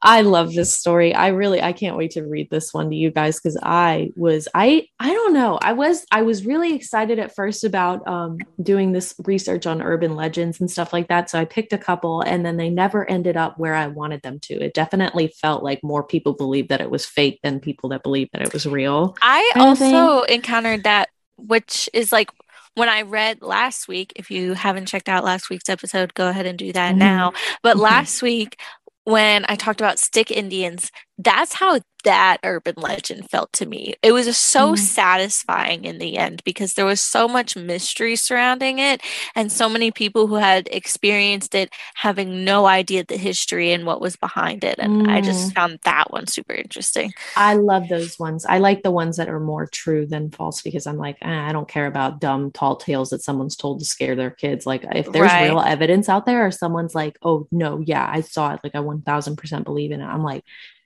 I 0.03 0.21
love 0.21 0.53
this 0.53 0.73
story. 0.73 1.15
I 1.15 1.29
really 1.29 1.61
I 1.61 1.71
can't 1.71 1.97
wait 1.97 2.11
to 2.11 2.23
read 2.23 2.49
this 2.49 2.73
one 2.73 2.89
to 2.89 2.95
you 2.95 3.09
guys 3.09 3.39
cuz 3.39 3.57
I 3.63 4.11
was 4.15 4.47
I 4.53 4.87
I 4.99 5.13
don't 5.13 5.33
know. 5.33 5.57
I 5.61 5.73
was 5.73 6.05
I 6.11 6.21
was 6.23 6.45
really 6.45 6.75
excited 6.75 7.19
at 7.19 7.33
first 7.33 7.63
about 7.63 8.05
um 8.07 8.37
doing 8.61 8.91
this 8.91 9.15
research 9.25 9.65
on 9.65 9.81
urban 9.81 10.15
legends 10.15 10.59
and 10.59 10.69
stuff 10.69 10.91
like 10.91 11.07
that. 11.07 11.29
So 11.29 11.39
I 11.39 11.45
picked 11.45 11.71
a 11.71 11.77
couple 11.77 12.21
and 12.21 12.45
then 12.45 12.57
they 12.57 12.69
never 12.69 13.09
ended 13.09 13.37
up 13.37 13.57
where 13.57 13.75
I 13.75 13.87
wanted 13.87 14.21
them 14.21 14.39
to. 14.41 14.53
It 14.55 14.73
definitely 14.73 15.29
felt 15.41 15.63
like 15.63 15.81
more 15.83 16.03
people 16.03 16.33
believed 16.33 16.69
that 16.69 16.81
it 16.81 16.91
was 16.91 17.05
fake 17.05 17.39
than 17.41 17.61
people 17.61 17.89
that 17.89 18.03
believed 18.03 18.31
that 18.33 18.41
it 18.41 18.53
was 18.53 18.65
real. 18.65 19.15
I 19.21 19.51
also 19.55 20.23
encountered 20.23 20.83
that 20.83 21.09
which 21.37 21.89
is 21.93 22.11
like 22.11 22.29
when 22.75 22.89
I 22.89 23.03
read 23.03 23.41
last 23.41 23.87
week, 23.87 24.13
if 24.15 24.31
you 24.31 24.53
haven't 24.53 24.87
checked 24.87 25.07
out 25.07 25.23
last 25.23 25.49
week's 25.49 25.69
episode, 25.69 26.13
go 26.13 26.27
ahead 26.27 26.45
and 26.45 26.57
do 26.57 26.71
that 26.73 26.91
mm-hmm. 26.91 26.99
now. 26.99 27.33
But 27.61 27.73
mm-hmm. 27.73 27.83
last 27.83 28.21
week, 28.21 28.59
when 29.05 29.45
I 29.49 29.55
talked 29.55 29.81
about 29.81 29.99
stick 29.99 30.31
Indians, 30.31 30.91
that's 31.17 31.53
how 31.53 31.79
that 32.03 32.37
urban 32.43 32.75
legend 32.77 33.29
felt 33.29 33.53
to 33.53 33.65
me. 33.65 33.93
It 34.03 34.11
was 34.11 34.35
so 34.37 34.75
Mm. 34.75 34.75
satisfying 34.75 35.85
in 35.85 35.99
the 35.99 36.17
end 36.17 36.41
because 36.43 36.73
there 36.73 36.85
was 36.85 37.01
so 37.01 37.27
much 37.27 37.55
mystery 37.55 38.15
surrounding 38.15 38.79
it 38.79 39.01
and 39.35 39.51
so 39.51 39.69
many 39.69 39.91
people 39.91 40.27
who 40.27 40.35
had 40.35 40.67
experienced 40.71 41.55
it 41.55 41.71
having 41.95 42.43
no 42.43 42.65
idea 42.65 43.05
the 43.05 43.17
history 43.17 43.71
and 43.71 43.85
what 43.85 44.01
was 44.01 44.15
behind 44.17 44.63
it. 44.63 44.79
And 44.79 45.01
I 45.05 45.21
just 45.21 45.53
found 45.53 45.79
that 45.83 46.11
one 46.11 46.27
super 46.27 46.53
interesting. 46.53 47.13
I 47.35 47.55
love 47.55 47.89
those 47.89 48.19
ones. 48.19 48.45
I 48.45 48.59
like 48.59 48.83
the 48.83 48.91
ones 48.91 49.17
that 49.17 49.27
are 49.27 49.39
more 49.39 49.65
true 49.65 50.05
than 50.05 50.29
false 50.29 50.61
because 50.61 50.85
I'm 50.85 50.97
like, 50.97 51.17
eh, 51.21 51.27
I 51.49 51.51
don't 51.51 51.67
care 51.67 51.87
about 51.87 52.19
dumb 52.21 52.51
tall 52.51 52.75
tales 52.75 53.09
that 53.09 53.23
someone's 53.23 53.55
told 53.55 53.79
to 53.79 53.85
scare 53.85 54.15
their 54.15 54.29
kids. 54.29 54.67
Like, 54.67 54.85
if 54.93 55.11
there's 55.11 55.35
Right. 55.35 55.39
real 55.39 55.59
evidence 55.59 56.09
out 56.09 56.27
there, 56.27 56.45
or 56.45 56.51
someone's 56.51 56.93
like, 56.93 57.17
oh, 57.23 57.47
no, 57.51 57.79
yeah, 57.83 58.07
I 58.07 58.21
saw 58.21 58.53
it. 58.53 58.59
Like, 58.63 58.75
I 58.75 58.81
1000% 58.81 59.65
believe 59.65 59.91
in 59.91 59.99
it. 60.01 60.05
I'm 60.05 60.21
like, 60.23 60.43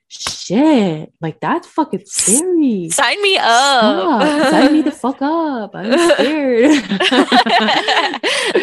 shit, 0.08 1.12
like, 1.20 1.40
that's 1.40 1.66
fucking 1.68 2.02
scary. 2.06 2.88
Sign 2.90 3.22
me 3.22 3.36
up. 3.36 3.42
Stop. 3.42 4.50
Sign 4.50 4.72
me 4.72 4.82
the 4.82 4.90
fuck 4.90 5.22
up. 5.22 5.74
I'm 5.74 6.10
scared. 6.14 6.84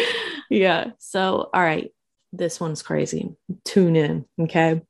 yeah. 0.50 0.90
So, 0.98 1.48
all 1.52 1.62
right. 1.62 1.90
This 2.32 2.60
one's 2.60 2.82
crazy. 2.82 3.34
Tune 3.64 3.96
in. 3.96 4.26
Okay. 4.38 4.82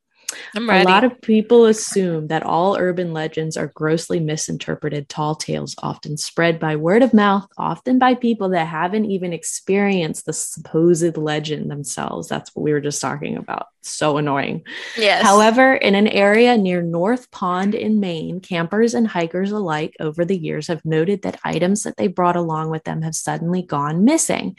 I'm 0.54 0.68
A 0.68 0.82
lot 0.82 1.04
of 1.04 1.20
people 1.20 1.66
assume 1.66 2.28
that 2.28 2.42
all 2.42 2.76
urban 2.76 3.12
legends 3.12 3.56
are 3.56 3.68
grossly 3.68 4.20
misinterpreted 4.20 5.08
tall 5.08 5.34
tales, 5.34 5.74
often 5.78 6.16
spread 6.16 6.58
by 6.58 6.76
word 6.76 7.02
of 7.02 7.14
mouth, 7.14 7.46
often 7.58 7.98
by 7.98 8.14
people 8.14 8.48
that 8.50 8.66
haven't 8.66 9.06
even 9.06 9.32
experienced 9.32 10.26
the 10.26 10.32
supposed 10.32 11.16
legend 11.16 11.70
themselves. 11.70 12.28
That's 12.28 12.54
what 12.54 12.62
we 12.62 12.72
were 12.72 12.80
just 12.80 13.00
talking 13.00 13.36
about. 13.36 13.66
So 13.82 14.16
annoying. 14.16 14.64
yes. 14.96 15.22
However, 15.22 15.74
in 15.74 15.94
an 15.94 16.08
area 16.08 16.56
near 16.56 16.82
North 16.82 17.30
Pond 17.30 17.74
in 17.74 18.00
Maine, 18.00 18.40
campers 18.40 18.94
and 18.94 19.06
hikers 19.06 19.52
alike 19.52 19.94
over 20.00 20.24
the 20.24 20.36
years 20.36 20.66
have 20.66 20.84
noted 20.84 21.22
that 21.22 21.40
items 21.44 21.84
that 21.84 21.96
they 21.96 22.08
brought 22.08 22.36
along 22.36 22.70
with 22.70 22.84
them 22.84 23.02
have 23.02 23.14
suddenly 23.14 23.62
gone 23.62 24.04
missing. 24.04 24.56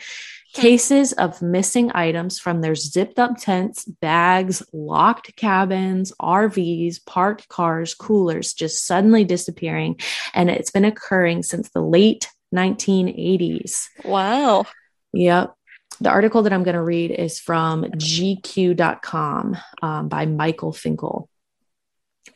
Cases 0.53 1.13
of 1.13 1.41
missing 1.41 1.91
items 1.93 2.39
from 2.39 2.61
their 2.61 2.75
zipped 2.75 3.19
up 3.19 3.37
tents, 3.37 3.85
bags, 3.85 4.63
locked 4.73 5.35
cabins, 5.35 6.11
RVs, 6.21 7.05
parked 7.05 7.47
cars, 7.49 7.93
coolers 7.93 8.53
just 8.53 8.85
suddenly 8.85 9.23
disappearing. 9.23 9.99
And 10.33 10.49
it's 10.49 10.71
been 10.71 10.85
occurring 10.85 11.43
since 11.43 11.69
the 11.69 11.81
late 11.81 12.29
1980s. 12.55 13.87
wow. 14.03 14.65
Yep. 15.13 15.53
The 15.99 16.09
article 16.09 16.43
that 16.43 16.53
I'm 16.53 16.63
going 16.63 16.75
to 16.75 16.83
read 16.83 17.11
is 17.11 17.39
from 17.39 17.83
GQ.com 17.83 19.57
um, 19.81 20.07
by 20.09 20.25
Michael 20.25 20.71
Finkel. 20.71 21.29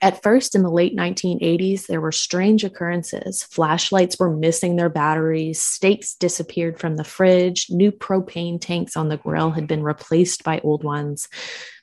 At 0.02 0.22
first, 0.24 0.56
in 0.56 0.64
the 0.64 0.70
late 0.70 0.96
1980s, 0.96 1.88
there 1.88 2.02
were 2.02 2.12
strange 2.12 2.64
occurrences. 2.64 3.44
Flashlights 3.44 4.20
were 4.20 4.36
missing 4.36 4.76
their 4.76 4.90
batteries, 4.90 5.62
steaks 5.62 6.16
disappeared 6.16 6.80
from 6.80 6.96
the 6.96 7.04
fridge, 7.04 7.68
new 7.70 7.92
propane 7.92 8.60
tanks 8.60 8.96
on 8.96 9.10
the 9.10 9.18
grill 9.18 9.52
had 9.52 9.68
been 9.68 9.84
replaced 9.84 10.44
by 10.44 10.60
old 10.60 10.84
ones. 10.84 11.28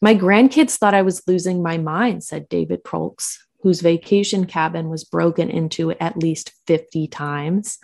My 0.00 0.14
grandkids 0.14 0.76
thought 0.76 0.94
I 0.94 1.02
was 1.02 1.26
losing 1.26 1.62
my 1.62 1.78
mind, 1.78 2.24
said 2.24 2.48
David 2.48 2.84
Proulx, 2.84 3.38
whose 3.62 3.80
vacation 3.80 4.46
cabin 4.46 4.88
was 4.88 5.04
broken 5.04 5.50
into 5.50 5.92
at 5.92 6.16
least 6.16 6.52
50 6.66 7.08
times. 7.08 7.78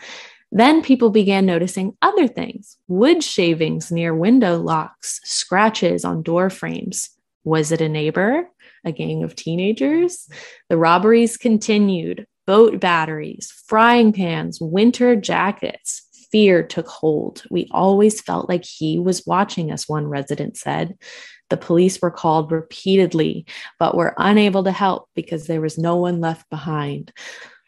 Then 0.53 0.83
people 0.83 1.11
began 1.11 1.47
noticing 1.47 1.97
other 2.01 2.29
things 2.29 2.77
wood 2.87 3.25
shavings 3.25 3.91
near 3.91 4.15
window 4.15 4.57
locks, 4.57 5.21
scratches 5.25 6.05
on 6.05 6.23
door 6.23 6.49
frames. 6.49 7.11
Was 7.43 7.73
it 7.73 7.81
a 7.81 7.89
neighbor? 7.89 8.49
A 8.85 8.93
gang 8.93 9.23
of 9.23 9.35
teenagers? 9.35 10.29
The 10.69 10.77
robberies 10.77 11.37
continued 11.37 12.27
boat 12.47 12.81
batteries, 12.81 13.53
frying 13.67 14.13
pans, 14.13 14.61
winter 14.61 15.17
jackets. 15.17 16.03
Fear 16.31 16.65
took 16.65 16.89
hold. 16.89 17.45
We 17.51 17.69
always 17.71 18.21
felt 18.21 18.49
like 18.49 18.65
he 18.65 18.99
was 18.99 19.25
watching 19.27 19.71
us, 19.71 19.89
one 19.89 20.07
resident 20.09 20.57
said. 20.57 20.97
The 21.51 21.57
police 21.57 22.03
were 22.03 22.11
called 22.11 22.51
repeatedly, 22.51 23.47
but 23.79 23.97
were 23.97 24.15
unable 24.19 24.65
to 24.65 24.73
help 24.73 25.09
because 25.15 25.47
there 25.47 25.61
was 25.61 25.79
no 25.79 25.97
one 25.97 26.21
left 26.21 26.51
behind. 26.51 27.13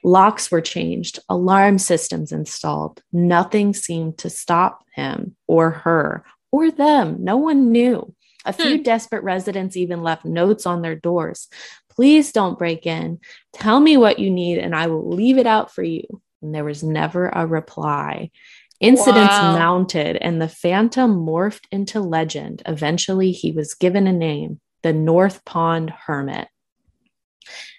Locks 0.03 0.51
were 0.51 0.61
changed, 0.61 1.21
alarm 1.29 1.79
systems 1.79 2.33
installed. 2.33 3.03
Nothing 3.13 3.75
seemed 3.75 4.19
to 4.19 4.31
stop 4.31 4.85
him 4.95 5.37
or 5.47 5.71
her 5.71 6.25
or 6.51 6.71
them. 6.71 7.17
No 7.21 7.37
one 7.37 7.71
knew. 7.71 8.15
A 8.47 8.53
hmm. 8.53 8.63
few 8.63 8.83
desperate 8.83 9.23
residents 9.23 9.77
even 9.77 10.03
left 10.03 10.25
notes 10.25 10.67
on 10.67 10.83
their 10.83 10.97
doors. 10.97 11.49
Please 11.91 12.33
don't 12.33 12.59
break 12.59 12.87
in. 12.87 13.21
Tell 13.53 13.81
me 13.81 13.97
what 13.97 14.19
you 14.19 14.31
need 14.31 14.59
and 14.59 14.75
I 14.75 14.87
will 14.87 15.09
leave 15.09 15.39
it 15.39 15.47
out 15.47 15.75
for 15.75 15.83
you. 15.83 16.05
And 16.43 16.55
there 16.55 16.65
was 16.65 16.83
never 16.83 17.29
a 17.29 17.47
reply. 17.47 18.31
Incidents 18.79 19.33
Wow. 19.33 19.55
mounted 19.55 20.17
and 20.17 20.41
the 20.41 20.49
phantom 20.49 21.25
morphed 21.25 21.65
into 21.73 22.01
legend. 22.01 22.63
Eventually, 22.67 23.33
he 23.33 23.51
was 23.51 23.75
given 23.75 24.07
a 24.07 24.13
name 24.13 24.61
the 24.83 24.93
North 24.93 25.45
Pond 25.45 25.91
Hermit. 25.91 26.49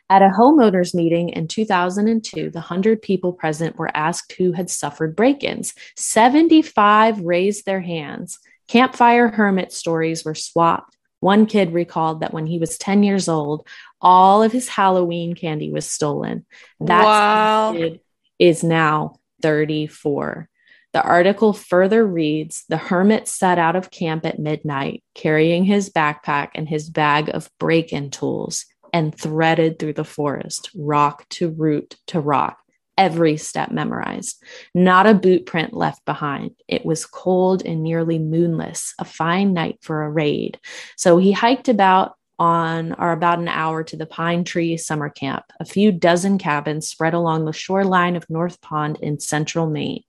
At 0.09 0.21
a 0.21 0.29
homeowners 0.29 0.95
meeting 0.95 1.29
in 1.29 1.47
2002, 1.47 2.49
the 2.49 2.59
100 2.59 3.01
people 3.01 3.33
present 3.33 3.77
were 3.77 3.95
asked 3.95 4.33
who 4.33 4.53
had 4.53 4.69
suffered 4.69 5.15
break 5.15 5.43
ins. 5.43 5.73
75 5.95 7.19
raised 7.21 7.65
their 7.65 7.81
hands. 7.81 8.39
Campfire 8.67 9.29
hermit 9.29 9.71
stories 9.71 10.25
were 10.25 10.35
swapped. 10.35 10.95
One 11.19 11.45
kid 11.45 11.73
recalled 11.73 12.19
that 12.19 12.33
when 12.33 12.45
he 12.45 12.59
was 12.59 12.77
10 12.77 13.03
years 13.03 13.27
old, 13.27 13.67
all 14.01 14.43
of 14.43 14.51
his 14.51 14.69
Halloween 14.69 15.33
candy 15.33 15.71
was 15.71 15.89
stolen. 15.89 16.45
That 16.79 17.03
Wow. 17.03 17.73
kid 17.73 18.01
is 18.37 18.63
now 18.63 19.15
34. 19.41 20.47
The 20.93 21.01
article 21.01 21.53
further 21.53 22.05
reads 22.05 22.65
The 22.69 22.77
hermit 22.77 23.27
set 23.27 23.57
out 23.57 23.75
of 23.75 23.91
camp 23.91 24.25
at 24.25 24.39
midnight, 24.39 25.03
carrying 25.15 25.63
his 25.63 25.89
backpack 25.89 26.49
and 26.55 26.67
his 26.67 26.89
bag 26.89 27.29
of 27.33 27.49
break 27.59 27.91
in 27.91 28.09
tools, 28.09 28.65
and 28.93 29.13
threaded 29.15 29.79
through 29.79 29.93
the 29.93 30.03
forest, 30.05 30.69
rock 30.75 31.27
to 31.29 31.49
root 31.49 31.97
to 32.07 32.19
rock, 32.19 32.59
every 32.97 33.37
step 33.37 33.71
memorized. 33.71 34.43
Not 34.73 35.07
a 35.07 35.13
boot 35.13 35.45
print 35.45 35.73
left 35.73 36.03
behind. 36.05 36.51
It 36.67 36.85
was 36.85 37.05
cold 37.05 37.65
and 37.65 37.83
nearly 37.83 38.19
moonless, 38.19 38.93
a 38.99 39.05
fine 39.05 39.53
night 39.53 39.77
for 39.81 40.03
a 40.03 40.09
raid. 40.09 40.59
So 40.95 41.17
he 41.17 41.31
hiked 41.31 41.69
about 41.69 42.15
on 42.39 42.93
or 42.99 43.11
about 43.11 43.39
an 43.39 43.47
hour 43.47 43.83
to 43.83 43.97
the 43.97 44.05
Pine 44.05 44.43
Tree 44.43 44.77
Summer 44.77 45.09
Camp, 45.09 45.43
a 45.59 45.65
few 45.65 45.91
dozen 45.91 46.37
cabins 46.37 46.87
spread 46.87 47.13
along 47.13 47.45
the 47.45 47.53
shoreline 47.53 48.15
of 48.15 48.29
North 48.29 48.61
Pond 48.61 48.99
in 49.01 49.19
central 49.19 49.67
Maine. 49.67 50.03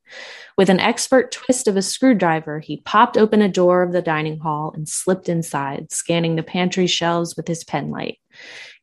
With 0.57 0.68
an 0.68 0.80
expert 0.80 1.32
twist 1.32 1.68
of 1.68 1.76
a 1.76 1.82
screwdriver, 1.82 2.61
he 2.61 2.82
popped 2.82 3.16
open 3.16 3.41
a 3.41 3.49
door 3.49 3.82
of 3.82 3.93
the 3.93 4.03
dining 4.03 4.39
hall 4.41 4.72
and 4.74 4.89
slipped 4.89 5.28
inside, 5.28 5.91
scanning 5.91 6.36
the 6.36 6.43
pantry 6.43 6.86
shelves 6.86 7.36
with 7.36 7.49
his 7.49 7.64
penlight. 7.64 8.16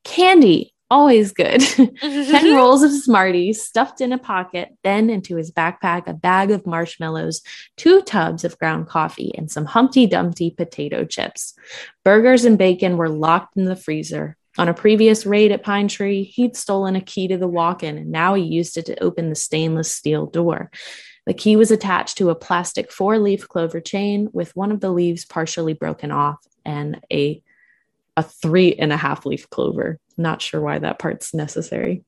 Candy, 0.04 0.74
always 0.96 1.34
good. 1.34 1.60
10 2.00 2.56
rolls 2.56 2.82
of 2.82 2.92
Smarties 2.92 3.62
stuffed 3.62 4.00
in 4.00 4.14
a 4.14 4.18
pocket, 4.18 4.70
then 4.82 5.10
into 5.10 5.36
his 5.36 5.52
backpack, 5.52 6.08
a 6.08 6.14
bag 6.14 6.52
of 6.52 6.66
marshmallows, 6.66 7.42
two 7.76 8.02
tubs 8.02 8.46
of 8.46 8.58
ground 8.58 8.88
coffee, 8.88 9.34
and 9.38 9.52
some 9.52 9.66
Humpty 9.66 10.08
Dumpty 10.08 10.52
potato 10.52 11.04
chips. 11.04 11.54
Burgers 12.06 12.46
and 12.46 12.58
bacon 12.58 12.96
were 12.96 13.10
locked 13.10 13.58
in 13.58 13.66
the 13.66 13.76
freezer. 13.76 14.38
On 14.58 14.70
a 14.70 14.74
previous 14.74 15.26
raid 15.26 15.52
at 15.52 15.64
Pine 15.64 15.90
Tree, 15.90 16.24
he'd 16.24 16.56
stolen 16.56 16.96
a 16.96 17.02
key 17.02 17.28
to 17.28 17.38
the 17.38 17.48
walk 17.48 17.84
in, 17.84 17.98
and 17.98 18.10
now 18.10 18.34
he 18.34 18.44
used 18.44 18.78
it 18.78 18.86
to 18.86 19.04
open 19.04 19.28
the 19.28 19.36
stainless 19.36 19.92
steel 19.92 20.28
door. 20.28 20.72
The 21.26 21.34
key 21.34 21.58
was 21.58 21.72
attached 21.72 22.20
to 22.20 22.30
a 22.30 22.36
plastic 22.36 22.90
four 22.90 23.20
leaf 23.20 23.50
clover 23.50 23.82
chain 23.82 24.30
with 24.32 24.56
one 24.56 24.72
of 24.72 24.80
the 24.80 24.92
leaves 24.92 25.26
partially 25.26 25.74
broken 25.74 26.12
off 26.12 26.40
and 26.64 27.02
a 27.12 27.44
a 28.18 28.24
three 28.24 28.74
and 28.76 28.94
a 28.94 28.98
half 28.98 29.26
leaf 29.26 29.50
clover. 29.50 30.00
Not 30.18 30.42
sure 30.42 30.62
why 30.62 30.80
that 30.80 31.00
part's 31.00 31.34
necessary. 31.34 32.04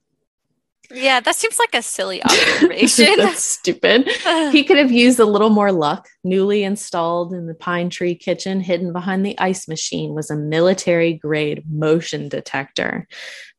Yeah, 0.92 1.20
that 1.20 1.36
seems 1.36 1.60
like 1.60 1.74
a 1.74 1.82
silly 1.82 2.24
observation. 2.24 3.18
That's 3.18 3.44
stupid. 3.44 4.10
He 4.52 4.64
could 4.64 4.78
have 4.78 4.92
used 4.92 5.20
a 5.20 5.26
little 5.26 5.50
more 5.50 5.72
luck. 5.72 6.08
Newly 6.24 6.64
installed 6.64 7.34
in 7.34 7.48
the 7.48 7.54
pine 7.54 7.90
tree 7.90 8.16
kitchen, 8.16 8.60
hidden 8.60 8.94
behind 8.94 9.26
the 9.26 9.38
ice 9.40 9.68
machine, 9.68 10.14
was 10.14 10.30
a 10.30 10.36
military 10.36 11.14
grade 11.14 11.64
motion 11.70 12.30
detector. 12.30 13.08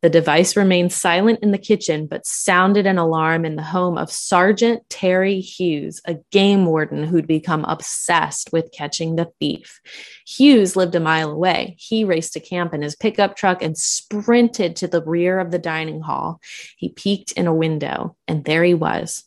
The 0.01 0.11
device 0.11 0.57
remained 0.57 0.93
silent 0.93 1.41
in 1.43 1.51
the 1.51 1.59
kitchen, 1.59 2.07
but 2.07 2.24
sounded 2.24 2.87
an 2.87 2.99
alarm 2.99 3.45
in 3.45 3.57
the 3.57 3.64
home 3.64 3.99
of 3.99 4.12
Sergeant 4.12 4.89
Terry 4.89 5.41
Hughes, 5.41 6.01
a 6.05 6.18
game 6.31 6.66
warden 6.66 7.03
who'd 7.03 7.26
become 7.26 7.64
obsessed 7.64 8.53
with 8.53 8.70
catching 8.70 9.16
the 9.16 9.33
thief. 9.41 9.81
Hughes 10.24 10.76
lived 10.76 10.95
a 10.95 11.01
mile 11.01 11.33
away. 11.33 11.74
He 11.81 12.05
raced 12.05 12.35
to 12.35 12.41
camp 12.41 12.74
in 12.74 12.83
his 12.83 12.95
pickup 12.95 13.37
truck 13.37 13.61
and 13.61 13.76
sprinted 13.76 14.76
to 14.76 14.87
the 14.87 15.03
rear 15.03 15.41
of 15.41 15.51
the 15.51 15.59
dining 15.59 16.03
hall. 16.03 16.41
He 16.76 16.91
peeked 16.91 17.18
in 17.37 17.47
a 17.47 17.55
window, 17.55 18.16
and 18.27 18.45
there 18.45 18.64
he 18.64 18.75
was. 18.75 19.25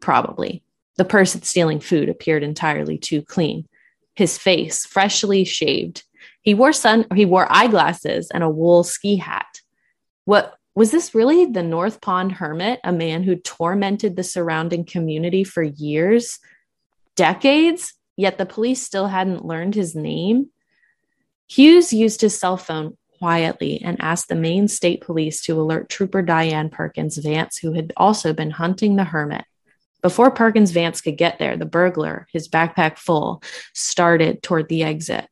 Probably. 0.00 0.62
The 0.96 1.04
person 1.04 1.42
stealing 1.42 1.80
food 1.80 2.08
appeared 2.08 2.42
entirely 2.42 2.98
too 2.98 3.22
clean. 3.22 3.66
His 4.14 4.38
face 4.38 4.84
freshly 4.84 5.44
shaved. 5.44 6.04
He 6.42 6.54
wore 6.54 6.72
sun 6.72 7.06
he 7.14 7.24
wore 7.24 7.50
eyeglasses 7.50 8.30
and 8.30 8.42
a 8.42 8.50
wool 8.50 8.82
ski 8.82 9.16
hat. 9.16 9.60
What 10.24 10.54
was 10.74 10.90
this 10.90 11.14
really 11.14 11.46
the 11.46 11.62
North 11.62 12.00
Pond 12.00 12.32
Hermit, 12.32 12.80
a 12.84 12.92
man 12.92 13.22
who 13.22 13.36
tormented 13.36 14.16
the 14.16 14.22
surrounding 14.22 14.84
community 14.84 15.44
for 15.44 15.62
years, 15.62 16.38
decades, 17.16 17.94
yet 18.16 18.38
the 18.38 18.46
police 18.46 18.82
still 18.82 19.08
hadn't 19.08 19.44
learned 19.44 19.74
his 19.74 19.94
name? 19.94 20.50
Hughes 21.48 21.92
used 21.92 22.20
his 22.20 22.38
cell 22.38 22.56
phone 22.56 22.96
quietly 23.20 23.82
and 23.82 24.00
asked 24.00 24.28
the 24.28 24.34
Maine 24.34 24.66
State 24.66 25.02
Police 25.02 25.42
to 25.42 25.60
alert 25.60 25.88
Trooper 25.88 26.22
Diane 26.22 26.70
Perkins 26.70 27.18
Vance, 27.18 27.58
who 27.58 27.72
had 27.74 27.92
also 27.96 28.32
been 28.32 28.50
hunting 28.50 28.96
the 28.96 29.04
hermit. 29.04 29.44
Before 30.02 30.30
Perkins 30.30 30.70
Vance 30.70 31.02
could 31.02 31.18
get 31.18 31.38
there, 31.38 31.56
the 31.56 31.66
burglar, 31.66 32.26
his 32.32 32.48
backpack 32.48 32.96
full, 32.96 33.42
started 33.74 34.42
toward 34.42 34.68
the 34.68 34.82
exit. 34.82 35.28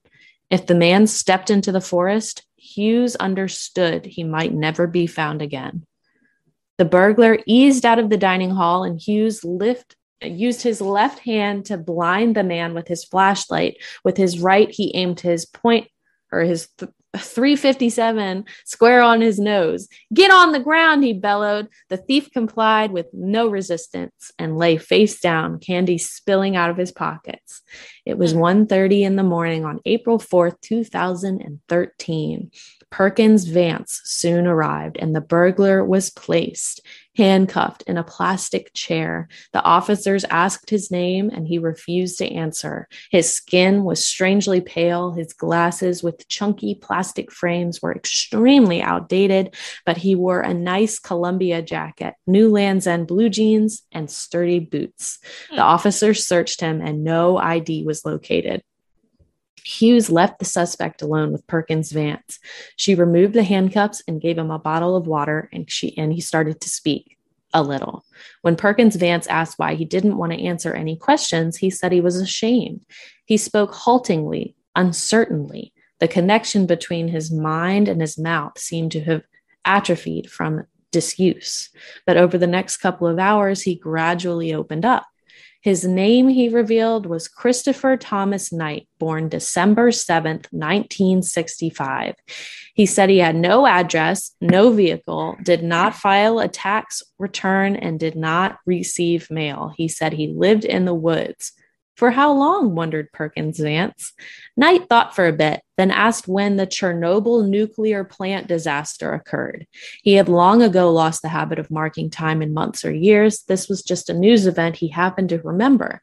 If 0.51 0.67
the 0.67 0.75
man 0.75 1.07
stepped 1.07 1.49
into 1.49 1.73
the 1.73 1.81
forest, 1.81 2.45
Hughes 2.57 3.17
understood 3.17 4.05
he 4.05 4.25
might 4.25 4.53
never 4.53 4.87
be 4.87 5.07
found 5.07 5.41
again. 5.41 5.87
The 6.77 6.85
burglar 6.85 7.39
eased 7.47 7.87
out 7.87 7.99
of 7.99 8.11
the 8.11 8.19
dining 8.19 8.51
hall 8.51 8.85
and 8.85 9.01
Hughes 9.01 9.43
lift, 9.45 9.97
used 10.23 10.63
his 10.63 10.81
left 10.81 11.21
hand 11.21 11.67
to 11.67 11.79
blind 11.79 12.37
the 12.37 12.45
man 12.45 12.75
with 12.75 12.87
his 12.87 13.05
flashlight. 13.05 13.79
With 14.05 14.17
his 14.17 14.39
right, 14.39 14.71
he 14.71 14.95
aimed 14.95 15.21
his 15.21 15.47
point 15.47 15.89
or 16.31 16.41
his 16.41 16.69
th- 16.79 16.93
357 17.17 18.45
square 18.65 19.01
on 19.01 19.21
his 19.21 19.39
nose. 19.39 19.89
Get 20.13 20.31
on 20.31 20.53
the 20.53 20.61
ground, 20.61 21.05
he 21.05 21.15
bellowed. 21.15 21.69
The 21.89 21.97
thief 21.97 22.31
complied 22.31 22.93
with 22.93 23.07
no 23.13 23.49
resistance 23.49 24.31
and 24.39 24.59
lay 24.59 24.77
face 24.77 25.21
down, 25.21 25.59
candy 25.59 25.97
spilling 25.99 26.55
out 26.55 26.71
of 26.71 26.77
his 26.77 26.93
pockets. 26.93 27.63
It 28.05 28.19
was 28.19 28.33
hmm. 28.33 28.41
1:30 28.41 29.03
in 29.03 29.17
the 29.17 29.23
morning 29.23 29.65
on 29.65 29.81
April 29.87 30.19
4th, 30.19 30.61
2013. 30.61 32.51
Perkins 32.91 33.45
Vance 33.45 34.01
soon 34.05 34.47
arrived 34.47 34.97
and 34.99 35.15
the 35.15 35.21
burglar 35.21 35.85
was 35.85 36.11
placed 36.11 36.81
handcuffed 37.19 37.83
in 37.83 37.99
a 37.99 38.05
plastic 38.05 38.73
chair. 38.73 39.29
The 39.53 39.63
officers 39.63 40.25
asked 40.31 40.71
his 40.71 40.91
name 40.91 41.31
and 41.31 41.47
he 41.47 41.59
refused 41.59 42.19
to 42.19 42.33
answer. 42.33 42.89
His 43.11 43.31
skin 43.31 43.83
was 43.83 44.03
strangely 44.03 44.61
pale. 44.61 45.13
His 45.13 45.33
glasses 45.33 46.03
with 46.03 46.29
chunky 46.29 46.77
plastic 46.77 47.33
frames 47.33 47.83
were 47.83 47.93
extremely 47.93 48.81
outdated, 48.81 49.57
but 49.85 49.97
he 49.97 50.15
wore 50.15 50.41
a 50.41 50.55
nice 50.55 51.01
Columbia 51.01 51.61
jacket, 51.61 52.15
new 52.27 52.49
Lands' 52.51 52.87
End 52.87 53.09
blue 53.09 53.29
jeans, 53.29 53.83
and 53.91 54.09
sturdy 54.09 54.61
boots. 54.61 55.19
The 55.51 55.57
hmm. 55.57 55.61
officers 55.61 56.25
searched 56.25 56.61
him 56.61 56.81
and 56.81 57.03
no 57.03 57.37
ID 57.37 57.85
was 57.85 58.05
located. 58.05 58.63
Hughes 59.65 60.11
left 60.11 60.39
the 60.39 60.45
suspect 60.45 61.03
alone 61.03 61.33
with 61.33 61.47
Perkins 61.47 61.93
Vance. 61.93 62.39
She 62.77 62.95
removed 62.95 63.35
the 63.35 63.43
handcuffs 63.43 64.03
and 64.07 64.21
gave 64.21 64.39
him 64.39 64.51
a 64.51 64.59
bottle 64.59 64.97
of 64.97 65.07
water, 65.07 65.49
and 65.53 65.71
she 65.71 65.97
and 65.97 66.13
he 66.13 66.21
started 66.21 66.61
to 66.61 66.69
speak 66.69 67.17
a 67.55 67.63
little. 67.63 68.05
When 68.43 68.57
Perkins 68.57 68.97
Vance 68.97 69.27
asked 69.27 69.59
why 69.59 69.75
he 69.75 69.85
didn't 69.85 70.19
want 70.19 70.33
to 70.33 70.43
answer 70.43 70.75
any 70.75 70.97
questions, 70.97 71.57
he 71.57 71.71
said 71.71 71.93
he 71.93 72.01
was 72.01 72.17
ashamed. 72.17 72.81
He 73.25 73.37
spoke 73.37 73.75
haltingly, 73.75 74.55
uncertainly. 74.77 75.73
The 75.99 76.09
connection 76.09 76.67
between 76.67 77.09
his 77.09 77.33
mind 77.33 77.89
and 77.89 78.01
his 78.01 78.19
mouth 78.19 78.59
seemed 78.59 78.93
to 78.93 79.01
have 79.01 79.23
atrophied 79.65 80.31
from 80.31 80.67
disuse. 80.93 81.71
But 82.07 82.17
over 82.17 82.39
the 82.39 82.47
next 82.47 82.79
couple 82.79 83.07
of 83.07 83.19
hours, 83.19 83.63
he 83.63 83.75
gradually 83.75 84.55
opened 84.55 84.85
up. 84.85 85.07
His 85.69 85.85
name, 85.85 86.29
he 86.29 86.49
revealed, 86.49 87.05
was 87.05 87.29
Christopher 87.29 87.99
Thomas 87.99 88.51
Knight, 88.51 88.89
born 88.99 89.29
December 89.29 89.91
7th, 89.91 90.47
1965. 90.51 92.15
He 92.73 92.87
said 92.87 93.11
he 93.11 93.19
had 93.19 93.37
no 93.37 93.67
address, 93.67 94.35
no 94.41 94.71
vehicle, 94.71 95.37
did 95.43 95.63
not 95.63 95.95
file 95.95 96.39
a 96.39 96.49
tax 96.49 97.03
return, 97.19 97.77
and 97.77 98.01
did 98.01 98.17
not 98.17 98.61
receive 98.65 99.31
mail. 99.31 99.75
He 99.77 99.89
said 99.89 100.15
he 100.15 100.29
lived 100.29 100.65
in 100.65 100.87
the 100.87 100.95
woods. 100.95 101.53
For 101.99 102.13
how 102.13 102.33
long? 102.33 102.77
wondered 102.77 103.11
Perkins 103.11 103.59
Vance. 103.59 104.13
Knight 104.57 104.89
thought 104.89 105.17
for 105.17 105.27
a 105.27 105.33
bit, 105.33 105.63
then 105.77 105.91
asked 105.91 106.29
when 106.29 106.55
the 106.55 106.67
Chernobyl 106.67 107.49
nuclear 107.49 108.05
plant 108.05 108.47
disaster 108.47 109.13
occurred. 109.13 109.67
He 110.05 110.15
had 110.15 110.29
long 110.29 110.63
ago 110.63 110.93
lost 110.93 111.23
the 111.23 111.29
habit 111.29 111.59
of 111.59 111.73
marking 111.73 112.09
time 112.09 112.41
in 112.41 112.55
months 112.55 112.85
or 112.85 112.93
years. 112.93 113.43
This 113.49 113.69
was 113.69 113.83
just 113.83 114.09
a 114.09 114.15
news 114.15 114.47
event 114.47 114.77
he 114.77 114.87
happened 114.87 115.31
to 115.31 115.43
remember. 115.43 116.01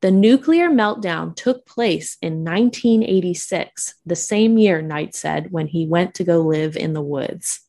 The 0.00 0.10
nuclear 0.10 0.70
meltdown 0.70 1.36
took 1.36 1.64
place 1.66 2.16
in 2.20 2.42
1986, 2.44 3.94
the 4.04 4.16
same 4.16 4.58
year, 4.58 4.82
Knight 4.82 5.14
said, 5.14 5.52
when 5.52 5.68
he 5.68 5.86
went 5.86 6.14
to 6.14 6.24
go 6.24 6.40
live 6.40 6.76
in 6.76 6.94
the 6.94 7.00
woods. 7.00 7.60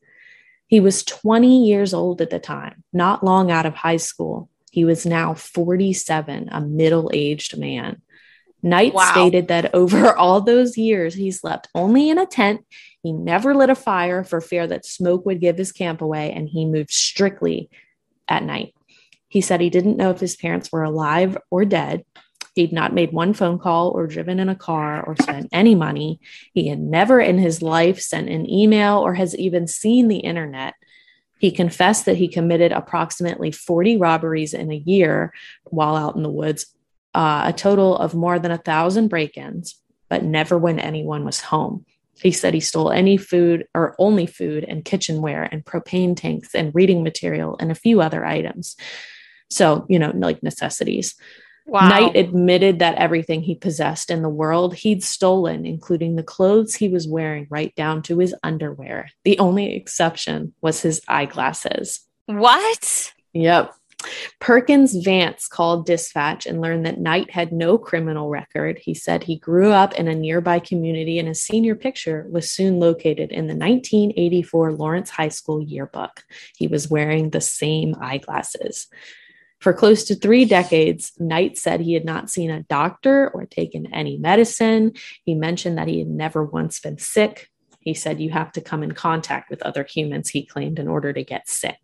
He 0.66 0.80
was 0.80 1.04
20 1.04 1.66
years 1.66 1.94
old 1.94 2.20
at 2.20 2.30
the 2.30 2.40
time, 2.40 2.82
not 2.92 3.22
long 3.22 3.52
out 3.52 3.66
of 3.66 3.74
high 3.74 3.98
school. 3.98 4.48
He 4.70 4.84
was 4.84 5.04
now 5.04 5.34
47, 5.34 6.48
a 6.50 6.60
middle 6.60 7.10
aged 7.12 7.58
man. 7.58 8.02
Knight 8.62 8.94
Wow. 8.94 9.10
stated 9.10 9.48
that 9.48 9.74
over 9.74 10.14
all 10.16 10.40
those 10.40 10.76
years, 10.78 11.14
he 11.14 11.30
slept 11.30 11.68
only 11.74 12.08
in 12.10 12.18
a 12.18 12.26
tent. 12.26 12.64
He 13.02 13.12
never 13.12 13.54
lit 13.54 13.70
a 13.70 13.74
fire 13.74 14.22
for 14.24 14.40
fear 14.40 14.66
that 14.66 14.84
smoke 14.84 15.24
would 15.26 15.40
give 15.40 15.56
his 15.56 15.72
camp 15.72 16.02
away, 16.02 16.32
and 16.32 16.48
he 16.48 16.66
moved 16.66 16.90
strictly 16.92 17.70
at 18.28 18.42
night. 18.44 18.74
He 19.28 19.40
said 19.40 19.60
he 19.60 19.70
didn't 19.70 19.96
know 19.96 20.10
if 20.10 20.20
his 20.20 20.36
parents 20.36 20.70
were 20.70 20.82
alive 20.82 21.38
or 21.50 21.64
dead. 21.64 22.04
He'd 22.54 22.72
not 22.72 22.92
made 22.92 23.12
one 23.12 23.32
phone 23.32 23.58
call 23.58 23.90
or 23.90 24.06
driven 24.06 24.40
in 24.40 24.48
a 24.48 24.56
car 24.56 25.02
or 25.06 25.16
spent 25.16 25.48
any 25.52 25.74
money. 25.74 26.20
He 26.52 26.68
had 26.68 26.80
never 26.80 27.20
in 27.20 27.38
his 27.38 27.62
life 27.62 28.00
sent 28.00 28.28
an 28.28 28.50
email 28.50 28.98
or 28.98 29.14
has 29.14 29.36
even 29.36 29.66
seen 29.68 30.08
the 30.08 30.18
internet. 30.18 30.74
He 31.40 31.50
confessed 31.50 32.04
that 32.04 32.18
he 32.18 32.28
committed 32.28 32.70
approximately 32.70 33.50
40 33.50 33.96
robberies 33.96 34.52
in 34.52 34.70
a 34.70 34.76
year 34.76 35.32
while 35.64 35.96
out 35.96 36.14
in 36.14 36.22
the 36.22 36.30
woods, 36.30 36.66
uh, 37.14 37.44
a 37.46 37.52
total 37.54 37.96
of 37.96 38.14
more 38.14 38.38
than 38.38 38.50
a 38.50 38.58
thousand 38.58 39.08
break 39.08 39.38
ins, 39.38 39.80
but 40.10 40.22
never 40.22 40.58
when 40.58 40.78
anyone 40.78 41.24
was 41.24 41.40
home. 41.40 41.86
He 42.20 42.30
said 42.30 42.52
he 42.52 42.60
stole 42.60 42.90
any 42.90 43.16
food 43.16 43.66
or 43.74 43.96
only 43.98 44.26
food 44.26 44.64
and 44.68 44.84
kitchenware 44.84 45.48
and 45.50 45.64
propane 45.64 46.14
tanks 46.14 46.54
and 46.54 46.74
reading 46.74 47.02
material 47.02 47.56
and 47.58 47.72
a 47.72 47.74
few 47.74 48.02
other 48.02 48.22
items. 48.22 48.76
So, 49.48 49.86
you 49.88 49.98
know, 49.98 50.12
like 50.14 50.42
necessities. 50.42 51.14
Wow. 51.70 51.88
Knight 51.88 52.16
admitted 52.16 52.80
that 52.80 52.96
everything 52.96 53.42
he 53.42 53.54
possessed 53.54 54.10
in 54.10 54.22
the 54.22 54.28
world 54.28 54.74
he'd 54.74 55.04
stolen, 55.04 55.64
including 55.64 56.16
the 56.16 56.24
clothes 56.24 56.74
he 56.74 56.88
was 56.88 57.06
wearing, 57.06 57.46
right 57.48 57.72
down 57.76 58.02
to 58.02 58.18
his 58.18 58.34
underwear. 58.42 59.08
The 59.22 59.38
only 59.38 59.76
exception 59.76 60.52
was 60.60 60.82
his 60.82 61.00
eyeglasses. 61.06 62.00
what? 62.26 63.12
Yep. 63.34 63.72
Perkins 64.40 64.96
Vance 64.96 65.46
called 65.46 65.86
dispatch 65.86 66.44
and 66.44 66.60
learned 66.60 66.86
that 66.86 66.98
Knight 66.98 67.30
had 67.30 67.52
no 67.52 67.78
criminal 67.78 68.30
record. 68.30 68.80
He 68.82 68.94
said 68.94 69.22
he 69.22 69.38
grew 69.38 69.70
up 69.70 69.94
in 69.94 70.08
a 70.08 70.14
nearby 70.14 70.58
community 70.58 71.20
and 71.20 71.28
his 71.28 71.44
senior 71.44 71.76
picture 71.76 72.26
was 72.30 72.50
soon 72.50 72.80
located 72.80 73.30
in 73.30 73.46
the 73.46 73.54
1984 73.54 74.72
Lawrence 74.72 75.10
High 75.10 75.28
School 75.28 75.62
yearbook. 75.62 76.24
He 76.56 76.66
was 76.66 76.90
wearing 76.90 77.30
the 77.30 77.40
same 77.40 77.94
eyeglasses. 78.00 78.88
For 79.60 79.74
close 79.74 80.04
to 80.04 80.14
three 80.14 80.46
decades, 80.46 81.12
Knight 81.18 81.58
said 81.58 81.80
he 81.80 81.92
had 81.92 82.04
not 82.04 82.30
seen 82.30 82.50
a 82.50 82.62
doctor 82.62 83.30
or 83.30 83.44
taken 83.44 83.92
any 83.92 84.16
medicine. 84.16 84.94
He 85.24 85.34
mentioned 85.34 85.76
that 85.76 85.88
he 85.88 85.98
had 85.98 86.08
never 86.08 86.42
once 86.44 86.80
been 86.80 86.98
sick. 86.98 87.50
He 87.80 87.94
said 87.94 88.20
you 88.20 88.30
have 88.30 88.52
to 88.52 88.60
come 88.60 88.82
in 88.82 88.92
contact 88.92 89.50
with 89.50 89.62
other 89.62 89.84
humans, 89.84 90.30
he 90.30 90.44
claimed, 90.44 90.78
in 90.78 90.88
order 90.88 91.12
to 91.12 91.24
get 91.24 91.48
sick. 91.48 91.78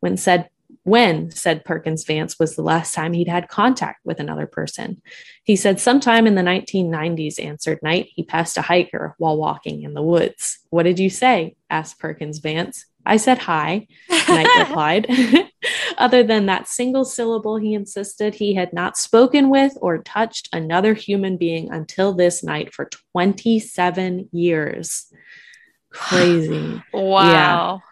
When 0.00 0.16
said 0.16 0.48
when, 0.84 1.30
said 1.30 1.64
Perkins 1.64 2.04
Vance, 2.04 2.38
was 2.38 2.56
the 2.56 2.62
last 2.62 2.94
time 2.94 3.12
he'd 3.12 3.28
had 3.28 3.48
contact 3.48 4.00
with 4.04 4.18
another 4.18 4.46
person. 4.46 5.00
He 5.44 5.54
said 5.54 5.78
sometime 5.78 6.26
in 6.26 6.34
the 6.34 6.42
1990s, 6.42 7.42
answered 7.42 7.78
Knight. 7.82 8.08
He 8.14 8.24
passed 8.24 8.56
a 8.56 8.62
hiker 8.62 9.14
while 9.18 9.36
walking 9.36 9.82
in 9.82 9.94
the 9.94 10.02
woods. 10.02 10.58
What 10.70 10.84
did 10.84 10.98
you 10.98 11.10
say? 11.10 11.56
asked 11.70 11.98
Perkins 11.98 12.38
Vance. 12.38 12.86
I 13.04 13.16
said 13.16 13.38
hi, 13.38 13.86
Knight 14.28 14.48
replied. 14.58 15.06
Other 15.98 16.22
than 16.22 16.46
that 16.46 16.68
single 16.68 17.04
syllable, 17.04 17.56
he 17.56 17.74
insisted 17.74 18.34
he 18.34 18.54
had 18.54 18.72
not 18.72 18.96
spoken 18.96 19.50
with 19.50 19.76
or 19.80 19.98
touched 19.98 20.48
another 20.52 20.94
human 20.94 21.36
being 21.36 21.70
until 21.70 22.12
this 22.14 22.42
night 22.42 22.72
for 22.74 22.88
27 23.12 24.28
years. 24.32 25.12
Crazy. 25.90 26.82
wow. 26.92 27.82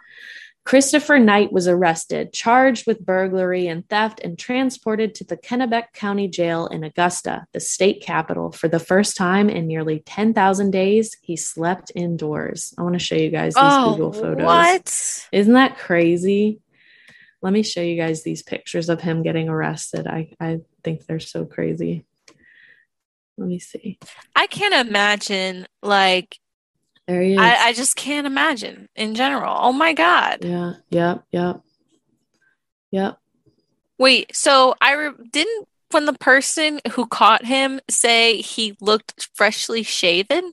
Christopher 0.65 1.19
Knight 1.19 1.53
was 1.53 1.67
arrested, 1.67 2.33
charged 2.33 2.87
with 2.87 3.05
burglary 3.05 3.67
and 3.67 3.89
theft, 3.89 4.21
and 4.23 4.39
transported 4.39 5.15
to 5.17 5.25
the 5.25 5.37
Kennebec 5.37 5.93
County 5.95 6.29
Jail 6.29 6.67
in 6.67 6.85
Augusta, 6.85 7.47
the 7.53 7.61
state 7.61 8.03
capital. 8.03 8.53
For 8.53 8.69
the 8.69 8.79
first 8.79 9.17
time 9.17 9.49
in 9.49 9.67
nearly 9.67 10.01
10,000 10.05 10.71
days, 10.71 11.17
he 11.23 11.37
slept 11.37 11.91
indoors. 11.95 12.75
I 12.79 12.83
want 12.83 12.93
to 12.95 12.99
show 12.99 13.15
you 13.17 13.31
guys 13.31 13.55
these 13.55 13.63
Oh, 13.65 13.93
Google 13.93 14.13
photos. 14.13 14.45
what? 14.45 15.29
Isn't 15.33 15.55
that 15.55 15.79
crazy? 15.79 16.61
Let 17.43 17.55
me 17.55 17.63
show 17.63 17.81
you 17.81 17.97
guys 17.97 18.23
these 18.23 18.43
pictures 18.43 18.91
of 18.91 19.01
him 19.01 19.23
getting 19.23 19.49
arrested. 19.49 20.07
I, 20.07 20.35
I 20.39 20.61
think 20.85 21.07
they're 21.07 21.21
so 21.21 21.47
crazy. 21.47 22.05
Let 23.39 23.49
me 23.49 23.59
see. 23.59 23.99
I 24.37 24.47
can't 24.47 24.87
imagine 24.87 25.67
like 25.83 26.39
There 27.11 27.23
he 27.23 27.33
is. 27.33 27.41
I, 27.41 27.57
I 27.57 27.73
just 27.73 27.97
can't 27.97 28.25
imagine 28.25 28.89
in 28.95 29.17
general. 29.17 29.53
Oh 29.59 29.73
my 29.73 29.95
god. 29.95 30.45
yeah. 30.45 30.75
Yep. 30.91 31.25
Yep. 31.33 31.61
Yep. 32.93 33.19
Wait, 33.99 34.37
so 34.37 34.77
I 34.81 34.93
re- 34.95 35.11
didn't 35.33 35.67
when 35.91 36.05
the 36.05 36.13
person 36.13 36.81
who 36.93 37.09
caught 37.09 37.45
him 37.45 37.81
say 37.91 38.37
he 38.37 38.77
looked 38.81 39.29
freshly 39.35 39.83
shaven? 39.83 40.53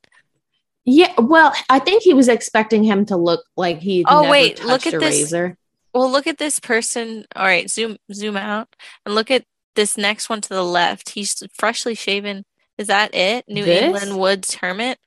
Yeah. 0.83 1.13
Well, 1.19 1.53
I 1.69 1.77
think 1.77 2.01
he 2.01 2.15
was 2.15 2.27
expecting 2.27 2.83
him 2.83 3.05
to 3.05 3.17
look 3.17 3.45
like 3.55 3.77
he. 3.77 4.03
Oh, 4.07 4.27
wait, 4.27 4.63
look 4.63 4.87
at 4.87 4.99
this. 4.99 5.03
razor. 5.03 5.57
Well, 5.93 6.09
look 6.09 6.25
at 6.25 6.39
this 6.39 6.59
person. 6.59 7.25
All 7.35 7.45
right, 7.45 7.69
zoom 7.69 7.97
zoom 8.11 8.35
out 8.35 8.75
and 9.05 9.13
look 9.13 9.29
at 9.29 9.45
this 9.75 9.95
next 9.95 10.27
one 10.27 10.41
to 10.41 10.49
the 10.49 10.63
left. 10.63 11.09
He's 11.11 11.35
freshly 11.53 11.93
shaven. 11.93 12.45
Is 12.79 12.87
that 12.87 13.13
it? 13.13 13.45
New 13.47 13.63
This? 13.63 13.83
England 13.83 14.19
Woods 14.19 14.55
Hermit? 14.55 14.97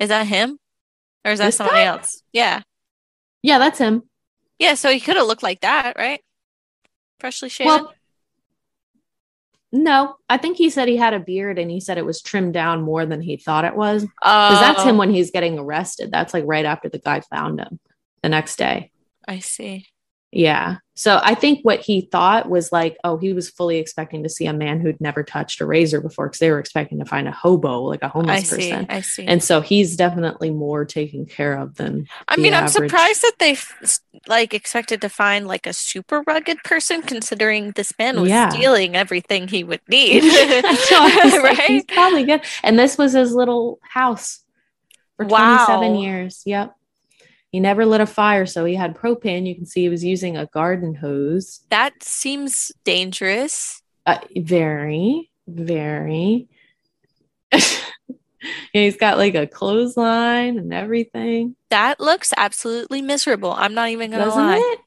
Is 0.00 0.08
that 0.08 0.26
him? 0.26 0.58
Or 1.24 1.32
is 1.32 1.38
that 1.38 1.46
This 1.46 1.56
somebody 1.56 1.80
guy? 1.80 1.84
else? 1.84 2.22
Yeah. 2.32 2.62
Yeah, 3.42 3.58
that's 3.58 3.78
him. 3.78 4.02
Yeah, 4.58 4.74
so 4.74 4.90
he 4.90 5.00
could 5.00 5.16
have 5.16 5.26
looked 5.26 5.42
like 5.42 5.60
that, 5.60 5.94
right? 5.96 6.20
Freshly 7.20 7.48
shaved. 7.48 7.66
Well, 7.66 7.92
no, 9.70 10.16
I 10.30 10.38
think 10.38 10.56
he 10.56 10.70
said 10.70 10.88
he 10.88 10.96
had 10.96 11.12
a 11.12 11.20
beard 11.20 11.58
and 11.58 11.70
he 11.70 11.80
said 11.80 11.98
it 11.98 12.06
was 12.06 12.22
trimmed 12.22 12.54
down 12.54 12.82
more 12.82 13.04
than 13.04 13.20
he 13.20 13.36
thought 13.36 13.66
it 13.66 13.76
was. 13.76 14.02
Because 14.02 14.60
that's 14.60 14.82
him 14.82 14.96
Oh, 14.96 14.98
when 15.00 15.10
he's 15.10 15.30
getting 15.30 15.58
arrested. 15.58 16.10
That's 16.10 16.32
like 16.32 16.44
right 16.46 16.64
after 16.64 16.88
the 16.88 16.98
guy 16.98 17.20
found 17.20 17.60
him 17.60 17.78
the 18.22 18.30
next 18.30 18.56
day. 18.56 18.90
I 19.26 19.40
see. 19.40 19.86
Yeah. 20.30 20.76
So 20.94 21.20
I 21.22 21.34
think 21.34 21.60
what 21.62 21.80
he 21.80 22.02
thought 22.02 22.50
was 22.50 22.72
like, 22.72 22.96
oh, 23.04 23.16
he 23.18 23.32
was 23.32 23.48
fully 23.48 23.78
expecting 23.78 24.24
to 24.24 24.28
see 24.28 24.46
a 24.46 24.52
man 24.52 24.80
who'd 24.80 25.00
never 25.00 25.22
touched 25.22 25.60
a 25.60 25.64
razor 25.66 26.00
before 26.00 26.26
because 26.26 26.40
they 26.40 26.50
were 26.50 26.58
expecting 26.58 26.98
to 26.98 27.04
find 27.04 27.28
a 27.28 27.30
hobo, 27.32 27.82
like 27.82 28.02
a 28.02 28.08
homeless 28.08 28.48
see. 28.50 28.56
person. 28.56 28.86
I 28.90 29.00
see. 29.00 29.24
And 29.24 29.42
so 29.42 29.60
he's 29.60 29.96
definitely 29.96 30.50
more 30.50 30.84
taken 30.84 31.24
care 31.24 31.54
of 31.56 31.76
than 31.76 32.08
I 32.26 32.36
mean, 32.36 32.52
I'm 32.52 32.68
surprised 32.68 33.22
that 33.22 33.34
they 33.38 33.52
f- 33.52 34.00
like 34.26 34.52
expected 34.52 35.00
to 35.02 35.08
find 35.08 35.46
like 35.46 35.66
a 35.68 35.72
super 35.72 36.22
rugged 36.26 36.58
person, 36.64 37.00
considering 37.00 37.70
this 37.70 37.92
man 37.98 38.20
was 38.20 38.28
Yeah. 38.28 38.48
stealing 38.50 38.96
everything 38.96 39.46
he 39.48 39.62
would 39.64 39.80
need. 39.88 40.22
So 40.24 40.28
I 40.30 41.40
like, 41.44 41.58
he's 41.60 41.84
probably 41.84 42.24
good. 42.24 42.42
And 42.64 42.76
this 42.78 42.98
was 42.98 43.12
his 43.12 43.32
little 43.32 43.78
house 43.82 44.40
for 45.16 45.26
Wow. 45.26 45.64
27 45.66 45.94
years. 45.94 46.42
Yep. 46.44 46.74
He 47.50 47.60
never 47.60 47.86
lit 47.86 48.00
a 48.02 48.06
fire, 48.06 48.44
so 48.46 48.64
he 48.64 48.74
had 48.74 48.94
propane. 48.94 49.46
You 49.46 49.54
can 49.54 49.64
see 49.66 49.82
he 49.82 49.88
was 49.88 50.04
using 50.04 50.36
a 50.36 50.46
garden 50.46 50.94
hose. 50.94 51.60
That 51.70 52.02
seems 52.02 52.70
dangerous. 52.84 53.82
Uh, 54.04 54.18
very, 54.36 55.30
very. 55.46 56.48
yeah, 57.52 57.60
he's 58.72 58.96
got 58.96 59.16
like 59.18 59.34
a 59.34 59.46
clothesline 59.46 60.58
and 60.58 60.72
everything. 60.74 61.56
That 61.70 62.00
looks 62.00 62.32
absolutely 62.36 63.00
miserable. 63.02 63.52
I'm 63.52 63.74
not 63.74 63.88
even 63.90 64.10
gonna 64.10 64.24
Doesn't 64.26 64.42
lie. 64.46 64.58
it? 64.74 64.78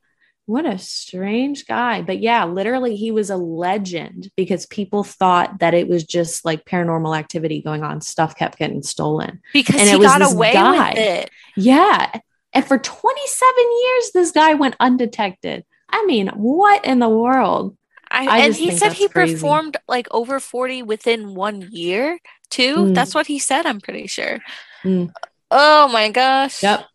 What 0.45 0.65
a 0.65 0.77
strange 0.77 1.65
guy. 1.65 2.01
But 2.01 2.19
yeah, 2.19 2.45
literally, 2.45 2.95
he 2.95 3.11
was 3.11 3.29
a 3.29 3.37
legend 3.37 4.29
because 4.35 4.65
people 4.65 5.03
thought 5.03 5.59
that 5.59 5.73
it 5.73 5.87
was 5.87 6.03
just 6.03 6.43
like 6.45 6.65
paranormal 6.65 7.17
activity 7.17 7.61
going 7.61 7.83
on. 7.83 8.01
Stuff 8.01 8.35
kept 8.35 8.57
getting 8.57 8.83
stolen. 8.83 9.41
Because 9.53 9.75
And 9.79 9.87
he 9.89 9.95
it 9.95 9.99
was 9.99 10.07
got 10.07 10.31
away 10.33 10.53
guy. 10.53 10.89
with 10.89 10.97
it. 10.97 11.29
Yeah. 11.55 12.11
And 12.53 12.65
for 12.65 12.77
27 12.77 13.53
years, 13.83 14.11
this 14.13 14.31
guy 14.31 14.53
went 14.53 14.75
undetected. 14.79 15.65
I 15.89 16.05
mean, 16.05 16.27
what 16.29 16.83
in 16.85 16.99
the 16.99 17.09
world? 17.09 17.77
I, 18.09 18.27
I 18.27 18.37
and 18.39 18.55
he 18.55 18.71
said 18.71 18.93
he 18.93 19.07
crazy. 19.07 19.35
performed 19.35 19.77
like 19.87 20.07
over 20.11 20.39
40 20.39 20.83
within 20.83 21.33
one 21.33 21.69
year, 21.71 22.19
too. 22.49 22.75
Mm. 22.75 22.95
That's 22.95 23.15
what 23.15 23.27
he 23.27 23.39
said, 23.39 23.65
I'm 23.65 23.79
pretty 23.79 24.07
sure. 24.07 24.39
Mm. 24.83 25.11
Oh 25.49 25.87
my 25.87 26.09
gosh. 26.09 26.61
Yep. 26.61 26.85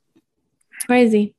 Crazy. 0.86 1.34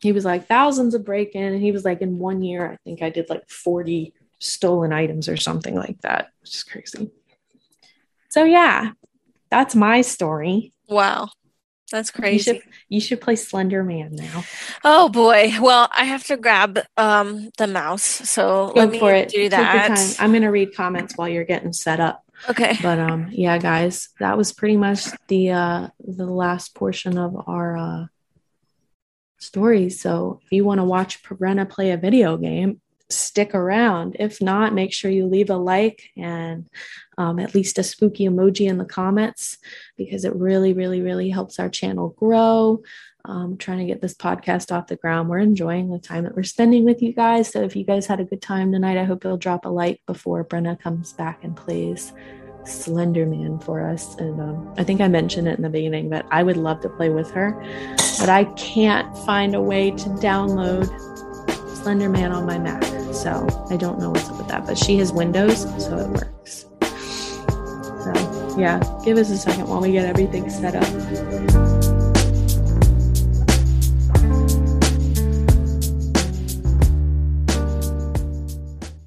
He 0.00 0.12
was 0.12 0.24
like 0.24 0.46
thousands 0.46 0.94
of 0.94 1.04
break 1.04 1.34
in, 1.34 1.52
and 1.52 1.62
he 1.62 1.72
was 1.72 1.84
like, 1.84 2.00
in 2.00 2.18
one 2.18 2.42
year, 2.42 2.70
I 2.72 2.76
think 2.84 3.02
I 3.02 3.10
did 3.10 3.28
like 3.28 3.48
40 3.50 4.14
stolen 4.38 4.92
items 4.92 5.28
or 5.28 5.36
something 5.36 5.74
like 5.74 6.00
that, 6.02 6.28
which 6.40 6.54
is 6.54 6.62
crazy. 6.62 7.10
So, 8.30 8.44
yeah, 8.44 8.92
that's 9.50 9.74
my 9.74 10.02
story. 10.02 10.72
Wow. 10.88 11.30
That's 11.90 12.10
You 12.14 12.20
crazy. 12.20 12.52
should, 12.54 12.62
you 12.88 13.00
should 13.00 13.20
play 13.20 13.36
Slender 13.36 13.82
Man 13.82 14.10
now. 14.14 14.44
Oh 14.84 15.08
boy. 15.08 15.52
Well, 15.60 15.88
I 15.96 16.04
have 16.04 16.24
to 16.24 16.36
grab 16.36 16.78
um 16.96 17.50
the 17.58 17.66
mouse. 17.66 18.02
So 18.04 18.72
Go 18.74 18.80
let 18.80 18.90
me 18.90 18.98
it. 19.00 19.28
do 19.30 19.48
that. 19.48 20.16
I'm 20.20 20.30
going 20.30 20.42
to 20.42 20.48
read 20.48 20.74
comments 20.74 21.16
while 21.16 21.28
you're 21.28 21.44
getting 21.44 21.72
set 21.72 22.00
up. 22.00 22.22
Okay. 22.48 22.76
but 22.82 23.00
um 23.00 23.26
yeah 23.32 23.58
guys 23.58 24.10
that 24.20 24.36
was 24.38 24.52
pretty 24.52 24.76
much 24.76 25.06
the 25.26 25.50
uh 25.50 25.88
the 25.98 26.24
last 26.24 26.72
portion 26.72 27.18
of 27.18 27.34
our 27.48 27.76
uh 27.76 28.06
stories 29.38 30.00
so 30.00 30.40
if 30.44 30.52
you 30.52 30.64
want 30.64 30.78
to 30.78 30.84
watch 30.84 31.20
Brenna 31.24 31.68
play 31.68 31.90
a 31.90 31.96
video 31.96 32.36
game 32.36 32.80
stick 33.10 33.54
around 33.54 34.16
if 34.18 34.42
not 34.42 34.74
make 34.74 34.92
sure 34.92 35.10
you 35.10 35.26
leave 35.26 35.50
a 35.50 35.56
like 35.56 36.10
and 36.16 36.68
um, 37.16 37.38
at 37.38 37.54
least 37.54 37.78
a 37.78 37.82
spooky 37.82 38.26
emoji 38.26 38.68
in 38.68 38.78
the 38.78 38.84
comments 38.84 39.56
because 39.96 40.24
it 40.24 40.34
really 40.34 40.72
really 40.74 41.00
really 41.00 41.30
helps 41.30 41.58
our 41.58 41.68
channel 41.68 42.10
grow 42.10 42.82
um, 43.24 43.56
trying 43.56 43.78
to 43.78 43.84
get 43.84 44.00
this 44.00 44.14
podcast 44.14 44.70
off 44.70 44.86
the 44.88 44.96
ground 44.96 45.28
we're 45.28 45.38
enjoying 45.38 45.90
the 45.90 45.98
time 45.98 46.24
that 46.24 46.36
we're 46.36 46.42
spending 46.42 46.84
with 46.84 47.00
you 47.02 47.12
guys 47.12 47.48
so 47.48 47.62
if 47.62 47.74
you 47.74 47.84
guys 47.84 48.06
had 48.06 48.20
a 48.20 48.24
good 48.24 48.42
time 48.42 48.72
tonight 48.72 48.98
i 48.98 49.04
hope 49.04 49.24
you'll 49.24 49.36
drop 49.38 49.64
a 49.64 49.68
like 49.68 50.00
before 50.06 50.44
brenna 50.44 50.78
comes 50.78 51.12
back 51.14 51.44
and 51.44 51.56
plays 51.56 52.12
Slender 52.64 53.26
Man 53.26 53.58
for 53.58 53.80
us. 53.80 54.14
And 54.16 54.40
um, 54.40 54.74
I 54.76 54.84
think 54.84 55.00
I 55.00 55.08
mentioned 55.08 55.48
it 55.48 55.56
in 55.56 55.62
the 55.62 55.70
beginning, 55.70 56.10
but 56.10 56.26
I 56.30 56.42
would 56.42 56.56
love 56.56 56.80
to 56.82 56.88
play 56.88 57.08
with 57.08 57.30
her. 57.30 57.52
But 58.18 58.28
I 58.28 58.44
can't 58.56 59.16
find 59.18 59.54
a 59.54 59.60
way 59.60 59.90
to 59.90 60.08
download 60.20 60.86
Slender 61.82 62.08
Man 62.08 62.32
on 62.32 62.46
my 62.46 62.58
Mac. 62.58 62.97
So 63.18 63.66
I 63.68 63.76
don't 63.76 63.98
know 63.98 64.10
what's 64.10 64.28
up 64.28 64.38
with 64.38 64.46
that. 64.46 64.64
But 64.64 64.78
she 64.78 64.96
has 64.98 65.12
Windows, 65.12 65.62
so 65.84 65.98
it 65.98 66.08
works. 66.08 66.66
So 68.04 68.56
yeah, 68.56 68.80
give 69.04 69.18
us 69.18 69.28
a 69.30 69.36
second 69.36 69.66
while 69.66 69.80
we 69.80 69.90
get 69.90 70.06
everything 70.06 70.48
set 70.48 70.76
up. 70.76 70.88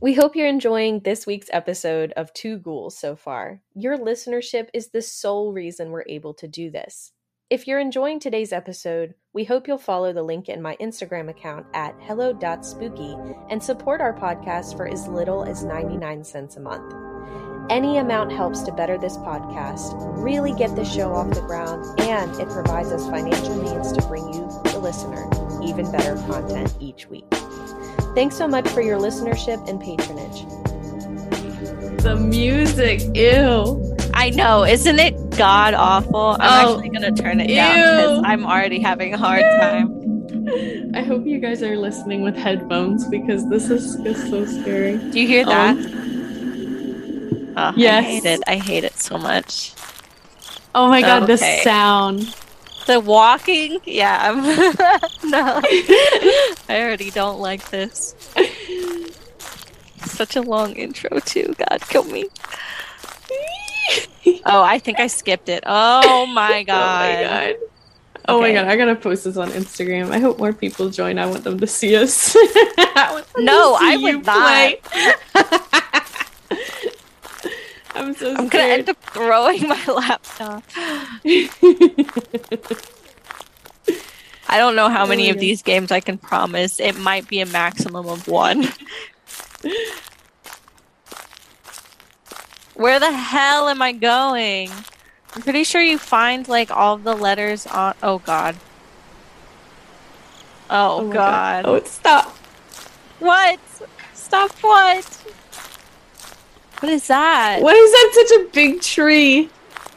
We 0.02 0.14
hope 0.14 0.36
you're 0.36 0.48
enjoying 0.48 1.00
this 1.00 1.26
week's 1.26 1.50
episode 1.54 2.12
of 2.18 2.34
Two 2.34 2.58
Ghouls 2.58 2.98
so 2.98 3.16
far. 3.16 3.62
Your 3.76 3.98
listenership 3.98 4.68
is 4.74 4.90
the 4.90 5.02
sole 5.02 5.54
reason 5.54 5.92
we're 5.92 6.04
able 6.10 6.34
to 6.34 6.50
do 6.50 6.70
this. 6.70 7.14
If 7.52 7.68
you're 7.68 7.82
enjoying 7.82 8.22
today's 8.22 8.54
episode, 8.54 9.14
we 9.34 9.44
hope 9.44 9.68
you'll 9.68 9.78
follow 9.78 10.14
the 10.14 10.24
link 10.24 10.48
in 10.48 10.62
my 10.62 10.78
Instagram 10.80 11.30
account 11.30 11.66
at 11.74 11.94
hello.spooky 12.00 13.18
and 13.50 13.62
support 13.62 14.00
our 14.00 14.14
podcast 14.14 14.78
for 14.78 14.88
as 14.88 15.06
little 15.10 15.44
as 15.44 15.62
99 15.62 16.24
cents 16.24 16.56
a 16.56 16.62
month. 16.62 16.94
Any 17.70 17.98
amount 17.98 18.32
helps 18.32 18.62
to 18.62 18.72
better 18.72 18.98
this 18.98 19.18
podcast, 19.18 19.92
really 20.18 20.54
get 20.54 20.78
the 20.78 20.86
show 20.86 21.14
off 21.14 21.30
the 21.32 21.42
ground, 21.42 22.00
and 22.00 22.32
it 22.40 22.48
provides 22.48 22.94
us 22.94 23.06
financial 23.10 23.62
means 23.62 23.92
to 23.92 24.02
bring 24.08 24.34
you, 24.34 24.48
the 24.72 24.80
listener, 24.80 25.30
even 25.62 25.92
better 25.92 26.16
content 26.32 26.74
each 26.80 27.08
week. 27.08 27.26
Thanks 28.16 28.38
so 28.38 28.48
much 28.48 28.70
for 28.70 28.82
your 28.82 28.98
listenership 28.98 29.68
and 29.68 29.82
patronage. 29.82 30.46
The 32.02 32.16
music, 32.16 33.02
ew. 33.14 33.98
I 34.14 34.30
know, 34.30 34.64
isn't 34.64 35.00
it 35.00 35.21
god 35.42 35.74
awful? 35.74 36.38
I'm 36.40 36.68
Oh, 36.68 36.74
actually 36.76 36.90
gonna 36.90 37.12
turn 37.12 37.40
it 37.40 37.48
down 37.48 37.76
because. 37.76 38.22
I'm 38.26 38.46
already 38.46 38.80
having 38.80 39.14
a 39.14 39.18
hard 39.18 39.42
time. 39.44 40.92
I 40.96 41.02
hope 41.02 41.26
you 41.26 41.40
guys 41.40 41.62
are 41.64 41.78
listening 41.78 42.22
with 42.22 42.36
headphones 42.36 43.08
because 43.08 43.48
this 43.50 43.70
is 43.70 43.96
just 44.04 44.30
so 44.30 44.46
scary. 44.46 44.98
Do 44.98 45.20
you 45.20 45.28
hear 45.28 45.46
that? 45.46 45.76
Um, 45.78 45.98
Oh, 47.58 47.74
yes. 47.76 48.00
I 48.06 48.08
hate 48.08 48.26
it. 48.26 48.42
I 48.48 48.56
hate 48.56 48.84
it 48.86 48.98
so 48.98 49.18
much. 49.18 49.74
oh 50.74 50.88
my 50.88 51.02
god, 51.02 51.28
the 51.28 51.38
sound. 51.38 52.34
The 52.88 53.00
walking, 53.00 53.80
yeah. 53.86 54.32
No, 55.24 55.60
I 55.64 56.82
already 56.82 57.12
don't 57.12 57.40
like 57.40 57.70
this. 57.70 58.16
Such 60.06 60.36
a 60.36 60.42
long 60.42 60.74
intro 60.74 61.20
too. 61.20 61.54
God, 61.58 61.82
kill 61.90 62.04
me. 62.06 62.26
Oh, 64.46 64.62
I 64.64 64.80
think 64.80 65.00
I 65.00 65.08
skipped 65.08 65.50
it. 65.50 65.64
Oh 65.66 66.26
my 66.28 66.64
god. 66.64 66.70
Oh 66.72 66.92
my 66.98 67.16
god. 67.16 67.56
Oh 68.28 68.40
my 68.42 68.52
Okay. 68.52 68.54
god, 68.54 68.68
I 68.68 68.76
gotta 68.78 68.96
post 68.96 69.24
this 69.26 69.38
on 69.38 69.52
Instagram. 69.52 70.12
I 70.12 70.20
hope 70.20 70.38
more 70.40 70.54
people 70.54 70.90
join. 70.90 71.18
I 71.18 71.26
want 71.28 71.44
them 71.44 71.60
to 71.60 71.68
see 71.68 71.96
us. 71.96 72.36
I 72.96 73.10
want 73.12 73.28
them 73.34 73.50
to 73.50 73.64
No, 73.64 73.76
see 73.78 73.92
I 73.92 73.98
you 73.98 73.98
would 73.98 74.26
not. 74.26 74.76
I'm 77.96 78.14
so 78.16 78.36
I'm 78.36 78.50
gonna 78.50 78.64
scared. 78.64 78.66
end 78.66 78.90
up 78.90 78.98
throwing 79.14 79.68
my 79.68 79.84
laptop. 79.88 80.64
I 84.48 84.58
don't 84.58 84.76
know 84.76 84.90
how 84.90 85.06
Oh 85.06 85.08
many 85.08 85.30
of 85.30 85.40
these 85.40 85.62
games 85.64 85.92
I 85.92 86.02
can 86.02 86.18
promise. 86.18 86.80
It 86.80 86.96
might 86.96 87.28
be 87.28 87.40
a 87.42 87.46
maximum 87.46 88.08
of 88.08 88.28
one. 88.28 88.66
Where 92.82 93.00
the 93.00 93.12
hell 93.12 93.70
am 93.70 93.80
I 93.80 93.92
going? 93.92 94.72
I'm 95.36 95.42
pretty 95.44 95.64
sure 95.64 95.84
you 95.84 96.00
find 96.00 96.48
like 96.48 96.72
all 96.72 96.98
the 96.98 97.14
letters 97.16 97.68
on. 97.68 97.94
Oh 98.02 98.18
God. 98.18 98.56
Oh, 100.68 101.02
oh 101.02 101.04
my 101.08 101.14
God. 101.14 101.66
Oh, 101.68 101.84
stop. 101.84 102.36
What? 103.20 103.60
Stop 104.16 104.52
what? 104.62 105.06
What 106.80 106.92
is 106.92 107.06
that? 107.06 107.62
Why 107.62 107.74
is 107.74 107.92
that 107.92 108.12
such 108.14 108.40
a 108.40 108.50
big 108.52 108.82
tree? 108.82 109.50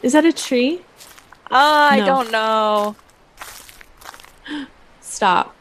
Is 0.03 0.13
that 0.13 0.23
a 0.25 0.31
tree? 0.31 0.81
Oh, 1.49 1.87
I 1.91 2.01
No. 2.01 2.05
don't 2.05 2.31
know. 2.31 2.95
Stop. 5.01 5.55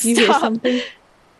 You 0.00 0.16
hear 0.16 0.32
something? 0.32 0.80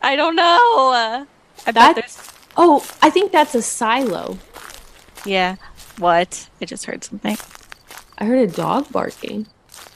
I 0.03 0.15
don't 0.15 0.37
know. 0.37 0.43
I 0.45 1.25
bet 1.67 1.75
That- 1.75 1.95
there's. 1.95 2.19
Oh, 2.55 2.87
I 3.01 3.09
think 3.09 3.33
that's 3.33 3.55
a 3.55 3.63
silo. 3.63 4.37
Yeah. 5.25 5.57
What? 5.99 6.49
I 6.61 6.65
just 6.65 6.87
heard 6.87 7.05
something. 7.05 7.37
I 8.19 8.25
heard 8.25 8.39
a 8.49 8.53
dog 8.53 8.91
barking. 8.91 9.47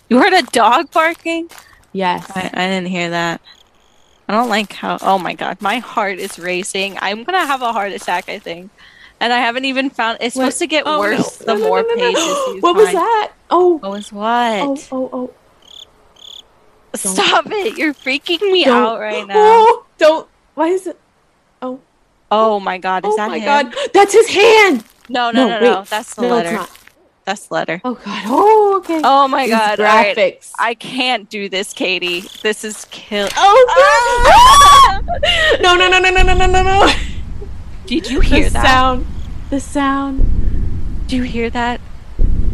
You 0.09 0.19
heard 0.19 0.33
a 0.33 0.43
dog 0.43 0.91
barking? 0.91 1.49
Yes. 1.93 2.31
I, 2.35 2.51
I 2.53 2.67
didn't 2.69 2.89
hear 2.89 3.11
that. 3.11 3.41
I 4.29 4.33
don't 4.33 4.49
like 4.49 4.73
how. 4.73 4.99
Oh 5.03 5.19
my 5.19 5.35
god, 5.35 5.63
my 5.63 5.79
heart 5.79 6.19
is 6.19 6.39
racing. 6.39 6.99
I'm 7.01 7.23
gonna 7.25 7.47
have 7.47 7.63
a 7.63 7.73
heart 7.73 7.93
attack, 7.93 8.29
I 8.29 8.39
think. 8.39 8.71
And 9.21 9.33
I 9.33 9.39
haven't 9.39 9.65
even 9.65 9.89
found. 9.89 10.19
It's 10.21 10.35
supposed 10.35 10.59
to 10.59 10.67
get 10.67 10.83
Oh, 10.87 10.99
worse 10.99 11.41
no. 11.41 11.55
the 11.55 11.61
No, 11.61 11.69
more 11.69 11.83
no, 11.83 11.95
pages 11.95 12.19
you 12.49 12.59
What 12.61 12.75
was 12.77 12.87
find. 12.87 12.97
that? 12.99 13.33
Oh, 13.51 13.77
What 13.79 13.91
was 13.93 14.13
what? 14.13 14.61
oh, 14.63 14.77
oh, 14.93 15.11
oh. 15.13 15.35
Stop 16.95 17.47
it! 17.51 17.77
You're 17.79 17.95
freaking 17.95 18.41
me 18.53 18.65
Don't- 18.65 18.83
out 18.83 19.01
right 19.01 19.27
now. 19.29 19.35
Oh, 19.37 19.87
don't. 19.99 20.29
Why 20.55 20.69
is 20.69 20.87
it? 20.87 20.99
Oh, 21.63 21.81
Oh 22.31 22.59
my 22.59 22.79
god, 22.79 23.05
is 23.07 23.13
oh 23.13 23.17
that 23.17 23.29
my 23.31 23.39
him? 23.39 23.45
god. 23.71 23.75
That's 23.95 24.13
his 24.13 24.29
hand. 24.29 24.85
No, 25.09 25.31
no, 25.31 25.49
No, 25.49 25.61
no, 25.61 25.61
no. 25.61 25.85
That's 25.85 26.15
the 26.15 26.23
no, 26.23 26.29
letter. 26.29 26.49
it's 26.51 26.57
not. 26.59 26.71
That's 27.25 27.47
the 27.49 27.55
letter. 27.55 27.81
Oh 27.85 27.95
god. 27.95 28.25
Oh, 28.29 28.77
okay. 28.79 29.01
Oh 29.03 29.27
my 29.29 29.45
These 29.47 29.51
god! 29.55 29.81
All 29.81 29.87
right. 29.87 30.17
graphics. 30.17 30.53
I 30.59 30.75
can't 30.75 31.29
do 31.29 31.49
this, 31.49 31.73
Katie. 31.73 32.23
This 32.43 32.65
is 32.65 32.87
kill. 32.91 33.29
Oh, 33.37 33.65
no, 33.69 35.11
ah! 35.13 35.59
no, 35.61 35.75
no, 35.77 35.89
no, 35.89 35.99
no, 35.99 36.11
no, 36.11 36.23
no, 36.35 36.47
no, 36.47 36.63
no. 36.63 36.93
Did 37.87 38.09
you 38.11 38.21
hear 38.21 38.45
that? 38.45 38.53
the 38.53 38.53
that? 38.53 38.67
sound. 38.67 39.07
The 39.51 39.61
sound. 39.61 41.07
Do 41.09 41.17
you 41.17 41.23
hear 41.23 41.51
that, 41.51 41.81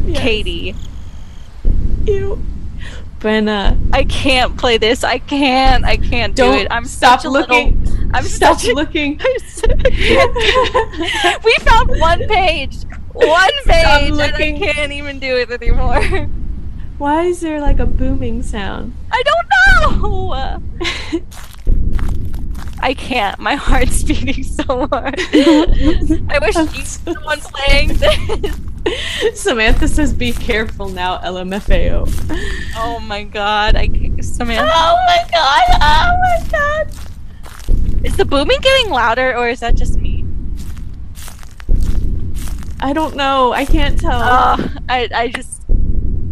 Yes. 0.06 0.18
Katie? 0.20 0.74
Ew. 2.06 2.42
Brenna, 3.18 3.78
I 3.92 4.04
can't 4.04 4.56
play 4.58 4.78
this. 4.78 5.04
I 5.04 5.18
can't. 5.18 5.84
I 5.84 5.96
can't 5.96 6.34
do 6.34 6.42
don't 6.42 6.58
it. 6.58 6.66
I'm 6.70 6.84
stop 6.86 7.20
such 7.20 7.26
a 7.26 7.30
looking. 7.30 7.82
Little, 7.84 8.01
I'm 8.12 8.24
stop 8.38 8.62
looking. 8.64 9.20
We 11.44 11.54
found 11.60 12.00
one 12.00 12.26
page. 12.28 12.76
One 13.12 13.50
page, 13.64 14.10
and 14.10 14.20
I 14.20 14.32
can't 14.32 14.92
even 14.92 15.18
do 15.18 15.36
it 15.36 15.50
anymore. 15.50 16.02
Why 16.98 17.24
is 17.24 17.40
there 17.40 17.60
like 17.60 17.78
a 17.78 17.86
booming 17.86 18.42
sound? 18.42 18.94
I 19.10 19.22
don't 19.22 19.48
know. 19.92 20.62
I 22.80 22.94
can't. 22.94 23.38
My 23.38 23.54
heart's 23.54 24.02
beating 24.02 24.42
so 24.42 24.88
hard. 24.88 25.20
I 25.20 26.38
wish 26.40 26.54
so 26.54 26.64
the 27.04 27.20
one 27.22 27.40
playing 27.40 27.94
this. 27.94 29.40
Samantha 29.40 29.86
says, 29.86 30.12
"Be 30.12 30.32
careful 30.32 30.88
now, 30.88 31.18
LMFAO." 31.18 32.08
Oh 32.76 32.98
my 32.98 33.22
god! 33.22 33.76
I 33.76 33.86
can't, 33.86 34.24
Samantha. 34.24 34.72
Oh 34.74 34.96
my 35.06 35.24
god! 35.30 35.62
Oh 35.80 36.16
my 36.20 36.46
god! 36.50 37.11
Is 38.04 38.16
the 38.16 38.24
booming 38.24 38.58
getting 38.60 38.90
louder, 38.90 39.36
or 39.36 39.48
is 39.48 39.60
that 39.60 39.74
just 39.76 39.98
me? 40.00 40.24
I 42.80 42.92
don't 42.92 43.14
know. 43.14 43.52
I 43.52 43.64
can't 43.64 43.98
tell. 43.98 44.20
Oh, 44.20 44.68
I 44.88 45.08
I 45.14 45.28
just 45.28 45.62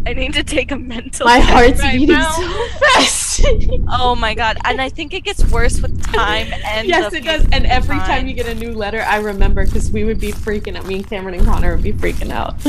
I 0.05 0.13
need 0.13 0.33
to 0.33 0.43
take 0.43 0.71
a 0.71 0.77
mental. 0.77 1.25
my 1.25 1.39
heart's 1.51 1.79
right 1.79 1.93
beating 1.97 2.15
now. 2.15 2.29
so 2.31 2.67
fast. 2.93 3.41
Oh 3.89 4.15
my 4.15 4.33
god! 4.33 4.57
And 4.65 4.81
I 4.81 4.89
think 4.89 5.13
it 5.13 5.21
gets 5.23 5.49
worse 5.49 5.81
with 5.81 6.01
time. 6.11 6.47
And 6.65 6.87
yes, 6.87 7.13
it 7.13 7.23
does. 7.23 7.45
And 7.53 7.65
every 7.65 7.97
fine. 7.97 8.07
time 8.07 8.27
you 8.27 8.33
get 8.33 8.47
a 8.47 8.55
new 8.55 8.73
letter, 8.73 9.01
I 9.01 9.17
remember 9.17 9.65
because 9.65 9.89
we 9.91 10.03
would 10.03 10.19
be 10.19 10.31
freaking 10.33 10.75
out. 10.75 10.85
Me 10.85 10.95
and 10.95 11.07
Cameron 11.07 11.35
and 11.35 11.45
Connor 11.45 11.73
would 11.75 11.83
be 11.83 11.93
freaking 11.93 12.31
out. 12.31 12.59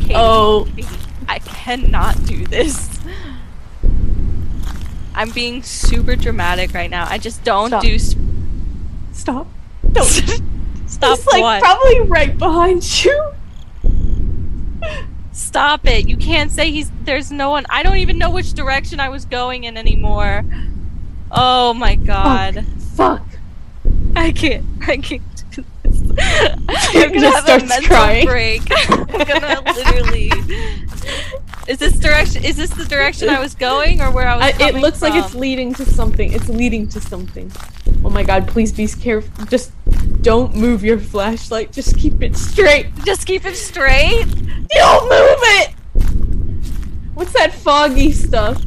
Katie, 0.00 0.14
Oh. 0.14 0.68
Katie, 0.76 0.88
I 1.28 1.40
cannot 1.40 2.24
do 2.26 2.46
this. 2.46 2.88
I'm 5.14 5.30
being 5.30 5.62
super 5.62 6.16
dramatic 6.16 6.74
right 6.74 6.90
now. 6.90 7.06
I 7.08 7.18
just 7.18 7.44
don't 7.44 7.68
Stop. 7.68 7.82
do. 7.82 7.98
Sp- 7.98 8.18
Stop! 9.12 9.46
Don't. 9.92 10.04
Stop 10.86 11.18
He's 11.18 11.26
like 11.26 11.42
what? 11.42 11.62
probably 11.62 12.00
right 12.02 12.36
behind 12.36 13.04
you. 13.04 13.32
Stop 15.32 15.86
it! 15.86 16.08
You 16.08 16.16
can't 16.16 16.50
say 16.50 16.70
he's. 16.70 16.90
There's 17.02 17.30
no 17.32 17.50
one. 17.50 17.64
I 17.70 17.82
don't 17.82 17.96
even 17.96 18.18
know 18.18 18.30
which 18.30 18.52
direction 18.52 19.00
I 19.00 19.08
was 19.08 19.24
going 19.24 19.64
in 19.64 19.76
anymore. 19.76 20.44
Oh 21.30 21.74
my 21.74 21.94
god! 21.96 22.64
Fuck. 22.94 23.22
I 24.14 24.30
can't. 24.32 24.64
I 24.86 24.96
can't 24.98 25.22
do 25.50 25.64
this. 25.82 26.00
I'm 26.16 27.08
gonna 27.08 27.20
Just 27.20 27.48
have 27.48 27.62
a 27.62 27.66
mental 27.66 27.88
crying. 27.88 28.26
break. 28.26 28.62
I'm 28.90 29.06
gonna 29.06 29.62
literally. 29.74 30.30
Is 31.66 31.78
this 31.78 31.94
direction? 31.98 32.44
Is 32.44 32.56
this 32.56 32.70
the 32.70 32.84
direction 32.84 33.30
I 33.30 33.40
was 33.40 33.54
going, 33.54 34.02
or 34.02 34.10
where 34.10 34.28
I 34.28 34.36
was? 34.36 34.60
I, 34.60 34.68
it 34.68 34.74
looks 34.74 35.00
like 35.00 35.14
it's 35.14 35.34
leading 35.34 35.72
to 35.74 35.86
something. 35.86 36.32
It's 36.32 36.48
leading 36.48 36.88
to 36.88 37.00
something. 37.00 37.50
Oh 38.04 38.10
my 38.10 38.22
god! 38.22 38.46
Please 38.46 38.70
be 38.70 38.86
careful. 38.86 39.46
Just 39.46 39.72
don't 40.20 40.54
move 40.54 40.84
your 40.84 40.98
flashlight. 40.98 41.72
Just 41.72 41.96
keep 41.96 42.22
it 42.22 42.36
straight. 42.36 42.94
Just 43.04 43.26
keep 43.26 43.46
it 43.46 43.56
straight. 43.56 44.26
Don't 44.68 45.04
move 45.04 45.38
it. 45.58 45.74
What's 47.14 47.32
that 47.32 47.54
foggy 47.54 48.12
stuff? 48.12 48.62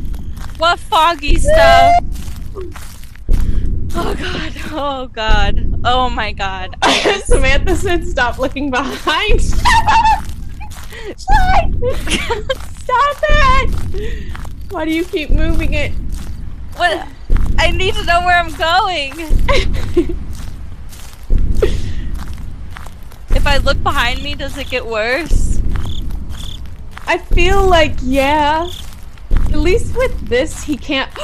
What 0.58 0.80
foggy 0.80 1.36
stuff? 1.36 1.93
Oh 3.95 4.16
god. 4.16 4.54
Oh 4.72 5.08
god. 5.08 5.82
Oh 5.86 6.10
my 6.10 6.32
god. 6.32 6.76
Samantha 7.26 7.76
said, 7.76 8.08
"Stop 8.08 8.39
looking 8.39 8.72
behind." 8.72 9.41
Stop 12.88 13.20
it! 13.22 14.32
Why 14.72 14.86
do 14.86 14.92
you 14.92 15.04
keep 15.04 15.30
moving 15.30 15.74
it? 15.74 15.92
What? 16.78 17.06
I 17.58 17.72
need 17.72 17.96
to 17.96 18.06
know 18.06 18.22
where 18.22 18.40
I'm 18.40 18.54
going. 18.54 19.12
If 23.32 23.46
I 23.46 23.58
look 23.58 23.84
behind 23.84 24.24
me, 24.24 24.36
does 24.36 24.58
it 24.58 24.70
get 24.70 24.86
worse? 24.86 25.60
I 27.06 27.18
feel 27.18 27.68
like 27.68 27.96
yeah. 28.02 28.70
At 29.32 29.60
least 29.60 29.98
with 29.98 30.30
this, 30.30 30.64
he 30.64 30.78
can't. 30.78 31.12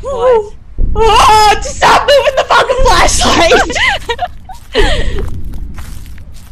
What? 0.00 0.56
Oh, 0.96 1.50
just 1.54 1.76
stop 1.76 2.08
moving 2.08 2.34
the 2.36 2.44
fucking 2.48 2.82
flashlight! 2.84 3.52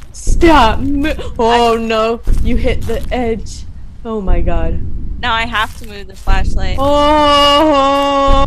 stop. 0.13 0.79
Mo- 0.79 1.33
oh 1.39 1.77
no, 1.77 2.21
you 2.45 2.55
hit 2.55 2.83
the 2.83 3.05
edge. 3.13 3.65
Oh 4.05 4.21
my 4.21 4.41
god. 4.41 4.81
Now 5.21 5.33
I 5.33 5.47
have 5.47 5.79
to 5.79 5.87
move 5.87 6.09
the 6.09 6.17
flashlight. 6.17 6.77
Oh, 6.81 8.47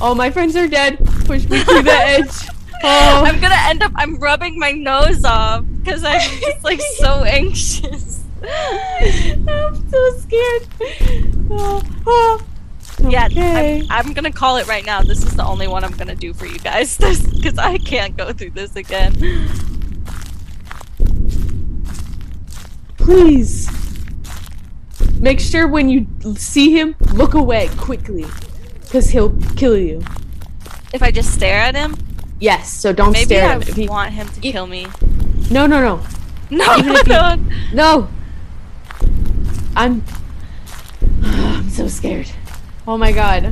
oh, 0.00 0.14
my 0.14 0.30
friends 0.30 0.56
are 0.56 0.66
dead. 0.66 0.98
Push 1.24 1.48
me 1.48 1.60
to 1.60 1.82
the 1.82 1.92
edge. 1.94 2.48
Oh, 2.82 3.22
I'm 3.24 3.40
gonna 3.40 3.54
end 3.60 3.84
up. 3.84 3.92
I'm 3.94 4.16
rubbing 4.16 4.58
my 4.58 4.72
nose 4.72 5.24
off 5.24 5.64
because 5.78 6.02
I'm 6.02 6.20
just 6.40 6.64
like 6.64 6.80
so 6.80 7.22
anxious. 7.24 8.24
I'm 8.42 9.88
so 9.88 10.18
scared. 10.18 10.66
Oh, 11.50 11.82
oh. 12.06 12.44
Yeah, 13.08 13.28
I'm, 13.30 13.86
I'm 13.90 14.12
gonna 14.12 14.32
call 14.32 14.56
it 14.56 14.66
right 14.66 14.84
now. 14.84 15.02
This 15.02 15.24
is 15.24 15.34
the 15.36 15.44
only 15.44 15.68
one 15.68 15.84
I'm 15.84 15.92
gonna 15.92 16.16
do 16.16 16.34
for 16.34 16.46
you 16.46 16.58
guys, 16.58 16.98
because 16.98 17.58
I 17.58 17.78
can't 17.78 18.16
go 18.16 18.32
through 18.32 18.50
this 18.50 18.74
again. 18.74 19.14
Please. 22.96 23.73
Make 25.24 25.40
sure 25.40 25.66
when 25.66 25.88
you 25.88 26.06
see 26.36 26.78
him, 26.78 26.94
look 27.14 27.32
away 27.32 27.70
quickly. 27.78 28.26
Because 28.82 29.08
he'll 29.08 29.34
kill 29.56 29.74
you. 29.78 30.02
If 30.92 31.02
I 31.02 31.10
just 31.10 31.32
stare 31.32 31.60
at 31.60 31.74
him, 31.74 31.96
Yes, 32.40 32.70
so 32.70 32.92
don't 32.92 33.12
maybe 33.12 33.24
stare 33.36 33.48
I 33.48 33.54
at 33.54 33.62
him. 33.62 33.68
If 33.68 33.74
he- 33.74 33.88
want 33.88 34.12
him 34.12 34.28
to 34.28 34.46
if- 34.46 34.52
kill 34.52 34.66
me. 34.66 34.86
No, 35.50 35.66
no, 35.66 35.80
no. 35.80 36.02
No, 36.50 36.76
even 36.76 36.94
if 36.94 37.06
you- 37.06 37.12
no. 37.14 37.36
No! 37.72 38.08
I'm. 39.74 40.04
I'm 41.22 41.70
so 41.70 41.88
scared. 41.88 42.30
Oh 42.86 42.98
my 42.98 43.10
god. 43.10 43.50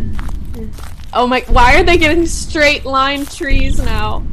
Oh 1.15 1.27
my. 1.27 1.41
Why 1.49 1.81
are 1.81 1.85
they 1.85 1.97
getting 1.97 2.27
straight 2.27 2.85
line 2.85 3.25
trees 3.25 3.79
now? 3.83 4.27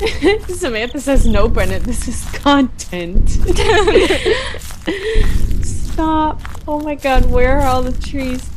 Samantha 0.48 0.98
says, 0.98 1.26
no, 1.26 1.46
Brennan, 1.46 1.82
this 1.82 2.08
is 2.08 2.24
content. 2.32 3.36
Stop. 5.62 6.40
Oh 6.68 6.80
my 6.80 6.94
god, 6.94 7.26
where 7.26 7.58
are 7.60 7.66
all 7.66 7.82
the 7.82 7.92
trees? 7.92 8.48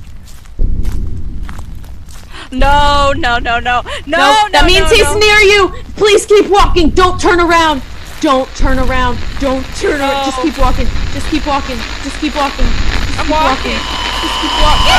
No, 2.52 3.14
no, 3.16 3.38
no, 3.38 3.60
no, 3.60 3.60
no, 3.60 3.82
no. 4.08 4.48
that 4.52 4.66
means 4.66 4.90
no, 4.90 4.96
he's 4.96 5.04
no. 5.04 5.20
near 5.20 5.38
you! 5.38 5.84
Please 5.96 6.26
keep 6.26 6.50
walking! 6.50 6.90
Don't 6.90 7.20
turn 7.20 7.40
around! 7.40 7.82
Don't 8.22 8.50
turn 8.56 8.80
around. 8.80 9.18
Don't 9.40 9.66
turn 9.78 10.02
around. 10.02 10.26
Just 10.26 10.42
keep 10.42 10.58
walking. 10.58 10.88
Just 11.14 11.30
keep 11.30 11.48
walking. 11.48 11.78
Just 12.04 12.20
keep 12.20 12.36
walking. 12.36 12.66
Just 12.66 13.20
I'm 13.20 13.26
keep 13.26 13.32
walking. 13.32 13.80
Just 14.20 14.42
keep 14.42 14.52
walking. 14.60 14.92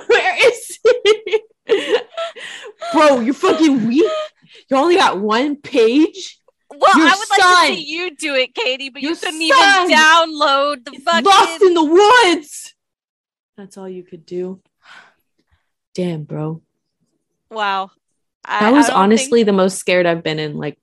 Where 0.08 0.48
is 0.48 0.78
he? 0.82 2.00
Bro, 2.94 3.20
you're 3.20 3.34
fucking 3.34 3.86
weak. 3.86 4.10
You 4.70 4.76
only 4.76 4.96
got 4.96 5.20
one 5.20 5.56
page. 5.56 6.38
Well, 6.70 6.96
Your 6.96 7.06
I 7.08 7.14
would 7.18 7.30
like 7.30 7.40
to 7.40 7.74
see 7.74 7.84
you 7.92 8.14
do 8.16 8.34
it, 8.36 8.54
Katie, 8.54 8.90
but 8.90 9.02
you 9.02 9.16
couldn't 9.16 9.42
even 9.42 9.58
download 9.58 10.84
the 10.84 10.98
fucking. 11.04 11.24
lost 11.24 11.62
in 11.62 11.74
the 11.74 11.84
woods. 11.84 12.74
That's 13.56 13.76
all 13.76 13.88
you 13.88 14.04
could 14.04 14.24
do. 14.24 14.60
Damn, 15.94 16.22
bro. 16.24 16.62
wow. 17.50 17.90
I- 18.44 18.60
That 18.60 18.72
was 18.72 18.88
honestly 18.88 19.40
think- 19.40 19.46
the 19.46 19.52
most 19.52 19.78
scared 19.78 20.06
I've 20.06 20.22
been 20.22 20.38
in 20.38 20.56
like 20.56 20.78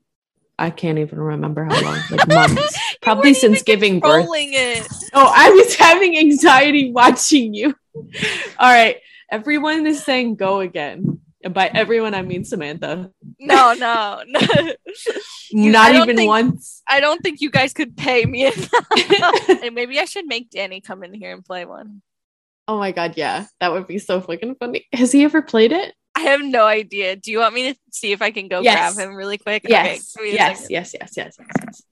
I 0.59 0.71
can't 0.71 0.97
even 0.97 1.19
remember 1.19 1.63
how 1.65 1.81
long. 1.81 1.99
Like 2.09 2.27
months. 2.55 2.79
Probably 3.01 3.33
since 3.35 3.61
giving 3.61 3.99
birth. 3.99 4.27
it. 4.31 4.87
Oh, 5.13 5.31
I 5.33 5.51
was 5.51 5.75
having 5.75 6.17
anxiety 6.17 6.91
watching 6.91 7.53
you. 7.53 7.75
All 7.95 8.71
right. 8.73 8.97
Everyone 9.29 9.85
is 9.85 10.03
saying 10.03 10.35
go 10.35 10.59
again. 10.59 11.19
And 11.47 11.53
by 11.53 11.67
everyone 11.73 12.13
I 12.13 12.23
mean 12.23 12.43
Samantha. 12.43 13.09
No, 13.39 13.73
no, 13.73 14.21
no. 14.27 14.39
You- 15.49 15.71
Not 15.71 15.95
even 15.95 16.17
think- 16.17 16.27
once. 16.27 16.83
I 16.85 16.99
don't 16.99 17.21
think 17.23 17.39
you 17.39 17.49
guys 17.49 17.71
could 17.71 17.95
pay 17.95 18.25
me 18.25 18.47
and 19.63 19.73
maybe 19.73 19.97
I 19.97 20.03
should 20.03 20.25
make 20.27 20.49
Danny 20.49 20.81
come 20.81 21.05
in 21.05 21.13
here 21.13 21.31
and 21.31 21.45
play 21.45 21.63
one. 21.63 22.01
oh 22.67 22.77
my 22.77 22.91
god, 22.91 23.13
yeah. 23.15 23.45
That 23.61 23.71
would 23.71 23.87
be 23.87 23.97
so 23.97 24.19
fucking 24.19 24.55
funny. 24.55 24.87
Has 24.91 25.13
he 25.13 25.23
ever 25.23 25.41
played 25.41 25.71
it? 25.71 25.93
I 26.15 26.19
have 26.21 26.41
no 26.43 26.65
idea. 26.65 27.15
Do 27.15 27.31
you 27.31 27.39
want 27.39 27.55
me 27.55 27.71
to 27.71 27.79
see 27.91 28.11
if 28.11 28.21
I 28.21 28.31
can 28.31 28.49
go 28.49 28.59
Yes. 28.59 28.95
grab 28.95 29.07
him 29.07 29.15
really 29.15 29.37
quick? 29.37 29.61
Yes. 29.69 30.11
give 30.15 30.25
me 30.25 30.31
a 30.31 30.33
yes, 30.33 30.67
yes, 30.69 30.93
yes, 30.99 31.13
yes, 31.15 31.37
yes, 31.39 31.55
yes. 31.63 31.83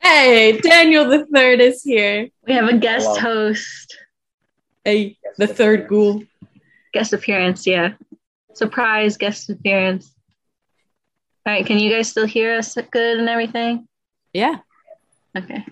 Hey, 0.00 0.58
Daniel 0.58 1.08
the 1.08 1.26
third 1.26 1.60
is 1.60 1.80
here. 1.84 2.28
We 2.44 2.54
have 2.54 2.66
a 2.68 2.76
guest 2.76 3.06
Hello. 3.06 3.20
host. 3.54 3.96
Hey, 4.84 5.16
the 5.38 5.46
third 5.46 5.86
ghoul. 5.86 6.24
Guest 6.96 7.12
appearance, 7.12 7.66
yeah. 7.66 7.92
Surprise 8.54 9.18
guest 9.18 9.50
appearance. 9.50 10.14
All 11.44 11.52
right, 11.52 11.66
can 11.66 11.78
you 11.78 11.90
guys 11.90 12.08
still 12.08 12.24
hear 12.24 12.56
us 12.56 12.74
good 12.90 13.18
and 13.18 13.28
everything? 13.28 13.86
Yeah. 14.32 14.60
Okay. 15.36 15.62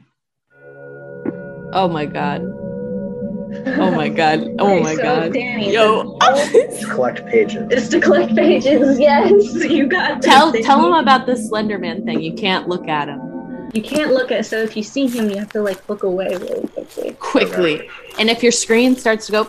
Oh 1.72 1.88
my 1.90 2.04
god. 2.04 2.42
Oh 2.44 3.90
my 3.90 4.10
god. 4.10 4.40
Oh 4.58 4.74
Okay, 4.74 4.82
my 4.82 4.94
so 4.96 5.02
god. 5.02 5.32
Danny, 5.32 5.72
Yo. 5.72 6.18
Collect 6.92 7.24
pages. 7.26 7.68
It's 7.70 7.88
to 7.88 8.00
collect 8.02 8.36
pages. 8.36 8.98
Yes, 9.00 9.32
you 9.64 9.86
got 9.88 10.20
this, 10.20 10.30
tell 10.30 10.52
Danny. 10.52 10.62
tell 10.62 10.84
him 10.86 10.92
about 10.92 11.24
the 11.24 11.32
Slenderman 11.32 12.04
thing. 12.04 12.20
You 12.20 12.34
can't 12.34 12.68
look 12.68 12.86
at 12.86 13.08
him 13.08 13.70
You 13.72 13.80
can't 13.80 14.12
look 14.12 14.30
at. 14.30 14.44
So 14.44 14.58
if 14.58 14.76
you 14.76 14.82
see 14.82 15.06
him, 15.06 15.30
you 15.30 15.38
have 15.38 15.50
to 15.52 15.62
like 15.62 15.88
look 15.88 16.02
away 16.02 16.36
really 16.36 16.68
quickly. 16.68 17.12
quickly. 17.18 17.88
And 18.18 18.28
if 18.28 18.42
your 18.42 18.52
screen 18.52 18.94
starts 18.94 19.24
to 19.26 19.32
go, 19.32 19.48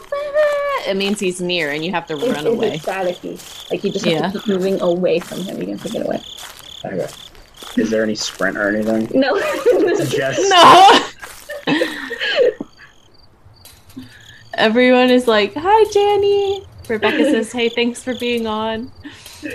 it 0.88 0.96
means 0.98 1.20
he's 1.20 1.42
near 1.42 1.72
and 1.72 1.84
you 1.84 1.92
have 1.92 2.06
to 2.08 2.14
It's, 2.16 2.24
run 2.24 2.36
it's 2.36 2.46
away. 2.46 2.78
staticky. 2.78 3.72
Like 3.72 3.84
you 3.84 3.92
just 3.92 4.06
have 4.06 4.14
Yeah. 4.14 4.32
to 4.32 4.40
keep 4.40 4.48
moving 4.48 4.82
away 4.82 5.20
from 5.20 5.40
him. 5.42 5.62
You 5.62 5.70
have 5.72 5.84
to 5.84 5.90
get 5.90 6.06
away. 6.06 6.22
Okay. 6.86 7.08
Is 7.78 7.90
there 7.90 8.04
any 8.04 8.16
sprint 8.16 8.58
or 8.58 8.70
anything? 8.70 9.10
No. 9.20 9.38
Just 10.06 10.50
No. 11.68 11.68
Everyone 14.54 15.10
is 15.10 15.28
like, 15.28 15.54
"Hi, 15.56 15.84
Danny." 15.92 16.66
Rebecca 16.88 17.24
says, 17.32 17.52
"Hey, 17.52 17.70
thanks 17.70 18.02
for 18.02 18.14
being 18.16 18.48
on." 18.48 18.92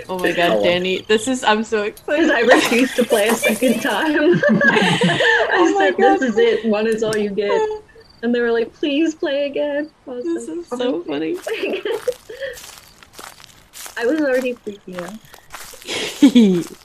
Oh 0.07 0.19
my 0.19 0.31
god, 0.31 0.51
Hello. 0.51 0.63
Danny. 0.63 1.01
This 1.07 1.27
is 1.27 1.43
I'm 1.43 1.63
so 1.63 1.83
excited. 1.83 2.29
I 2.29 2.41
refuse 2.41 2.93
to 2.95 3.03
play 3.03 3.29
a 3.29 3.35
second 3.35 3.81
time. 3.81 4.41
I 4.49 5.49
Oh 5.53 5.75
said, 5.79 5.97
"This 5.97 6.21
is 6.21 6.37
it. 6.37 6.65
One 6.65 6.87
is 6.87 7.03
all 7.03 7.17
you 7.17 7.29
get." 7.31 7.81
And 8.23 8.33
they 8.35 8.39
were 8.41 8.51
like, 8.51 8.71
"Please 8.73 9.15
play 9.15 9.45
again." 9.47 9.89
Was 10.05 10.23
This 10.23 10.47
like, 10.47 10.57
is 10.59 10.67
so 10.67 11.03
funny. 11.03 11.37
I 13.97 14.05
was 14.05 14.21
already 14.21 14.53
freaking 14.55 15.01
out. 15.01 15.17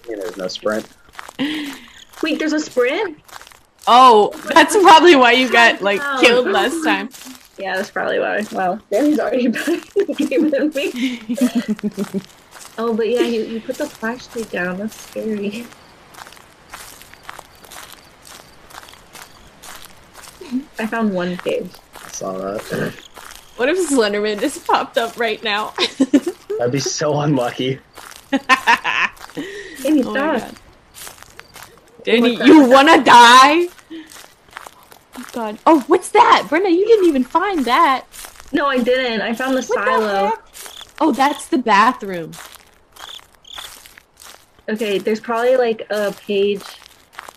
Yeah, 0.09 0.16
there's 0.16 0.37
no 0.37 0.49
sprint. 0.49 0.87
Wait, 2.22 2.39
there's 2.39 2.53
a 2.55 2.61
sprint? 2.61 3.18
oh, 3.89 4.32
that's 4.53 4.74
probably 4.76 5.14
why 5.14 5.32
you 5.32 5.51
got 5.51 5.80
like 5.82 6.01
killed 6.20 6.49
last 6.49 6.82
time. 6.84 7.09
Yeah, 7.59 7.74
that's 7.76 7.91
probably 7.91 8.18
why. 8.18 8.45
Wow, 8.53 8.78
Danny's 8.91 9.18
already 9.18 9.49
better 9.57 9.72
in 9.72 10.07
the 10.09 10.14
game 10.28 10.51
than 10.51 10.68
me. 10.74 11.22
Oh, 12.76 12.93
but 12.95 13.09
yeah, 13.09 13.22
you, 13.22 13.45
you 13.45 13.61
put 13.62 13.78
the 13.78 13.87
flashlight 13.87 14.51
down. 14.51 14.76
That's 14.76 14.95
scary. 14.95 15.66
I 20.78 20.86
found 20.86 21.14
one 21.14 21.36
page. 21.38 21.70
I 22.05 22.09
saw 22.09 22.32
that. 22.38 22.92
What 23.57 23.68
if 23.68 23.78
Slenderman 23.90 24.40
just 24.40 24.66
popped 24.66 24.99
up 24.99 25.18
right 25.18 25.42
now? 25.42 25.72
That'd 26.59 26.72
be 26.72 26.78
so 26.78 27.20
unlucky. 27.20 27.78
Oh 28.32 28.38
Danny, 29.82 30.03
Oh 30.05 30.12
stop. 30.12 30.40
god. 30.40 30.55
Danny, 32.05 32.20
What 32.36 32.38
the- 32.40 32.47
you 32.47 32.68
wanna 32.68 33.03
die? 33.05 33.68
Oh 35.18 35.24
god. 35.32 35.59
Oh, 35.66 35.80
what's 35.86 36.11
that? 36.11 36.47
Brenda, 36.49 36.70
you 36.70 36.86
didn't 36.86 37.07
even 37.07 37.24
find 37.24 37.64
that. 37.64 38.05
no, 38.53 38.66
I 38.66 38.78
didn't. 38.78 39.22
I 39.22 39.32
found 39.34 39.53
the 39.57 39.62
What 39.62 39.84
silo. 39.84 40.26
heck? 40.26 40.42
Oh, 41.01 41.12
that's 41.12 41.47
the 41.47 41.59
bathroom. 41.59 42.32
Okay, 44.68 44.99
there's 44.99 45.20
probably 45.20 45.57
like 45.57 45.86
a 45.90 46.12
page, 46.12 46.62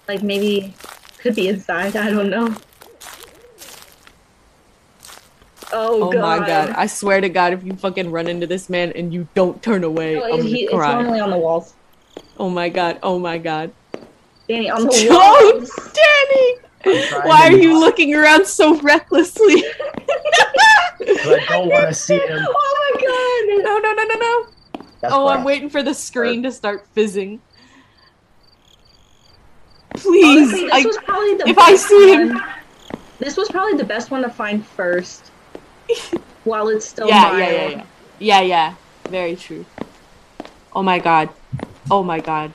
like 0.07 0.23
maybe 0.23 0.73
could 1.19 1.35
be 1.35 1.47
inside. 1.47 1.95
I 1.95 2.09
don't 2.09 2.29
know. 2.29 2.55
Oh, 5.71 6.03
Oh, 6.03 6.11
god. 6.11 6.21
my 6.41 6.47
god. 6.47 6.69
I 6.71 6.87
swear 6.87 7.21
to 7.21 7.29
god, 7.29 7.53
if 7.53 7.63
you 7.63 7.73
fucking 7.73 8.11
run 8.11 8.27
into 8.27 8.47
this 8.47 8.69
man 8.69 8.91
and 8.93 9.13
you 9.13 9.27
don't 9.35 9.61
turn 9.61 9.83
away, 9.83 10.15
No, 10.15 10.23
I'm 10.23 10.29
it's, 10.31 10.37
gonna 10.43 10.49
he, 10.49 10.63
it's 10.63 10.73
normally 10.73 11.19
on 11.19 11.29
the 11.29 11.37
walls. 11.37 11.73
Oh 12.37 12.49
my 12.49 12.69
god. 12.69 12.99
Oh 13.03 13.19
my 13.19 13.37
god. 13.37 13.71
Danny, 14.47 14.69
on 14.69 14.83
the 14.83 15.07
Oh. 15.11 15.67
Danny! 15.93 16.57
Why 17.27 17.47
are 17.47 17.51
you 17.51 17.73
not- 17.73 17.79
looking 17.81 18.15
around 18.15 18.45
so 18.47 18.79
recklessly? 18.81 19.61
'Cause 20.99 21.27
I 21.27 21.45
don't 21.49 21.69
want 21.69 21.87
to 21.87 21.93
see 21.93 22.15
him. 22.17 22.45
Oh 22.49 22.91
my 22.93 23.01
god! 23.01 23.63
no, 23.63 23.77
no, 23.77 23.93
no, 23.93 24.03
no, 24.03 24.15
no. 24.19 24.45
That's 25.01 25.13
oh, 25.13 25.27
I'm 25.27 25.43
waiting 25.43 25.69
for 25.69 25.81
the 25.83 25.93
screen 25.93 26.43
to 26.43 26.51
start 26.51 26.85
fizzing. 26.93 27.39
Please, 29.95 30.25
Honestly, 30.25 30.63
this 30.65 30.71
I, 30.73 30.85
was 30.87 30.97
probably 30.97 31.35
the 31.35 31.49
if 31.49 31.57
I 31.57 31.71
best 31.71 31.87
see 31.87 32.13
him- 32.13 32.41
This 33.19 33.37
was 33.37 33.49
probably 33.49 33.73
the 33.77 33.83
best 33.83 34.11
one 34.11 34.21
to 34.23 34.29
find 34.29 34.65
first, 34.65 35.28
while 36.43 36.67
it's 36.69 36.85
still 36.85 37.07
yeah, 37.07 37.21
mild. 37.21 37.39
yeah, 37.39 37.51
yeah, 37.51 37.69
yeah, 37.69 37.83
yeah, 38.19 38.41
yeah. 38.41 38.75
Very 39.09 39.35
true. 39.35 39.65
Oh 40.73 40.83
my 40.83 40.99
god. 40.99 41.29
Oh 41.89 42.03
my 42.03 42.19
god. 42.19 42.53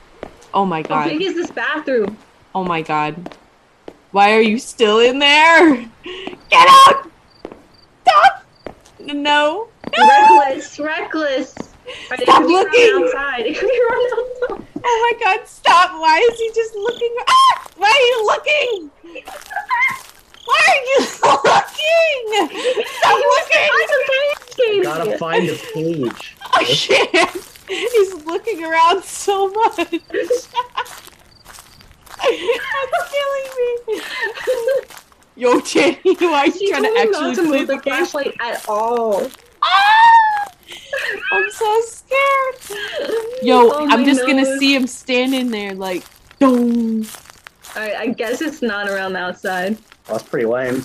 Oh 0.53 0.65
my 0.65 0.81
god. 0.81 1.03
How 1.03 1.09
big 1.09 1.21
is 1.21 1.35
this 1.35 1.51
bathroom? 1.51 2.17
Oh 2.53 2.63
my 2.63 2.81
god. 2.81 3.35
Why 4.11 4.33
are 4.33 4.41
you 4.41 4.57
still 4.57 4.99
in 4.99 5.19
there? 5.19 5.75
Get 6.49 6.67
out! 6.69 7.11
Stop! 8.03 8.45
No. 9.01 9.67
Reckless, 9.91 10.79
reckless. 10.79 11.51
Stop 11.51 12.43
looking. 12.43 13.03
outside. 13.03 13.45
It 13.45 13.57
could 13.57 13.69
be 13.69 13.81
run 13.89 14.09
outside. 14.13 14.67
Oh 14.87 15.13
my 15.19 15.25
god, 15.25 15.47
stop! 15.47 15.91
Why 15.99 16.25
is 16.31 16.39
he 16.39 16.49
just 16.55 16.75
looking? 16.75 17.13
Ah! 17.27 17.67
Why 17.75 17.89
are 17.89 18.05
you 18.07 18.25
looking? 18.25 19.23
Why 20.45 20.61
are 20.67 20.81
you 20.85 20.99
looking? 21.23 22.85
Stop 22.87 23.17
looking! 23.19 23.69
Find 23.71 23.89
the 23.89 23.99
page, 24.07 24.55
Katie. 24.55 24.81
Gotta 24.83 25.17
find 25.17 25.43
the 25.49 25.57
page. 25.73 26.35
I 26.53 26.63
can't. 26.63 27.51
He's 27.67 28.13
looking 28.25 28.63
around 28.63 29.03
so 29.03 29.49
much. 29.49 29.75
That's 29.77 30.49
killing 33.11 33.47
me. 33.87 34.01
Yo, 35.35 35.59
Jenny, 35.59 35.97
why 36.19 36.39
are 36.41 36.47
you 36.47 36.69
trying 36.69 36.83
to 36.83 36.95
actually 36.99 37.35
to 37.35 37.41
play 37.43 37.59
move 37.59 37.67
the 37.67 37.75
the 37.75 37.81
flashlight 37.81 38.35
at 38.39 38.63
all. 38.69 39.27
Ah! 39.61 40.47
I'm 41.33 41.49
so 41.51 41.81
scared. 41.81 42.79
Yo, 43.43 43.69
Oh, 43.71 43.87
I'm 43.89 43.99
my 44.01 44.05
just 44.05 44.21
gonna 44.25 44.45
see 44.59 44.73
him 44.73 44.87
standing 44.87 45.51
there 45.51 45.73
like, 45.73 46.03
dong. 46.39 47.05
Alright, 47.75 47.95
I 47.95 48.07
guess 48.07 48.41
it's 48.41 48.61
not 48.61 48.87
around 48.89 49.13
the 49.13 49.19
outside. 49.19 49.77
That's 50.07 50.23
pretty 50.23 50.45
lame. 50.45 50.83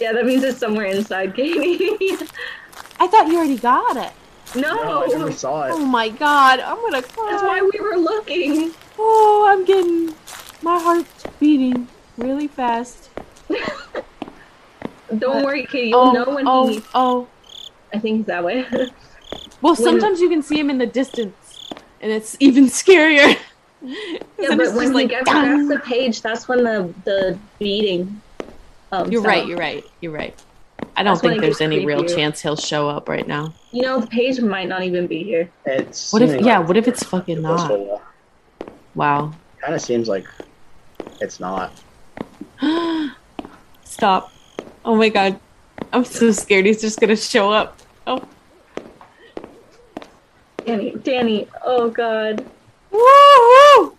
Yeah, 0.00 0.12
that 0.12 0.24
means 0.26 0.42
it's 0.42 0.58
somewhere 0.58 0.86
inside, 0.86 1.34
Katie. 1.34 1.78
I 3.00 3.06
thought 3.06 3.28
you 3.28 3.36
already 3.36 3.58
got 3.58 3.96
it. 3.96 4.12
no, 4.56 4.74
No, 4.74 5.04
I 5.04 5.06
never 5.06 5.32
saw 5.32 5.64
it. 5.64 5.72
Oh 5.72 5.84
my 5.84 6.08
god, 6.08 6.60
I'm 6.60 6.76
gonna 6.80 7.02
cry. 7.02 7.28
that's 7.30 7.42
why 7.42 7.60
we 7.72 7.80
were 7.80 7.96
looking. 7.96 8.72
Oh, 8.98 9.46
I'm 9.48 9.64
getting 9.64 10.14
my 10.62 10.78
heart's 10.78 11.24
beating 11.40 11.88
really 12.16 12.48
fast. 12.48 13.10
Don't 15.18 15.36
What? 15.36 15.44
worry, 15.44 15.66
Katie. 15.66 15.88
You'll 15.90 16.00
oh, 16.00 16.12
know 16.12 16.34
when 16.34 16.48
oh, 16.48 16.66
he. 16.68 16.82
oh. 16.94 17.28
I 17.92 17.98
think 17.98 18.18
he's 18.18 18.26
that 18.26 18.44
way. 18.44 18.66
Well, 19.62 19.74
When- 19.74 19.82
sometimes 19.82 20.20
you 20.20 20.28
can 20.28 20.42
see 20.42 20.58
him 20.60 20.68
in 20.68 20.76
the 20.76 20.86
distance, 20.86 21.70
and 22.02 22.12
it's 22.12 22.36
even 22.38 22.66
scarier. 22.66 23.36
Yeah, 23.84 24.18
Then 24.38 24.56
but 24.56 24.58
when 24.58 24.58
just 24.58 24.80
he 24.82 24.88
like, 24.88 25.08
gets 25.10 25.30
"Dun." 25.30 25.44
past 25.44 25.68
the 25.68 25.78
page, 25.80 26.22
that's 26.22 26.48
when 26.48 26.64
the 26.64 26.92
the 27.04 27.38
beating. 27.58 28.20
Um, 28.92 29.10
You're 29.10 29.22
right. 29.22 29.46
You're 29.46 29.58
right. 29.58 29.84
You're 30.00 30.12
right. 30.12 30.34
I 30.96 31.02
don't 31.02 31.14
That's 31.14 31.20
think 31.22 31.40
there's 31.40 31.58
gets 31.58 31.60
any 31.62 31.84
real 31.84 32.04
chance 32.04 32.40
he'll 32.40 32.56
show 32.56 32.88
up 32.88 33.08
right 33.08 33.26
now. 33.26 33.52
You 33.72 33.82
know, 33.82 34.00
the 34.00 34.06
page 34.06 34.40
might 34.40 34.68
not 34.68 34.82
even 34.84 35.06
be 35.06 35.22
here. 35.22 35.48
It's 35.66 36.12
What 36.12 36.22
if? 36.22 36.40
Yeah. 36.40 36.58
like 36.58 36.68
What 36.68 36.76
if 36.76 36.86
it's 36.88 37.02
fucking 37.02 37.36
supposed 37.36 37.68
not? 37.68 37.76
to- 37.76 38.00
Wow. 38.94 39.32
Kind 39.60 39.74
of 39.74 39.80
seems 39.80 40.08
like 40.08 40.26
it's 41.20 41.40
not. 41.40 41.72
Stop. 43.84 44.32
Oh 44.84 44.94
my 44.94 45.08
god. 45.08 45.40
I'm 45.92 46.04
so 46.04 46.30
scared 46.32 46.66
he's 46.66 46.80
just 46.80 47.00
gonna 47.00 47.16
show 47.16 47.50
up. 47.52 47.78
Oh. 48.06 48.22
Danny, 50.64 50.92
Danny, 51.02 51.48
oh 51.64 51.90
god. 51.90 52.44
Woo! 52.94 53.98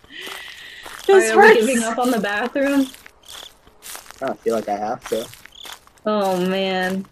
This 1.06 1.30
are 1.30 1.36
we 1.36 1.48
hurts. 1.48 1.66
giving 1.66 1.82
up 1.82 1.98
on 1.98 2.10
the 2.10 2.18
bathroom? 2.18 2.86
I 4.22 4.26
don't 4.26 4.40
feel 4.40 4.54
like 4.54 4.68
I 4.70 4.76
have 4.76 5.06
to. 5.10 5.28
Oh 6.06 6.40
man. 6.48 7.04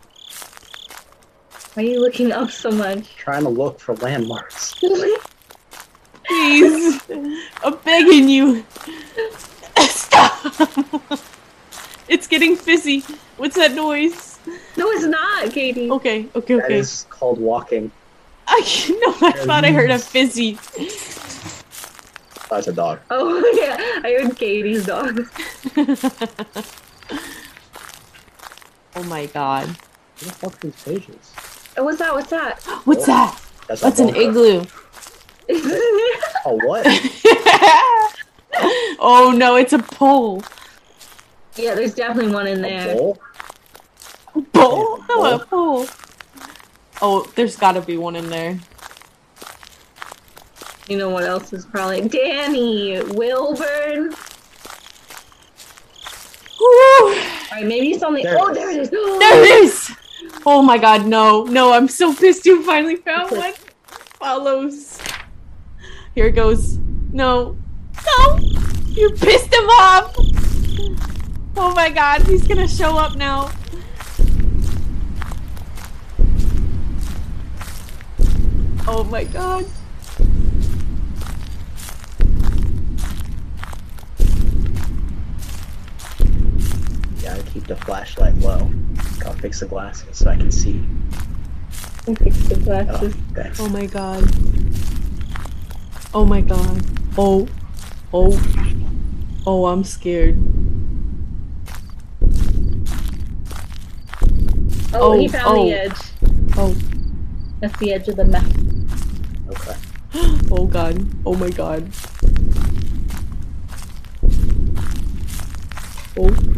Why 1.74 1.82
are 1.82 1.86
you 1.86 2.00
looking 2.00 2.32
up 2.32 2.50
so 2.50 2.70
much? 2.70 3.14
trying 3.16 3.42
to 3.42 3.50
look 3.50 3.80
for 3.80 3.94
landmarks. 3.96 4.74
Please. 6.26 7.00
I'm 7.62 7.76
begging 7.84 8.30
you. 8.30 8.64
Stop. 9.80 11.20
it's 12.08 12.26
getting 12.26 12.56
fizzy. 12.56 13.04
What's 13.36 13.56
that 13.56 13.72
noise? 13.74 14.38
no, 14.76 14.90
it's 14.90 15.04
not, 15.04 15.52
Katie. 15.52 15.90
Okay, 15.90 16.28
okay, 16.34 16.54
okay. 16.54 16.78
is 16.78 17.06
called 17.10 17.38
walking. 17.38 17.90
I 18.46 18.60
know. 19.20 19.28
I 19.28 19.32
thought 19.32 19.64
I 19.64 19.72
heard 19.72 19.90
a 19.90 19.98
fizzy. 19.98 20.58
That's 22.50 22.66
a 22.68 22.72
dog. 22.72 23.00
Oh 23.10 23.52
yeah, 23.56 23.76
I 24.04 24.12
heard 24.22 24.36
Katie's 24.36 24.86
dog. 24.86 25.26
oh 28.96 29.02
my 29.04 29.26
god. 29.26 29.68
What 29.68 30.18
the 30.18 30.24
fuck 30.32 30.54
are 30.54 30.58
these 30.68 30.82
pages? 30.84 31.32
Oh, 31.76 31.82
uh, 31.82 31.84
what's 31.84 31.98
that? 31.98 32.14
What's 32.14 32.30
that? 32.30 32.62
What's 32.84 33.06
that? 33.06 33.40
That's, 33.68 33.80
That's 33.80 34.00
an 34.00 34.14
igloo. 34.14 34.64
Oh, 36.46 36.58
what? 36.64 36.86
oh 39.00 39.34
no, 39.36 39.56
it's 39.56 39.72
a 39.72 39.78
pole. 39.78 40.42
yeah, 41.56 41.74
there's 41.74 41.94
definitely 41.94 42.32
one 42.32 42.46
in 42.46 42.58
A 42.64 42.68
there. 42.68 42.94
bowl? 42.94 43.18
Pole? 44.52 44.98
Yeah, 45.00 45.06
Oh, 45.10 45.34
a 45.40 45.46
pole. 45.46 45.86
Oh, 47.02 47.30
there's 47.34 47.56
gotta 47.56 47.80
be 47.80 47.96
one 47.96 48.14
in 48.16 48.30
there. 48.30 48.58
You 50.88 50.98
know 50.98 51.08
what 51.08 51.24
else 51.24 51.52
is 51.52 51.64
probably 51.64 52.08
Danny 52.08 53.02
Wilburn. 53.02 54.14
Woo! 56.60 57.08
Alright, 57.08 57.66
maybe 57.66 57.92
it's 57.92 58.02
on 58.02 58.14
the. 58.14 58.22
There 58.22 58.36
oh, 58.38 58.52
there 58.52 58.70
it 58.70 58.76
is. 58.76 58.90
There 58.90 59.44
it 59.44 59.64
is! 59.64 59.90
Oh 60.46 60.62
my 60.62 60.76
god, 60.76 61.06
no. 61.06 61.44
No, 61.44 61.72
I'm 61.72 61.88
so 61.88 62.14
pissed 62.14 62.44
you 62.44 62.62
finally 62.64 62.96
found 62.96 63.30
one. 63.30 63.54
Follows. 64.18 65.00
Here 66.14 66.26
it 66.26 66.32
goes. 66.32 66.78
No. 67.12 67.56
No! 68.06 68.38
You 68.88 69.10
pissed 69.10 69.52
him 69.52 69.68
off! 69.68 70.14
Oh 71.56 71.72
my 71.74 71.88
god, 71.88 72.22
he's 72.22 72.46
gonna 72.46 72.68
show 72.68 72.96
up 72.96 73.16
now. 73.16 73.50
Oh 78.86 79.02
my 79.10 79.24
god. 79.24 79.64
Gotta 87.22 87.43
keep 87.54 87.66
the 87.68 87.76
flashlight 87.76 88.34
low. 88.38 88.68
I'll 89.24 89.32
fix 89.34 89.60
the 89.60 89.66
glasses 89.66 90.18
so 90.18 90.28
I 90.28 90.36
can 90.36 90.50
see. 90.50 90.82
I 92.08 92.14
Fix 92.14 92.36
the 92.48 92.56
Oh, 92.56 92.64
glasses. 92.64 93.14
thanks. 93.32 93.60
Oh 93.60 93.68
my 93.68 93.86
god. 93.86 94.24
Oh 96.12 96.24
my 96.24 96.40
god. 96.40 96.82
Oh. 97.16 97.46
Oh. 98.12 98.34
Oh, 99.46 99.66
I'm 99.66 99.84
scared. 99.84 100.36
Oh, 104.92 105.12
oh 105.12 105.18
he 105.18 105.26
Oh, 105.28 105.32
found 105.32 105.58
oh. 105.58 105.64
the 105.64 105.72
edge. 105.72 106.00
Oh. 106.56 106.74
That's 107.60 107.78
the 107.78 107.92
edge 107.94 108.08
of 108.08 108.16
the 108.16 108.24
map. 108.24 108.44
Okay. 109.48 109.76
Oh 110.50 110.66
god. 110.66 111.06
Oh 111.26 111.34
my 111.34 111.50
god. 111.50 111.88
Oh. 116.16 116.53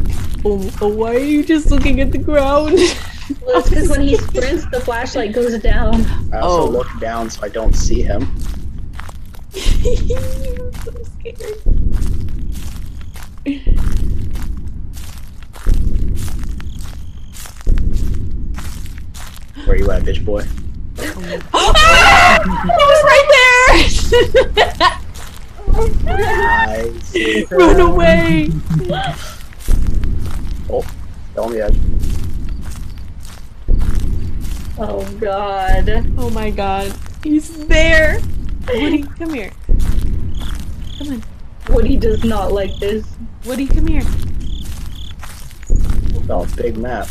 Oh, 0.49 0.70
oh, 0.80 0.86
why 0.88 1.16
are 1.16 1.18
you 1.18 1.44
just 1.44 1.72
looking 1.72 2.01
at 2.01 2.12
the 2.12 2.18
ground? 2.18 2.78
Well, 3.44 3.59
it's 3.59 3.68
because 3.68 3.88
when 3.88 4.03
he 4.03 4.16
sprints, 4.16 4.64
the 4.70 4.78
flashlight 4.80 5.32
goes 5.32 5.59
down. 5.61 6.01
I 6.32 6.38
also 6.38 6.62
Oh. 6.62 6.68
look 6.70 6.86
down 7.01 7.28
so 7.28 7.42
I 7.42 7.49
don't 7.49 7.74
see 7.74 8.01
him. 8.01 8.22
I'm 8.22 8.38
so 10.72 10.92
scared. 11.03 11.62
Where 19.64 19.74
are 19.74 19.76
you 19.76 19.90
at, 19.90 20.03
bitch 20.03 20.24
boy? 20.24 20.44
Ah! 21.55 22.38
It 22.64 22.86
was 22.92 23.03
right 23.05 23.28
there! 23.32 24.92
Nice. 26.07 27.51
Run 27.51 27.80
away! 27.80 28.51
Oh, 30.68 30.82
fell 31.34 31.44
on 31.44 31.52
the 31.52 31.64
edge. 31.64 31.78
Oh 34.78 35.04
god. 35.20 35.88
Oh 36.18 36.30
my 36.30 36.50
god. 36.50 36.92
He's 37.22 37.66
there! 37.66 38.20
Woody, 38.68 39.02
come 39.02 39.32
here. 39.34 39.52
Come 40.98 41.08
on. 41.12 41.22
Woody 41.70 41.96
does 41.96 42.24
not 42.24 42.52
like 42.52 42.76
this. 42.78 43.06
Woody, 43.44 43.66
come 43.66 43.86
here. 43.86 44.02
Oh, 46.28 46.46
big 46.56 46.76
map. 46.76 47.08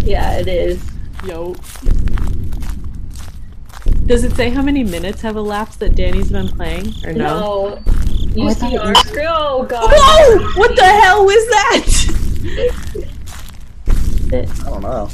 Yeah, 0.00 0.38
it 0.38 0.48
is. 0.48 0.82
Yo. 1.24 1.54
Does 4.06 4.24
it 4.24 4.32
say 4.32 4.50
how 4.50 4.62
many 4.62 4.82
minutes 4.82 5.22
have 5.22 5.36
elapsed 5.36 5.78
that 5.80 5.94
Danny's 5.94 6.30
been 6.30 6.48
playing? 6.48 6.92
Or 7.04 7.12
no? 7.12 7.80
No. 7.80 7.82
You 8.34 8.48
Oh, 8.48 8.52
see 8.52 8.76
our? 8.76 8.92
Oh 8.96 9.64
god. 9.68 9.92
Whoa! 9.94 10.60
What 10.60 10.74
the 10.76 10.84
hell 10.84 11.24
was 11.24 11.48
that? 11.48 12.01
I 12.44 12.70
don't 14.64 14.82
know. 14.82 15.08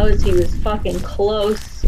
Oh, 0.00 0.06
he 0.16 0.32
was 0.32 0.54
fucking 0.56 0.98
close. 1.00 1.82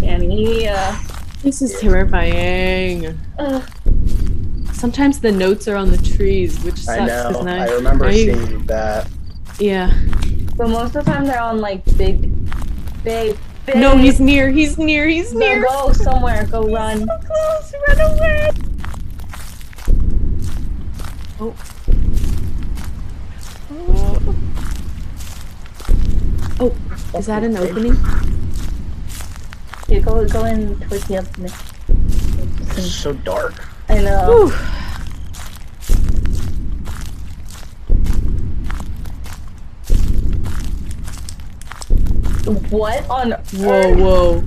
Danny, 0.00 0.68
uh, 0.68 0.96
This 1.42 1.62
is 1.62 1.78
terrifying. 1.80 3.18
uh, 3.38 3.60
Sometimes 4.72 5.20
the 5.20 5.30
notes 5.32 5.68
are 5.68 5.76
on 5.76 5.90
the 5.90 5.98
trees, 5.98 6.58
which 6.64 6.78
sucks. 6.78 6.98
I 7.00 7.04
know. 7.06 7.32
'cause 7.34 7.44
now- 7.44 7.62
I 7.62 7.66
remember 7.74 8.06
are 8.06 8.12
you- 8.12 8.34
seeing 8.34 8.64
that. 8.66 9.06
Yeah. 9.58 9.92
but 10.56 10.68
most 10.70 10.96
of 10.96 11.04
the 11.04 11.10
time 11.10 11.26
they're 11.26 11.40
on 11.40 11.60
like 11.60 11.84
big, 11.98 12.30
big, 13.04 13.36
big. 13.66 13.76
No, 13.76 13.96
he's 13.98 14.20
near. 14.20 14.48
He's 14.50 14.78
near. 14.78 15.06
He's 15.06 15.32
No, 15.34 15.40
near. 15.40 15.62
go 15.62 15.92
somewhere. 15.92 16.46
Go 16.50 16.62
run. 16.72 17.00
So 17.00 17.06
close. 17.26 17.74
Run 17.88 18.00
away. 18.18 18.50
Oh. 21.40 21.54
Oh, 26.62 26.76
is 27.14 27.26
that 27.26 27.42
an 27.42 27.56
opening? 27.56 27.96
You 29.88 30.00
go, 30.02 30.26
go 30.28 30.44
in 30.44 30.78
towards 30.80 31.04
the 31.08 31.18
opening. 31.18 31.52
It's 32.76 32.92
so 32.92 33.14
dark. 33.14 33.54
I 33.88 34.02
know. 34.02 34.48
Whew. 34.48 34.56
What 42.70 43.08
on 43.08 43.32
Whoa, 43.32 43.70
earth? 43.70 43.98
whoa. 43.98 44.44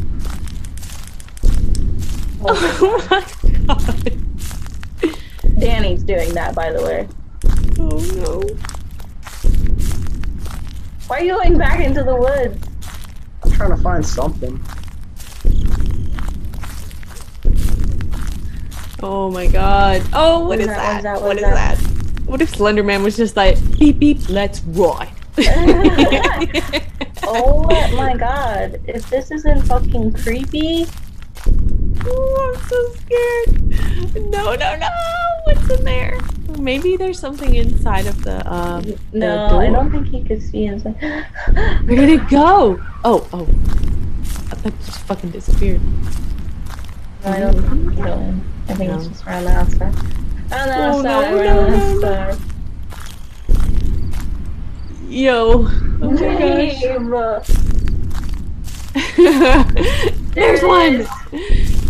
Oh, 2.45 3.07
Oh 3.69 3.77
my 3.89 4.05
god. 5.01 5.59
Danny's 5.59 6.03
doing 6.03 6.33
that, 6.33 6.53
by 6.53 6.71
the 6.71 6.83
way. 6.83 7.07
Oh 7.79 7.97
no. 8.17 8.72
Why 11.07 11.17
are 11.19 11.23
you 11.23 11.33
going 11.33 11.57
back 11.57 11.79
into 11.81 12.03
the 12.03 12.15
woods? 12.15 12.57
I'm 13.43 13.51
trying 13.51 13.71
to 13.71 13.77
find 13.77 14.05
something. 14.05 14.59
Oh 19.01 19.29
my 19.31 19.47
god. 19.47 20.01
Oh, 20.13 20.39
what 20.39 20.47
What 20.47 20.59
is 20.59 20.67
is 20.67 20.71
that? 20.71 21.03
that? 21.03 21.13
What 21.15 21.23
What 21.23 21.37
is 21.37 21.43
is 21.43 21.49
that? 21.49 21.77
that? 21.77 22.23
What 22.25 22.41
if 22.41 22.51
Slenderman 22.53 23.03
was 23.03 23.17
just 23.17 23.35
like, 23.35 23.57
beep 23.77 23.99
beep, 23.99 24.29
let's 24.29 24.61
ride? 24.61 25.09
oh 27.23 27.63
my 27.97 28.15
god. 28.15 28.79
If 28.87 29.09
this 29.09 29.29
isn't 29.31 29.63
fucking 29.63 30.13
creepy. 30.13 30.85
Oh, 32.05 32.53
I'm 32.55 32.61
so 32.69 32.93
scared. 32.95 34.31
No, 34.31 34.55
no, 34.55 34.75
no. 34.77 34.89
What's 35.45 35.69
in 35.69 35.83
there? 35.83 36.17
Maybe 36.59 36.95
there's 36.97 37.19
something 37.19 37.55
inside 37.55 38.05
of 38.07 38.23
the 38.23 38.45
um 38.51 38.83
the 38.83 38.97
No, 39.19 39.49
door. 39.49 39.61
I 39.63 39.69
don't 39.69 39.91
think 39.91 40.07
he 40.07 40.23
could 40.23 40.41
see 40.41 40.65
inside. 40.65 40.95
Where 41.85 41.95
did 41.95 42.09
it 42.09 42.29
go? 42.29 42.79
Oh, 43.03 43.27
oh. 43.33 43.47
I 44.51 44.55
thought 44.55 44.73
it 44.73 44.79
just 44.85 44.99
fucking 45.01 45.31
disappeared. 45.31 45.81
No, 47.23 47.31
I 47.31 47.39
don't 47.39 47.61
think 47.61 47.97
so. 47.97 48.33
I 48.69 48.73
think 48.75 48.91
it's 48.91 49.07
just 49.07 49.25
around 49.25 49.43
the 49.45 49.51
outside. 49.51 49.95
Around 50.51 50.67
the 50.67 50.75
Oh, 50.75 51.01
no, 51.01 51.09
outside, 51.09 51.31
no, 51.31 51.37
around 51.39 51.71
the 51.71 51.77
no, 51.77 51.99
no. 51.99 52.13
outside. 52.13 52.39
Yo. 55.09 55.67
Oh 56.01 56.11
my 56.11 56.15
gosh. 56.17 56.81
There's 60.33 60.61
There 60.61 60.67
one. 60.67 61.05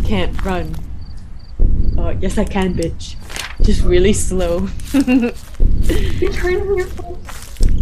Can't 0.04 0.44
run. 0.46 0.76
Oh, 1.98 2.10
yes 2.10 2.38
I 2.38 2.44
can, 2.44 2.76
bitch. 2.76 3.16
Just 3.64 3.84
really 3.84 4.14
slow. 4.14 4.68
You're 4.94 6.32
turning 6.34 6.76
your 6.78 6.88
phone. 6.88 7.18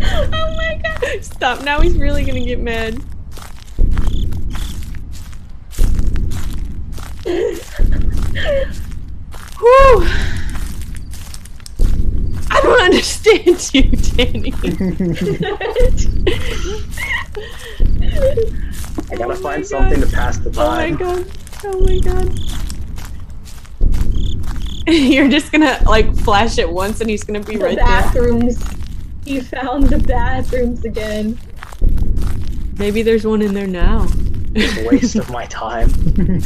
oh 0.04 0.56
my 0.56 0.80
god. 0.84 1.24
Stop. 1.24 1.64
Now 1.64 1.80
he's 1.82 1.96
really 1.98 2.24
gonna 2.24 2.46
get 2.46 2.60
mad. 2.60 3.02
Whew. 9.60 10.08
I 12.50 12.60
don't 12.62 12.82
understand 12.82 13.70
you, 13.74 13.84
Danny. 14.16 14.54
I 19.10 19.16
gotta 19.16 19.24
Oh 19.24 19.28
my 19.28 19.36
find 19.36 19.62
God. 19.62 19.66
something 19.66 20.02
to 20.02 20.08
pass 20.08 20.38
the 20.40 20.52
time. 20.52 20.64
Oh 20.64 20.72
my 20.72 20.90
time. 20.90 20.98
god. 20.98 21.26
Oh 21.66 21.80
my 21.86 22.00
god. 22.00 22.40
You're 24.88 25.30
just 25.30 25.52
gonna 25.52 25.80
like 25.86 26.14
flash 26.18 26.58
it 26.58 26.70
once 26.70 27.02
and 27.02 27.10
he's 27.10 27.24
gonna 27.24 27.40
be 27.42 27.58
The 27.58 27.64
right 27.66 27.76
there. 27.76 27.86
bathrooms. 27.86 28.64
He 29.26 29.40
found 29.40 29.90
the 29.90 30.00
bathrooms 30.00 30.84
again. 30.86 31.38
Maybe 32.78 33.02
there's 33.04 33.26
one 33.26 33.42
in 33.42 33.54
there 33.54 33.68
now. 33.68 34.08
It's 34.56 34.78
a 34.80 34.88
waste 34.88 35.16
of 35.16 35.30
my 35.30 35.46
time. 35.46 35.90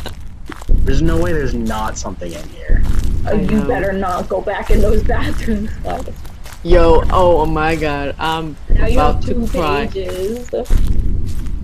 There's 0.84 1.02
no 1.02 1.20
way 1.20 1.32
there's 1.32 1.54
not 1.54 1.98
something 1.98 2.32
in 2.32 2.48
here. 2.48 2.82
Oh, 3.26 3.30
I 3.30 3.32
you 3.34 3.62
better 3.64 3.92
not 3.92 4.28
go 4.28 4.40
back 4.40 4.70
in 4.70 4.80
those 4.80 5.02
bathrooms. 5.02 5.70
Alex. 5.84 6.10
Yo, 6.64 7.02
oh 7.10 7.44
my 7.46 7.76
god. 7.76 8.14
I'm 8.18 8.56
Now 8.70 8.86
you 8.86 8.94
about 8.98 9.22
have 9.24 9.34
to 9.36 9.46
cry. 9.48 9.86
pages. 9.86 10.48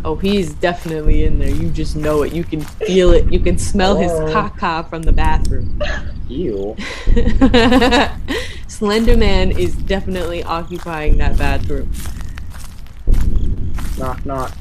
Oh, 0.05 0.17
he's 0.17 0.53
definitely 0.55 1.25
in 1.25 1.39
there. 1.39 1.49
You 1.49 1.71
just 1.71 1.97
know 1.97 2.23
it. 2.25 2.33
You 2.35 2.45
can 2.45 2.61
feel 2.61 3.13
it. 3.13 3.33
You 3.33 3.41
can 3.41 3.57
smell 3.57 3.97
his 3.97 4.13
Oh. 4.13 4.27
caca 4.27 4.89
from 4.91 5.03
the 5.03 5.13
bathroom. 5.13 5.81
You. 6.29 6.77
Slender 8.69 9.17
Man 9.17 9.51
is 9.53 9.75
definitely 9.75 10.43
occupying 10.43 11.17
that 11.19 11.39
bathroom. 11.39 11.91
Knock, 13.99 14.25
knock. 14.27 14.53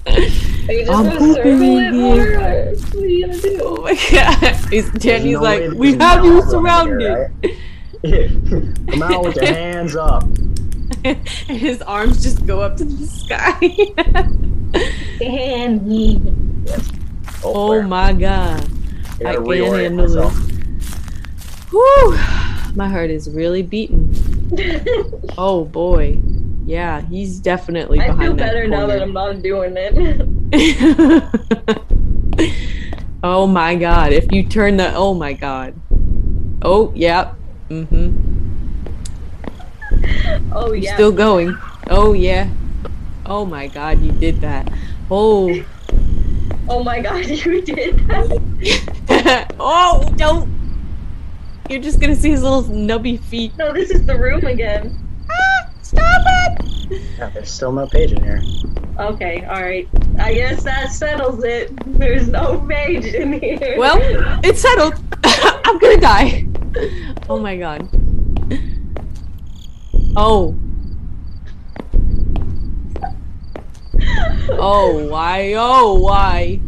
Are 0.08 0.72
you 0.72 0.86
just 0.86 0.92
I'm 0.92 1.06
gonna 1.06 1.20
pooping 1.20 1.34
circle 1.36 1.78
it 1.78 1.82
here. 1.82 1.92
more? 1.94 2.18
What 2.40 2.96
are 2.96 3.08
you 3.08 3.26
gonna 3.28 3.40
do? 3.42 3.60
oh 3.62 3.82
my 3.82 3.94
god. 4.12 4.56
He's, 4.72 4.90
Danny's 4.92 5.34
no 5.36 5.42
like, 5.42 5.72
we 5.72 5.96
have 5.96 6.24
you 6.26 6.42
surrounded. 6.44 7.02
here, 7.02 7.32
right? 8.04 8.90
Come 8.92 9.04
out 9.04 9.24
with 9.26 9.36
your 9.36 9.46
hands 9.46 9.96
up. 9.96 10.24
and 11.04 11.28
his 11.28 11.82
arms 11.82 12.24
just 12.24 12.46
go 12.46 12.62
up 12.62 12.78
to 12.78 12.86
the 12.86 13.08
sky. 13.08 13.60
And 15.22 15.86
me. 15.86 16.22
oh 17.44 17.70
where? 17.70 17.88
my 17.88 18.14
god. 18.14 18.68
I 19.26 19.30
I 19.30 19.36
can't 19.36 19.76
handle 19.76 20.08
myself. 20.08 20.36
Whew. 21.72 22.18
My 22.76 22.90
heart 22.90 23.10
is 23.10 23.30
really 23.30 23.64
beating. 23.64 24.14
Oh 25.38 25.66
boy. 25.66 26.20
Yeah, 26.66 27.02
he's 27.02 27.40
definitely 27.40 28.00
I 28.00 28.08
behind 28.08 28.22
feel 28.22 28.36
that 28.36 28.46
better 28.46 28.68
now 28.68 28.88
that. 28.88 29.02
I'm 29.02 29.14
not 29.14 29.42
doing 29.42 29.74
it. 29.76 29.94
oh 33.24 33.48
my 33.48 33.76
god. 33.76 34.14
If 34.14 34.32
you 34.32 34.44
turn 34.44 34.78
the 34.78 34.94
oh 34.96 35.14
my 35.14 35.34
god. 35.34 35.74
Oh, 36.62 36.92
yep. 36.96 37.36
Mm-hmm. 37.70 38.15
oh 40.52 40.68
You're 40.68 40.76
yeah. 40.78 40.94
still 40.96 41.12
going. 41.12 41.58
Oh 41.90 42.14
yeah. 42.14 42.50
Oh 43.26 43.46
my 43.46 43.68
god, 43.68 44.02
you 44.02 44.12
did 44.12 44.42
that. 44.42 44.72
Oh. 45.10 45.64
Oh 46.68 46.84
my 46.84 47.00
god, 47.02 47.26
you 47.26 47.62
did 47.62 47.98
that. 48.08 49.56
oh, 49.60 50.12
don't. 50.18 50.50
You're 51.70 51.82
just 51.82 52.00
gonna 52.00 52.16
see 52.16 52.30
his 52.30 52.44
little 52.44 52.64
nubby 52.64 53.20
feet. 53.20 53.58
No, 53.58 53.74
this 53.74 53.90
is 53.90 54.06
the 54.06 54.18
room 54.18 54.46
again. 54.46 54.98
Ah, 55.30 55.70
stop 55.82 56.22
it! 56.28 57.02
Yeah, 57.18 57.30
there's 57.30 57.50
still 57.50 57.72
no 57.72 57.88
page 57.88 58.12
in 58.12 58.24
here. 58.24 58.42
Okay, 59.00 59.46
alright. 59.48 59.90
I 60.20 60.34
guess 60.34 60.64
that 60.64 60.92
settles 60.92 61.44
it. 61.44 61.72
There's 61.98 62.28
no 62.28 62.60
page 62.70 63.06
in 63.06 63.34
here. 63.34 63.76
Well, 63.78 63.98
it's 64.44 64.62
settled. 64.62 64.96
I'm 65.24 65.80
gonna 65.80 66.00
die. 66.00 66.48
Oh 67.28 67.40
my 67.40 67.58
god. 67.58 67.90
Oh. 70.18 70.56
Oh, 74.58 75.08
why? 75.10 75.54
Oh, 75.58 76.00
why? 76.00 76.60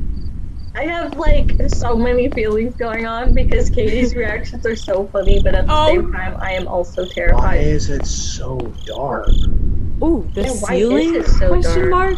I 0.76 0.84
have 0.84 1.16
like 1.16 1.52
so 1.70 1.96
many 1.96 2.30
feelings 2.30 2.76
going 2.76 3.06
on 3.06 3.34
because 3.34 3.70
Katie's 3.70 4.16
reactions 4.16 4.66
are 4.66 4.76
so 4.76 5.08
funny, 5.08 5.40
but 5.40 5.56
at 5.56 5.66
the 5.66 5.74
Oh. 5.74 5.88
same 5.88 6.12
time, 6.12 6.38
I 6.40 6.52
am 6.52 6.68
also 6.68 7.06
terrified. 7.06 7.42
Why 7.42 7.56
is 7.56 7.90
it 7.90 8.06
so 8.06 8.58
dark? 8.86 9.30
Ooh, 10.04 10.30
the 10.34 10.44
Yeah, 10.44 10.52
why 10.52 10.76
is 10.76 10.90
ceiling? 10.90 11.16
it 11.16 11.28
so 11.28 11.48
Question 11.48 11.90
dark? 11.90 12.18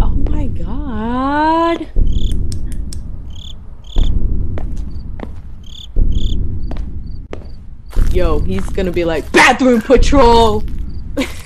Oh 0.00 0.14
my 0.30 0.46
god. 0.46 2.13
Yo, 8.14 8.38
he's 8.40 8.64
gonna 8.70 8.92
be 8.92 9.04
like 9.04 9.30
bathroom 9.32 9.80
patrol. 9.80 10.62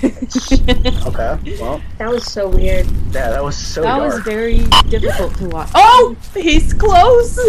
Okay, 0.03 1.57
well, 1.59 1.81
That 1.97 2.09
was 2.09 2.23
so 2.31 2.47
weird. 2.47 2.85
yeah, 3.11 3.29
that 3.31 3.43
was 3.43 3.55
so 3.57 3.81
That 3.81 3.97
dark. 3.97 4.13
was 4.13 4.23
very 4.23 4.59
difficult 4.89 5.35
to 5.37 5.49
watch. 5.49 5.69
Oh, 5.75 6.15
he's 6.35 6.73
close. 6.73 7.39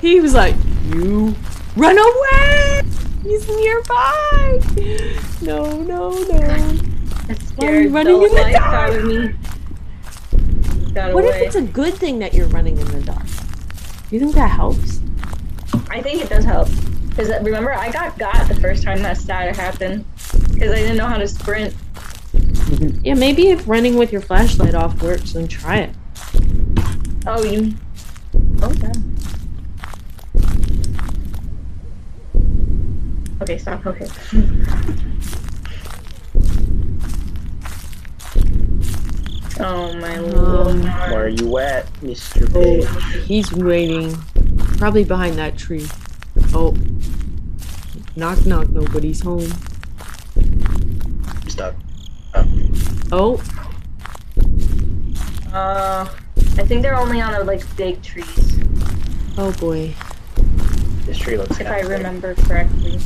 He 0.00 0.20
was 0.20 0.32
like, 0.34 0.54
"You 0.94 1.34
run 1.76 1.98
away! 1.98 2.82
He's 3.22 3.46
nearby!" 3.48 4.60
No, 5.42 5.82
no, 5.82 6.10
no. 6.10 6.24
That 6.26 7.38
Why 7.56 7.68
are 7.68 7.80
you 7.82 7.88
running 7.90 8.14
in 8.22 8.22
the 8.22 8.28
life 8.42 8.54
out 8.56 8.70
dark? 8.90 8.94
of 8.94 9.04
me. 9.04 9.34
Got 10.94 11.12
What 11.14 11.24
if 11.24 11.36
it's 11.36 11.56
a 11.56 11.62
good 11.62 11.94
thing 11.94 12.18
that 12.20 12.32
you're 12.34 12.48
running 12.48 12.78
in 12.78 12.86
the 12.88 13.00
dark? 13.02 13.26
Do 14.08 14.16
you 14.16 14.20
think 14.20 14.34
that 14.36 14.48
helps? 14.50 15.00
I 15.90 16.00
think 16.00 16.22
it 16.22 16.28
does 16.30 16.44
help. 16.44 16.68
Because 17.18 17.42
remember, 17.42 17.74
I 17.74 17.90
got 17.90 18.16
got 18.16 18.46
the 18.46 18.54
first 18.54 18.84
time 18.84 19.02
that 19.02 19.16
static 19.16 19.56
happened. 19.56 20.04
Because 20.54 20.70
I 20.70 20.76
didn't 20.76 20.98
know 20.98 21.06
how 21.06 21.16
to 21.16 21.26
sprint. 21.26 21.74
Yeah, 23.02 23.14
maybe 23.14 23.48
if 23.48 23.66
running 23.66 23.96
with 23.96 24.12
your 24.12 24.20
flashlight 24.20 24.76
off 24.76 25.02
works, 25.02 25.32
then 25.32 25.48
try 25.48 25.78
it. 25.78 25.96
Oh, 27.26 27.42
you. 27.42 27.74
Oh, 28.62 28.72
yeah. 28.72 28.92
Okay, 33.42 33.58
stop. 33.58 33.84
Okay. 33.84 34.06
oh 39.58 39.92
my 39.96 40.18
Um, 40.18 40.30
lord. 40.30 40.84
Where 40.84 41.24
are 41.24 41.28
you 41.28 41.58
at, 41.58 41.92
Mr. 41.94 42.48
Oh, 42.54 42.86
he's 43.22 43.52
waiting, 43.52 44.14
probably 44.78 45.02
behind 45.02 45.36
that 45.38 45.58
tree. 45.58 45.88
Oh, 46.54 46.76
knock 48.18 48.44
knock, 48.44 48.68
nobody's 48.70 49.20
home. 49.22 49.48
Stop. 51.46 51.74
stuck. 52.34 52.46
Oh, 53.12 53.40
Uh, 55.52 56.06
I 56.58 56.62
think 56.66 56.82
they're 56.82 56.96
only 56.96 57.20
on 57.20 57.32
the 57.32 57.42
like 57.44 57.62
big 57.76 58.02
trees, 58.02 58.58
oh 59.38 59.52
boy. 59.58 59.94
This 61.06 61.16
tree 61.18 61.38
looks 61.38 61.58
if 61.58 61.66
I 61.66 61.80
big. 61.80 61.90
remember 61.90 62.34
correctly. 62.34 62.98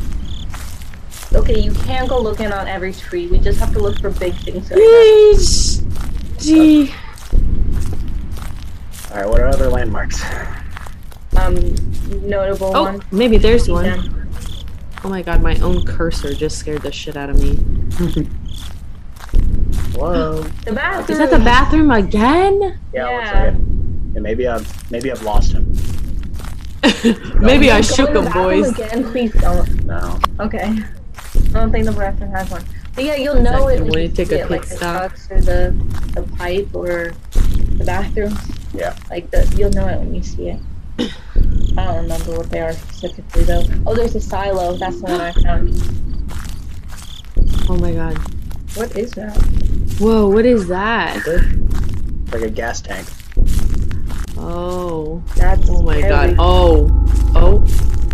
Okay, 1.35 1.61
you 1.61 1.73
can't 1.73 2.09
go 2.09 2.21
looking 2.21 2.53
on 2.53 2.67
every 2.67 2.93
tree. 2.93 3.27
We 3.29 3.39
just 3.39 3.59
have 3.61 3.73
to 3.75 3.79
look 3.79 3.99
for 4.01 4.11
big 4.11 4.35
things. 4.35 4.71
Right 4.71 4.77
Please, 4.77 5.83
gee. 6.39 6.93
Alright, 9.11 9.29
what 9.29 9.41
are 9.41 9.47
other 9.47 9.69
landmarks? 9.69 10.21
Um, 11.37 11.55
notable 12.29 12.73
Oh, 12.77 12.83
one. 12.85 13.03
maybe 13.13 13.39
there's 13.39 13.69
one. 13.69 14.12
Yeah. 15.03 15.09
Oh 15.09 15.11
my 15.11 15.23
god, 15.23 15.43
my 15.43 15.57
own 15.57 15.85
cursor 15.85 16.33
just 16.35 16.59
scared 16.59 16.83
the 16.83 16.93
shit 16.93 17.17
out 17.17 17.31
of 17.31 17.41
me. 17.41 17.55
Whoa. 19.95 20.43
The 20.65 20.73
bathroom. 20.73 21.11
Is 21.11 21.19
that 21.19 21.31
the 21.37 21.45
bathroom 21.45 21.91
again? 21.91 22.79
Yeah, 22.93 23.05
looks 23.17 23.27
Yeah. 23.31 23.45
like 23.45 23.55
it. 23.55 23.61
Yeah, 24.15 24.21
maybe 24.21 24.47
I've 24.49 24.91
maybe 24.91 25.11
I've 25.11 25.23
lost 25.23 25.53
him. 25.53 25.75
Maybe 27.41 27.71
I 27.71 27.81
shook 27.81 28.11
him, 28.11 28.25
boys. 28.33 28.73
Again, 28.73 29.05
please 29.13 29.33
don't. 29.35 29.85
No. 29.85 30.19
Okay. 30.41 30.65
I 30.65 30.89
don't 31.53 31.71
think 31.71 31.87
the 31.87 31.93
bathroom 31.93 32.31
has 32.33 32.51
one. 32.51 32.65
But 32.97 33.05
yeah, 33.05 33.15
you'll 33.15 33.41
know 33.41 33.69
it 33.69 33.79
when 33.81 33.91
When 33.91 34.03
you 34.03 34.09
you 34.09 34.15
take 34.15 34.29
see 34.29 34.35
a 34.35 34.45
it, 34.45 34.51
like 34.51 34.63
quick 34.63 34.71
the 34.71 34.77
stop. 34.79 34.99
trucks 34.99 35.31
or 35.31 35.41
the 35.41 35.73
the 36.15 36.23
pipe 36.37 36.69
or 36.75 37.13
the 37.79 37.85
bathrooms. 37.85 38.37
Yeah. 38.75 38.97
Like 39.11 39.31
the 39.31 39.47
you'll 39.57 39.71
know 39.71 39.87
it 39.87 39.99
when 40.01 40.13
you 40.13 40.23
see 40.25 40.49
it. 40.49 40.61
I 40.99 41.09
don't 41.77 42.03
remember 42.03 42.37
what 42.37 42.51
they 42.51 42.61
are 42.61 42.73
specifically 42.73 43.45
though. 43.45 43.63
Oh, 43.87 43.95
there's 43.95 44.15
a 44.15 44.21
silo. 44.21 44.77
That's 44.77 45.01
the 45.01 45.05
one 45.05 45.21
I 45.21 45.33
found. 45.33 45.75
Oh 47.69 47.77
my 47.77 47.93
god. 47.93 48.19
What 48.77 48.97
is 48.97 49.11
that? 49.13 49.37
Whoa, 49.99 50.29
what 50.29 50.45
is 50.47 50.69
that? 50.69 51.17
It's 51.27 52.33
like 52.33 52.43
a 52.43 52.51
gas 52.51 52.81
tank. 52.81 53.07
Oh. 54.37 55.23
That's 55.37 55.69
Oh 55.71 55.83
my 55.83 55.99
scary. 55.99 56.35
god. 56.35 56.37
Oh. 56.39 56.89
Oh. 57.35 57.59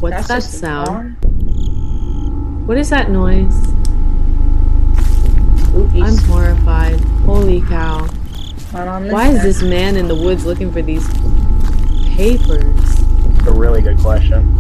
What's 0.01 0.29
That's 0.29 0.29
that 0.29 0.59
sound? 0.59 1.17
What 2.69 2.77
is 2.77 2.91
that 2.91 3.11
noise? 3.11 3.55
Spooky. 5.65 6.03
I'm 6.03 6.17
horrified. 6.19 7.01
Holy 7.25 7.61
cow. 7.63 8.07
Not 8.73 8.89
on 8.89 9.05
this 9.05 9.13
Why 9.13 9.29
is 9.31 9.43
this 9.43 9.63
man 9.63 9.97
in 9.97 10.07
the 10.09 10.15
woods 10.15 10.45
looking 10.45 10.71
for 10.71 10.83
these 10.83 11.07
papers? 12.19 12.65
It's 12.67 13.47
a 13.47 13.53
really 13.53 13.81
good 13.81 13.97
question. 13.99 14.59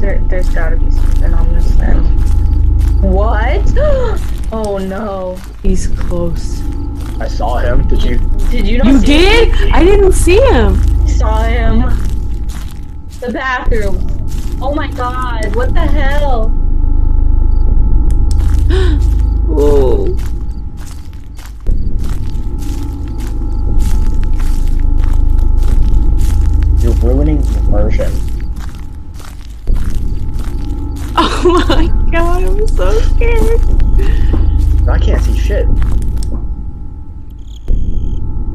There, 0.00 0.18
there's 0.26 0.48
gotta 0.48 0.76
be 0.76 0.90
something 0.90 1.34
on 1.34 1.54
this 1.54 1.78
end. 1.78 3.00
What? 3.00 3.62
oh 4.52 4.78
no. 4.78 5.38
He's 5.62 5.86
close. 5.86 6.60
I 7.20 7.28
saw 7.28 7.58
him. 7.58 7.86
Did 7.86 8.02
you? 8.02 8.18
Did 8.50 8.66
you 8.66 8.78
not 8.78 8.88
You 8.88 8.98
see 8.98 9.06
did? 9.06 9.72
I 9.72 9.84
didn't 9.84 10.10
see 10.10 10.40
him. 10.40 10.80
him? 10.80 11.06
Saw 11.06 11.44
him. 11.44 11.82
The 13.20 13.30
bathroom. 13.32 14.04
Oh 14.60 14.74
my 14.74 14.90
god, 14.90 15.54
what 15.54 15.74
the 15.74 15.80
hell? 15.80 16.48
Whoa. 19.46 20.37
You're 26.88 26.96
ruining 26.96 27.42
the 27.42 27.58
immersion. 27.58 28.10
Oh 31.20 31.64
my 31.68 31.86
god, 32.10 32.42
I'm 32.44 32.66
so 32.66 32.98
scared. 33.00 33.60
I 34.88 34.98
can't 34.98 35.22
see 35.22 35.36
shit. 35.38 35.66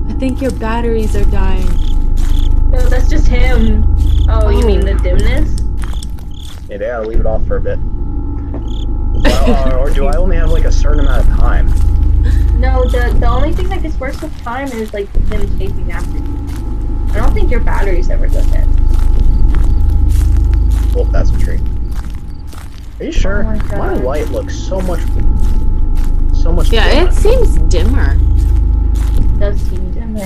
I 0.09 0.13
think 0.19 0.41
your 0.41 0.51
batteries 0.51 1.15
are 1.15 1.23
dying. 1.25 1.67
No, 2.71 2.81
that's 2.89 3.09
just 3.09 3.27
him. 3.27 3.83
Oh, 4.27 4.49
you 4.49 4.63
Oh. 4.63 4.67
mean 4.67 4.79
the 4.81 4.95
dimness? 4.95 5.61
Yeah, 6.69 6.77
they 6.77 6.87
gotta 6.87 7.07
leave 7.07 7.19
it 7.19 7.25
off 7.27 7.45
for 7.45 7.57
a 7.57 7.61
bit. 7.61 7.77
Well, 7.79 9.67
or, 9.67 9.73
uh, 9.73 9.77
or 9.77 9.89
do 9.91 10.07
I 10.07 10.15
only 10.17 10.37
have 10.37 10.49
like 10.49 10.65
a 10.65 10.71
certain 10.71 11.01
amount 11.01 11.29
of 11.29 11.37
time? 11.37 11.67
No, 12.59 12.83
the 12.85 13.15
the 13.19 13.27
only 13.29 13.53
thing 13.53 13.69
that 13.69 13.81
gets 13.83 13.97
worse 13.99 14.19
with 14.21 14.35
time 14.41 14.67
is 14.69 14.93
like 14.93 15.07
him 15.27 15.59
chasing 15.59 15.91
after 15.91 16.17
you. 16.17 16.62
I 17.13 17.17
don't 17.17 17.33
think 17.33 17.51
your 17.51 17.59
batteries 17.59 18.09
ever 18.09 18.27
go 18.27 18.41
dead. 18.45 18.67
Well, 20.95 21.05
that's 21.05 21.29
a 21.29 21.37
tree. 21.37 21.59
Are 22.99 23.05
you 23.05 23.11
sure? 23.11 23.43
Oh 23.43 23.43
my 23.43 23.57
God. 23.59 23.77
my 23.77 23.93
light 23.93 24.29
looks 24.29 24.55
so 24.55 24.81
much, 24.81 24.99
so 26.33 26.51
much. 26.51 26.71
Yeah, 26.71 26.89
dimmer. 26.89 27.09
it 27.09 27.13
seems 27.13 27.57
dimmer. 27.71 28.15
It 28.15 29.39
does 29.39 29.61
seem 29.61 29.91
dimmer. 29.91 30.25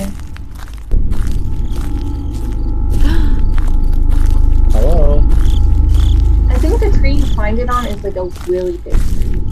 Hello. 4.72 5.18
I 6.48 6.58
think 6.58 6.80
the 6.80 6.90
tree 6.98 7.12
you 7.12 7.26
find 7.34 7.58
it 7.58 7.68
on 7.68 7.86
is 7.86 8.02
like 8.02 8.16
a 8.16 8.24
really 8.46 8.78
big 8.78 8.94
tree. 8.94 9.42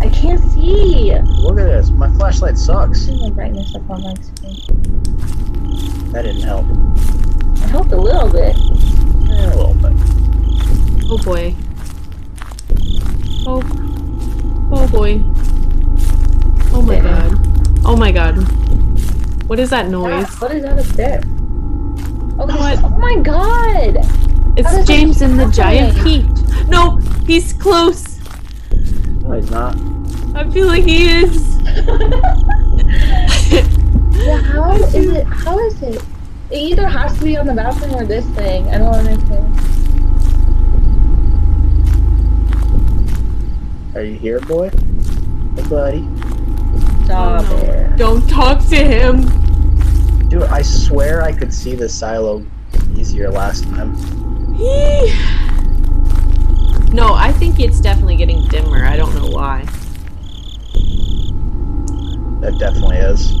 I 0.00 0.08
can't 0.08 0.42
see. 0.64 1.12
Look 1.42 1.58
at 1.58 1.64
this. 1.66 1.90
My 1.90 2.10
flashlight 2.16 2.56
sucks. 2.58 3.06
Turn 3.06 3.18
the 3.18 3.30
brightness 3.30 3.74
up 3.74 3.88
on 3.90 4.02
my 4.02 4.14
screen. 4.14 6.12
That 6.12 6.22
didn't 6.22 6.42
help. 6.42 6.66
It 7.64 7.70
helped 7.70 7.92
a 7.92 8.00
little 8.00 8.28
bit. 8.30 8.56
Eh, 8.56 9.46
a 9.46 9.56
little 9.56 9.74
bit. 9.74 9.92
Oh 11.06 11.18
boy. 11.24 11.54
Oh. 13.46 13.62
Oh 14.72 14.88
boy. 14.88 15.20
Oh 16.74 16.82
my 16.82 16.94
Yeah. 16.96 17.28
god. 17.28 17.38
Oh 17.84 17.96
my 17.96 18.10
god. 18.12 18.34
What 19.48 19.58
is 19.60 19.70
that 19.70 19.88
noise? 19.88 20.24
Ah, 20.26 20.36
what 20.38 20.52
is 20.52 20.62
that 20.62 20.78
up 20.78 20.86
there? 20.96 21.20
Oh, 22.36 22.46
What? 22.46 22.82
oh 22.82 22.88
my 22.98 23.16
god! 23.20 23.96
It's 24.56 24.86
James 24.88 25.20
it 25.20 25.26
in 25.30 25.36
the 25.36 25.46
giant 25.50 25.94
happen? 25.96 26.26
peach. 26.26 26.68
No, 26.68 26.96
he's 27.26 27.52
close. 27.52 28.18
No, 29.22 29.32
he's 29.32 29.50
not. 29.50 29.76
I 30.34 30.48
feel 30.50 30.66
like 30.66 30.84
he 30.84 31.08
is. 31.08 31.54
Yeah, 34.24 34.38
how 34.38 34.72
is 34.72 34.94
it? 34.94 35.24
How 35.26 35.58
is 35.58 35.82
it? 35.82 36.02
It 36.50 36.56
either 36.56 36.88
has 36.88 37.18
to 37.18 37.24
be 37.24 37.36
on 37.36 37.46
the 37.46 37.52
bathroom 37.52 37.94
or 37.94 38.06
this 38.06 38.24
thing. 38.30 38.66
I 38.68 38.78
don't 38.78 38.94
understand. 38.94 39.54
Are 43.94 44.02
you 44.02 44.14
here, 44.14 44.40
boy? 44.40 44.70
Hey, 44.70 45.68
buddy. 45.68 46.08
Stop 47.04 47.44
Oh, 47.50 47.62
no. 47.66 47.96
Don't 47.98 48.26
talk 48.30 48.64
to 48.68 48.76
him. 48.76 49.26
Dude, 50.30 50.44
I 50.44 50.62
swear 50.62 51.22
I 51.22 51.32
could 51.32 51.52
see 51.52 51.74
the 51.74 51.88
silo 51.88 52.46
easier 52.96 53.30
last 53.30 53.64
time. 53.64 53.94
No, 56.94 57.12
I 57.12 57.32
think 57.32 57.58
it's 57.58 57.80
definitely 57.80 58.14
getting 58.14 58.46
dimmer. 58.46 58.84
I 58.86 58.96
don't 58.96 59.12
know 59.16 59.26
why. 59.26 59.66
That 62.44 62.58
definitely 62.58 62.98
is. 62.98 63.40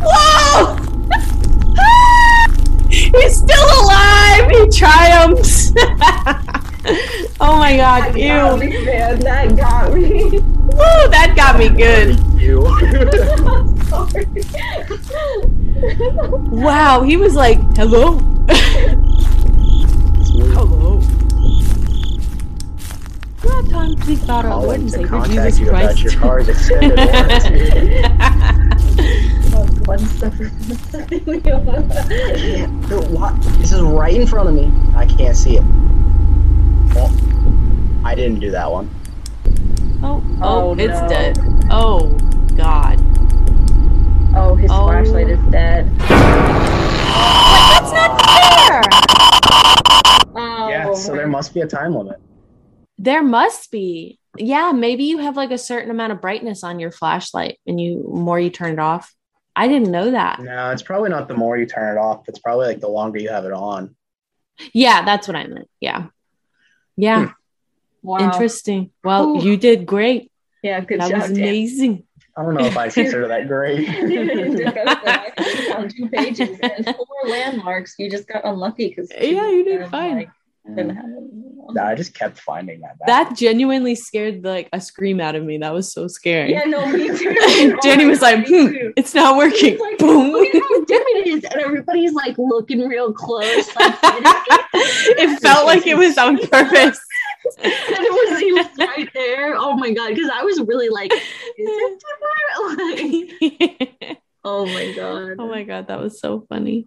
Whoa! 0.00 0.76
He's 2.88 3.36
still 3.36 3.66
alive! 3.82 4.50
He 4.52 4.68
triumphs! 4.68 5.72
oh 7.40 7.56
my 7.58 7.76
god, 7.76 8.14
That 8.14 8.16
got 8.16 8.62
ew. 8.62 8.68
me, 8.70 8.84
man. 8.84 9.18
That 9.18 9.56
got 9.56 9.92
me. 9.92 10.38
Woo, 10.38 11.08
that 11.10 11.34
got 11.34 11.58
me 11.58 11.68
good. 11.68 12.16
You. 12.40 12.62
Wow, 16.52 17.02
he 17.02 17.16
was 17.16 17.34
like, 17.34 17.58
hello? 17.76 18.18
hello. 18.48 19.02
Oh, 20.56 20.69
You 23.80 23.86
have 23.86 23.96
time 23.96 23.96
to 23.96 24.04
think 24.04 24.22
about 24.24 24.44
our 24.44 24.60
Lord 24.62 24.80
Calling 24.92 24.92
and 24.94 25.24
to 25.24 25.28
Jesus 25.32 25.58
you 25.58 25.68
about 25.70 25.80
Christ. 25.82 26.02
your 26.02 26.12
car's 26.12 26.48
extended 26.48 26.98
warranty. 26.98 28.02
One 29.86 29.98
step 30.00 30.34
in 30.38 30.50
Can't- 31.40 32.88
dude, 32.88 33.10
what? 33.10 33.40
This 33.58 33.72
is 33.72 33.80
right 33.80 34.14
in 34.14 34.26
front 34.26 34.48
of 34.50 34.54
me. 34.54 34.70
I 34.94 35.06
can't 35.06 35.34
see 35.36 35.56
it. 35.56 35.62
Well, 36.94 37.10
I 38.04 38.14
didn't 38.14 38.40
do 38.40 38.50
that 38.50 38.70
one. 38.70 38.90
oh, 40.02 40.22
oh, 40.42 40.70
Oh, 40.70 40.74
it's 40.78 41.00
no. 41.00 41.08
dead. 41.08 41.38
Oh, 41.70 42.08
God. 42.56 43.00
Oh, 44.36 44.54
his 44.56 44.70
Oh. 44.70 44.84
flashlight 44.88 45.30
is 45.30 45.40
dead. 45.50 45.90
That's 46.00 47.92
not 47.92 48.20
fair! 48.22 48.82
Oh, 50.36 50.68
Yeah, 50.68 50.92
so 50.94 51.12
there 51.14 51.26
must 51.26 51.54
be 51.54 51.60
a 51.62 51.66
time 51.66 51.94
limit. 51.94 52.20
There 53.02 53.22
must 53.22 53.70
be. 53.70 54.18
Yeah, 54.36 54.72
maybe 54.72 55.04
you 55.04 55.18
have 55.18 55.36
like 55.36 55.50
a 55.50 55.58
certain 55.58 55.90
amount 55.90 56.12
of 56.12 56.20
brightness 56.20 56.62
on 56.62 56.78
your 56.78 56.92
flashlight 56.92 57.58
and 57.66 57.80
you 57.80 58.04
more 58.12 58.38
you 58.38 58.50
turn 58.50 58.74
it 58.74 58.78
off. 58.78 59.12
I 59.56 59.66
didn't 59.68 59.90
know 59.90 60.10
that. 60.12 60.38
No, 60.40 60.70
it's 60.70 60.82
probably 60.82 61.10
not 61.10 61.26
the 61.26 61.34
more 61.34 61.56
you 61.56 61.66
turn 61.66 61.96
it 61.96 62.00
off. 62.00 62.28
It's 62.28 62.38
probably 62.38 62.66
like 62.68 62.80
the 62.80 62.88
longer 62.88 63.18
you 63.18 63.30
have 63.30 63.44
it 63.46 63.52
on. 63.52 63.96
Yeah, 64.74 65.04
that's 65.04 65.26
what 65.26 65.36
I 65.36 65.46
meant. 65.46 65.68
Yeah. 65.80 66.06
Yeah. 66.96 67.26
Hmm. 67.26 67.32
wow. 68.02 68.18
Interesting. 68.32 68.90
Well, 69.02 69.36
Ooh. 69.38 69.42
you 69.42 69.56
did 69.56 69.86
great. 69.86 70.30
Yeah, 70.62 70.80
good 70.80 71.00
that 71.00 71.10
job. 71.10 71.20
was 71.22 71.30
Dan. 71.32 71.38
amazing. 71.38 72.04
I 72.36 72.42
don't 72.42 72.54
know 72.54 72.64
if 72.66 72.76
I 72.76 72.88
consider 72.90 73.28
that 73.28 73.48
great. 73.48 73.88
on 75.74 75.88
two 75.88 76.08
pages 76.10 76.58
and 76.62 76.84
four 76.84 77.06
landmarks. 77.28 77.94
You 77.98 78.10
just 78.10 78.28
got 78.28 78.44
unlucky 78.44 78.88
because 78.88 79.10
Yeah, 79.10 79.48
you 79.50 79.64
did 79.64 79.88
fine. 79.90 80.18
didn't 80.18 80.30
have 80.66 80.78
it 80.78 80.94
No, 81.72 81.84
I 81.84 81.94
just 81.94 82.14
kept 82.14 82.38
finding 82.38 82.80
that. 82.80 82.96
That 83.06 83.36
genuinely 83.36 83.94
scared 83.94 84.44
like 84.44 84.68
a 84.72 84.80
scream 84.80 85.20
out 85.20 85.34
of 85.34 85.44
me. 85.44 85.58
That 85.58 85.72
was 85.72 85.92
so 85.92 86.06
scary. 86.08 86.52
Yeah, 86.52 86.64
no, 86.64 86.86
me 86.86 87.16
too. 87.16 87.36
Oh 87.40 87.78
Danny 87.82 88.04
my 88.04 88.10
was 88.10 88.22
like, 88.22 88.46
hmm, 88.46 88.90
it's 88.96 89.14
not 89.14 89.36
working. 89.36 89.78
Like, 89.78 89.98
Boom. 89.98 90.32
Look 90.32 90.54
at 90.54 90.62
how 90.62 90.84
dim 90.84 91.02
it 91.06 91.26
is, 91.28 91.44
and 91.44 91.62
everybody's 91.62 92.12
like 92.12 92.36
looking 92.38 92.86
real 92.88 93.12
close. 93.12 93.74
Like, 93.76 93.94
it 94.74 95.40
felt 95.40 95.66
like 95.66 95.86
it 95.86 95.96
was 95.96 96.18
on 96.18 96.38
purpose. 96.38 97.00
and 97.58 97.72
it 97.72 98.12
was 98.12 98.40
he 98.40 98.52
was 98.52 98.66
right 98.78 99.08
there. 99.14 99.54
Oh 99.56 99.76
my 99.76 99.92
god! 99.92 100.08
Because 100.14 100.30
I 100.32 100.42
was 100.42 100.60
really 100.60 100.88
like, 100.88 101.12
is 101.12 101.22
it 101.56 102.02
dimmer? 103.40 104.00
Like, 104.00 104.18
oh 104.44 104.66
my 104.66 104.92
god! 104.94 105.36
oh 105.38 105.48
my 105.48 105.62
god, 105.64 105.88
that 105.88 106.00
was 106.00 106.20
so 106.20 106.44
funny. 106.48 106.86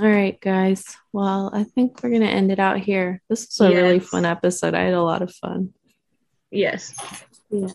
All 0.00 0.08
right, 0.08 0.40
guys. 0.40 0.84
Well, 1.12 1.50
I 1.52 1.62
think 1.64 2.02
we're 2.02 2.10
gonna 2.10 2.26
end 2.26 2.50
it 2.50 2.58
out 2.58 2.80
here. 2.80 3.22
This 3.28 3.46
was 3.46 3.60
a 3.60 3.74
really 3.74 4.00
fun 4.00 4.24
episode. 4.24 4.74
I 4.74 4.82
had 4.82 4.94
a 4.94 5.02
lot 5.02 5.22
of 5.22 5.32
fun. 5.32 5.72
Yes. 6.50 6.94
Yeah. 7.50 7.68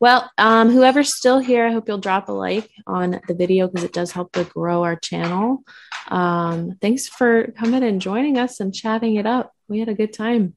Well, 0.00 0.30
um, 0.38 0.70
whoever's 0.70 1.12
still 1.16 1.40
here, 1.40 1.66
I 1.66 1.72
hope 1.72 1.88
you'll 1.88 1.98
drop 1.98 2.28
a 2.28 2.32
like 2.32 2.70
on 2.86 3.20
the 3.26 3.34
video 3.34 3.66
because 3.66 3.82
it 3.82 3.92
does 3.92 4.12
help 4.12 4.30
to 4.32 4.44
grow 4.44 4.84
our 4.84 4.94
channel. 4.94 5.64
Um, 6.06 6.78
thanks 6.80 7.08
for 7.08 7.52
coming 7.58 7.82
and 7.82 8.00
joining 8.00 8.38
us 8.38 8.60
and 8.60 8.72
chatting 8.72 9.16
it 9.16 9.26
up. 9.26 9.52
We 9.68 9.80
had 9.80 9.88
a 9.88 9.94
good 9.94 10.12
time. 10.12 10.54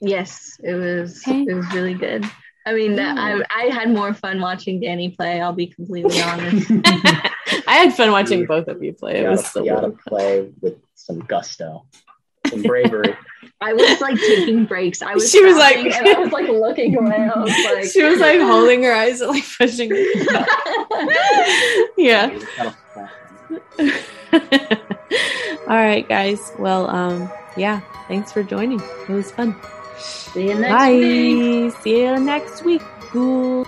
Yes, 0.00 0.58
it 0.64 0.72
was. 0.74 1.22
Okay. 1.26 1.42
It 1.46 1.52
was 1.54 1.70
really 1.74 1.92
good. 1.94 2.24
I 2.64 2.72
mean, 2.72 2.94
Yeah. 2.96 3.14
I, 3.16 3.42
I 3.64 3.74
had 3.74 3.90
more 3.90 4.14
fun 4.14 4.40
watching 4.40 4.80
Danny 4.80 5.10
play. 5.10 5.40
I'll 5.40 5.52
be 5.52 5.66
completely 5.66 6.22
honest. 6.22 6.70
I 7.78 7.82
had 7.84 7.94
fun 7.94 8.10
watching 8.10 8.44
both 8.46 8.68
of 8.68 8.82
you 8.82 8.92
play. 8.92 9.14
You 9.14 9.20
It 9.20 9.22
gotta, 9.24 9.30
was 9.36 9.46
so 9.46 9.62
you 9.64 9.70
gotta 9.70 9.90
play 10.08 10.50
with 10.60 10.76
some 10.94 11.20
gusto, 11.20 11.84
some 12.46 12.62
bravery. 12.62 13.16
I 13.60 13.72
was 13.72 14.00
like 14.00 14.18
taking 14.18 14.64
breaks. 14.66 15.02
I 15.02 15.14
was. 15.14 15.30
She 15.30 15.44
was 15.44 15.56
like- 15.56 15.76
and 15.76 15.94
I 16.08 16.18
was 16.18 16.32
like 16.32 16.48
looking 16.48 16.96
away. 16.96 17.28
I 17.34 17.38
was 17.38 17.50
like, 17.64 17.84
she 17.84 18.02
was 18.02 18.18
like 18.20 18.40
holding 18.40 18.82
her 18.82 18.92
eyes 18.92 19.20
and 19.20 19.30
like 19.30 19.44
pushing. 19.58 19.90
yeah. 21.96 22.30
You 22.30 22.46
gotta 22.56 22.76
fly. 22.94 23.08
All 25.68 25.76
right, 25.76 26.08
guys. 26.08 26.52
Well, 26.58 26.88
um, 26.88 27.30
yeah. 27.56 27.80
Thanks 28.08 28.32
for 28.32 28.42
joining. 28.42 28.80
It 28.80 29.08
was 29.10 29.30
fun. 29.30 29.54
See 29.98 30.48
you 30.48 30.54
next 30.58 30.90
week. 30.92 31.72
Bye. 31.74 31.80
See 31.82 32.00
you 32.02 32.18
next 32.20 32.64
week. 32.64 32.82
Cool. 33.00 33.66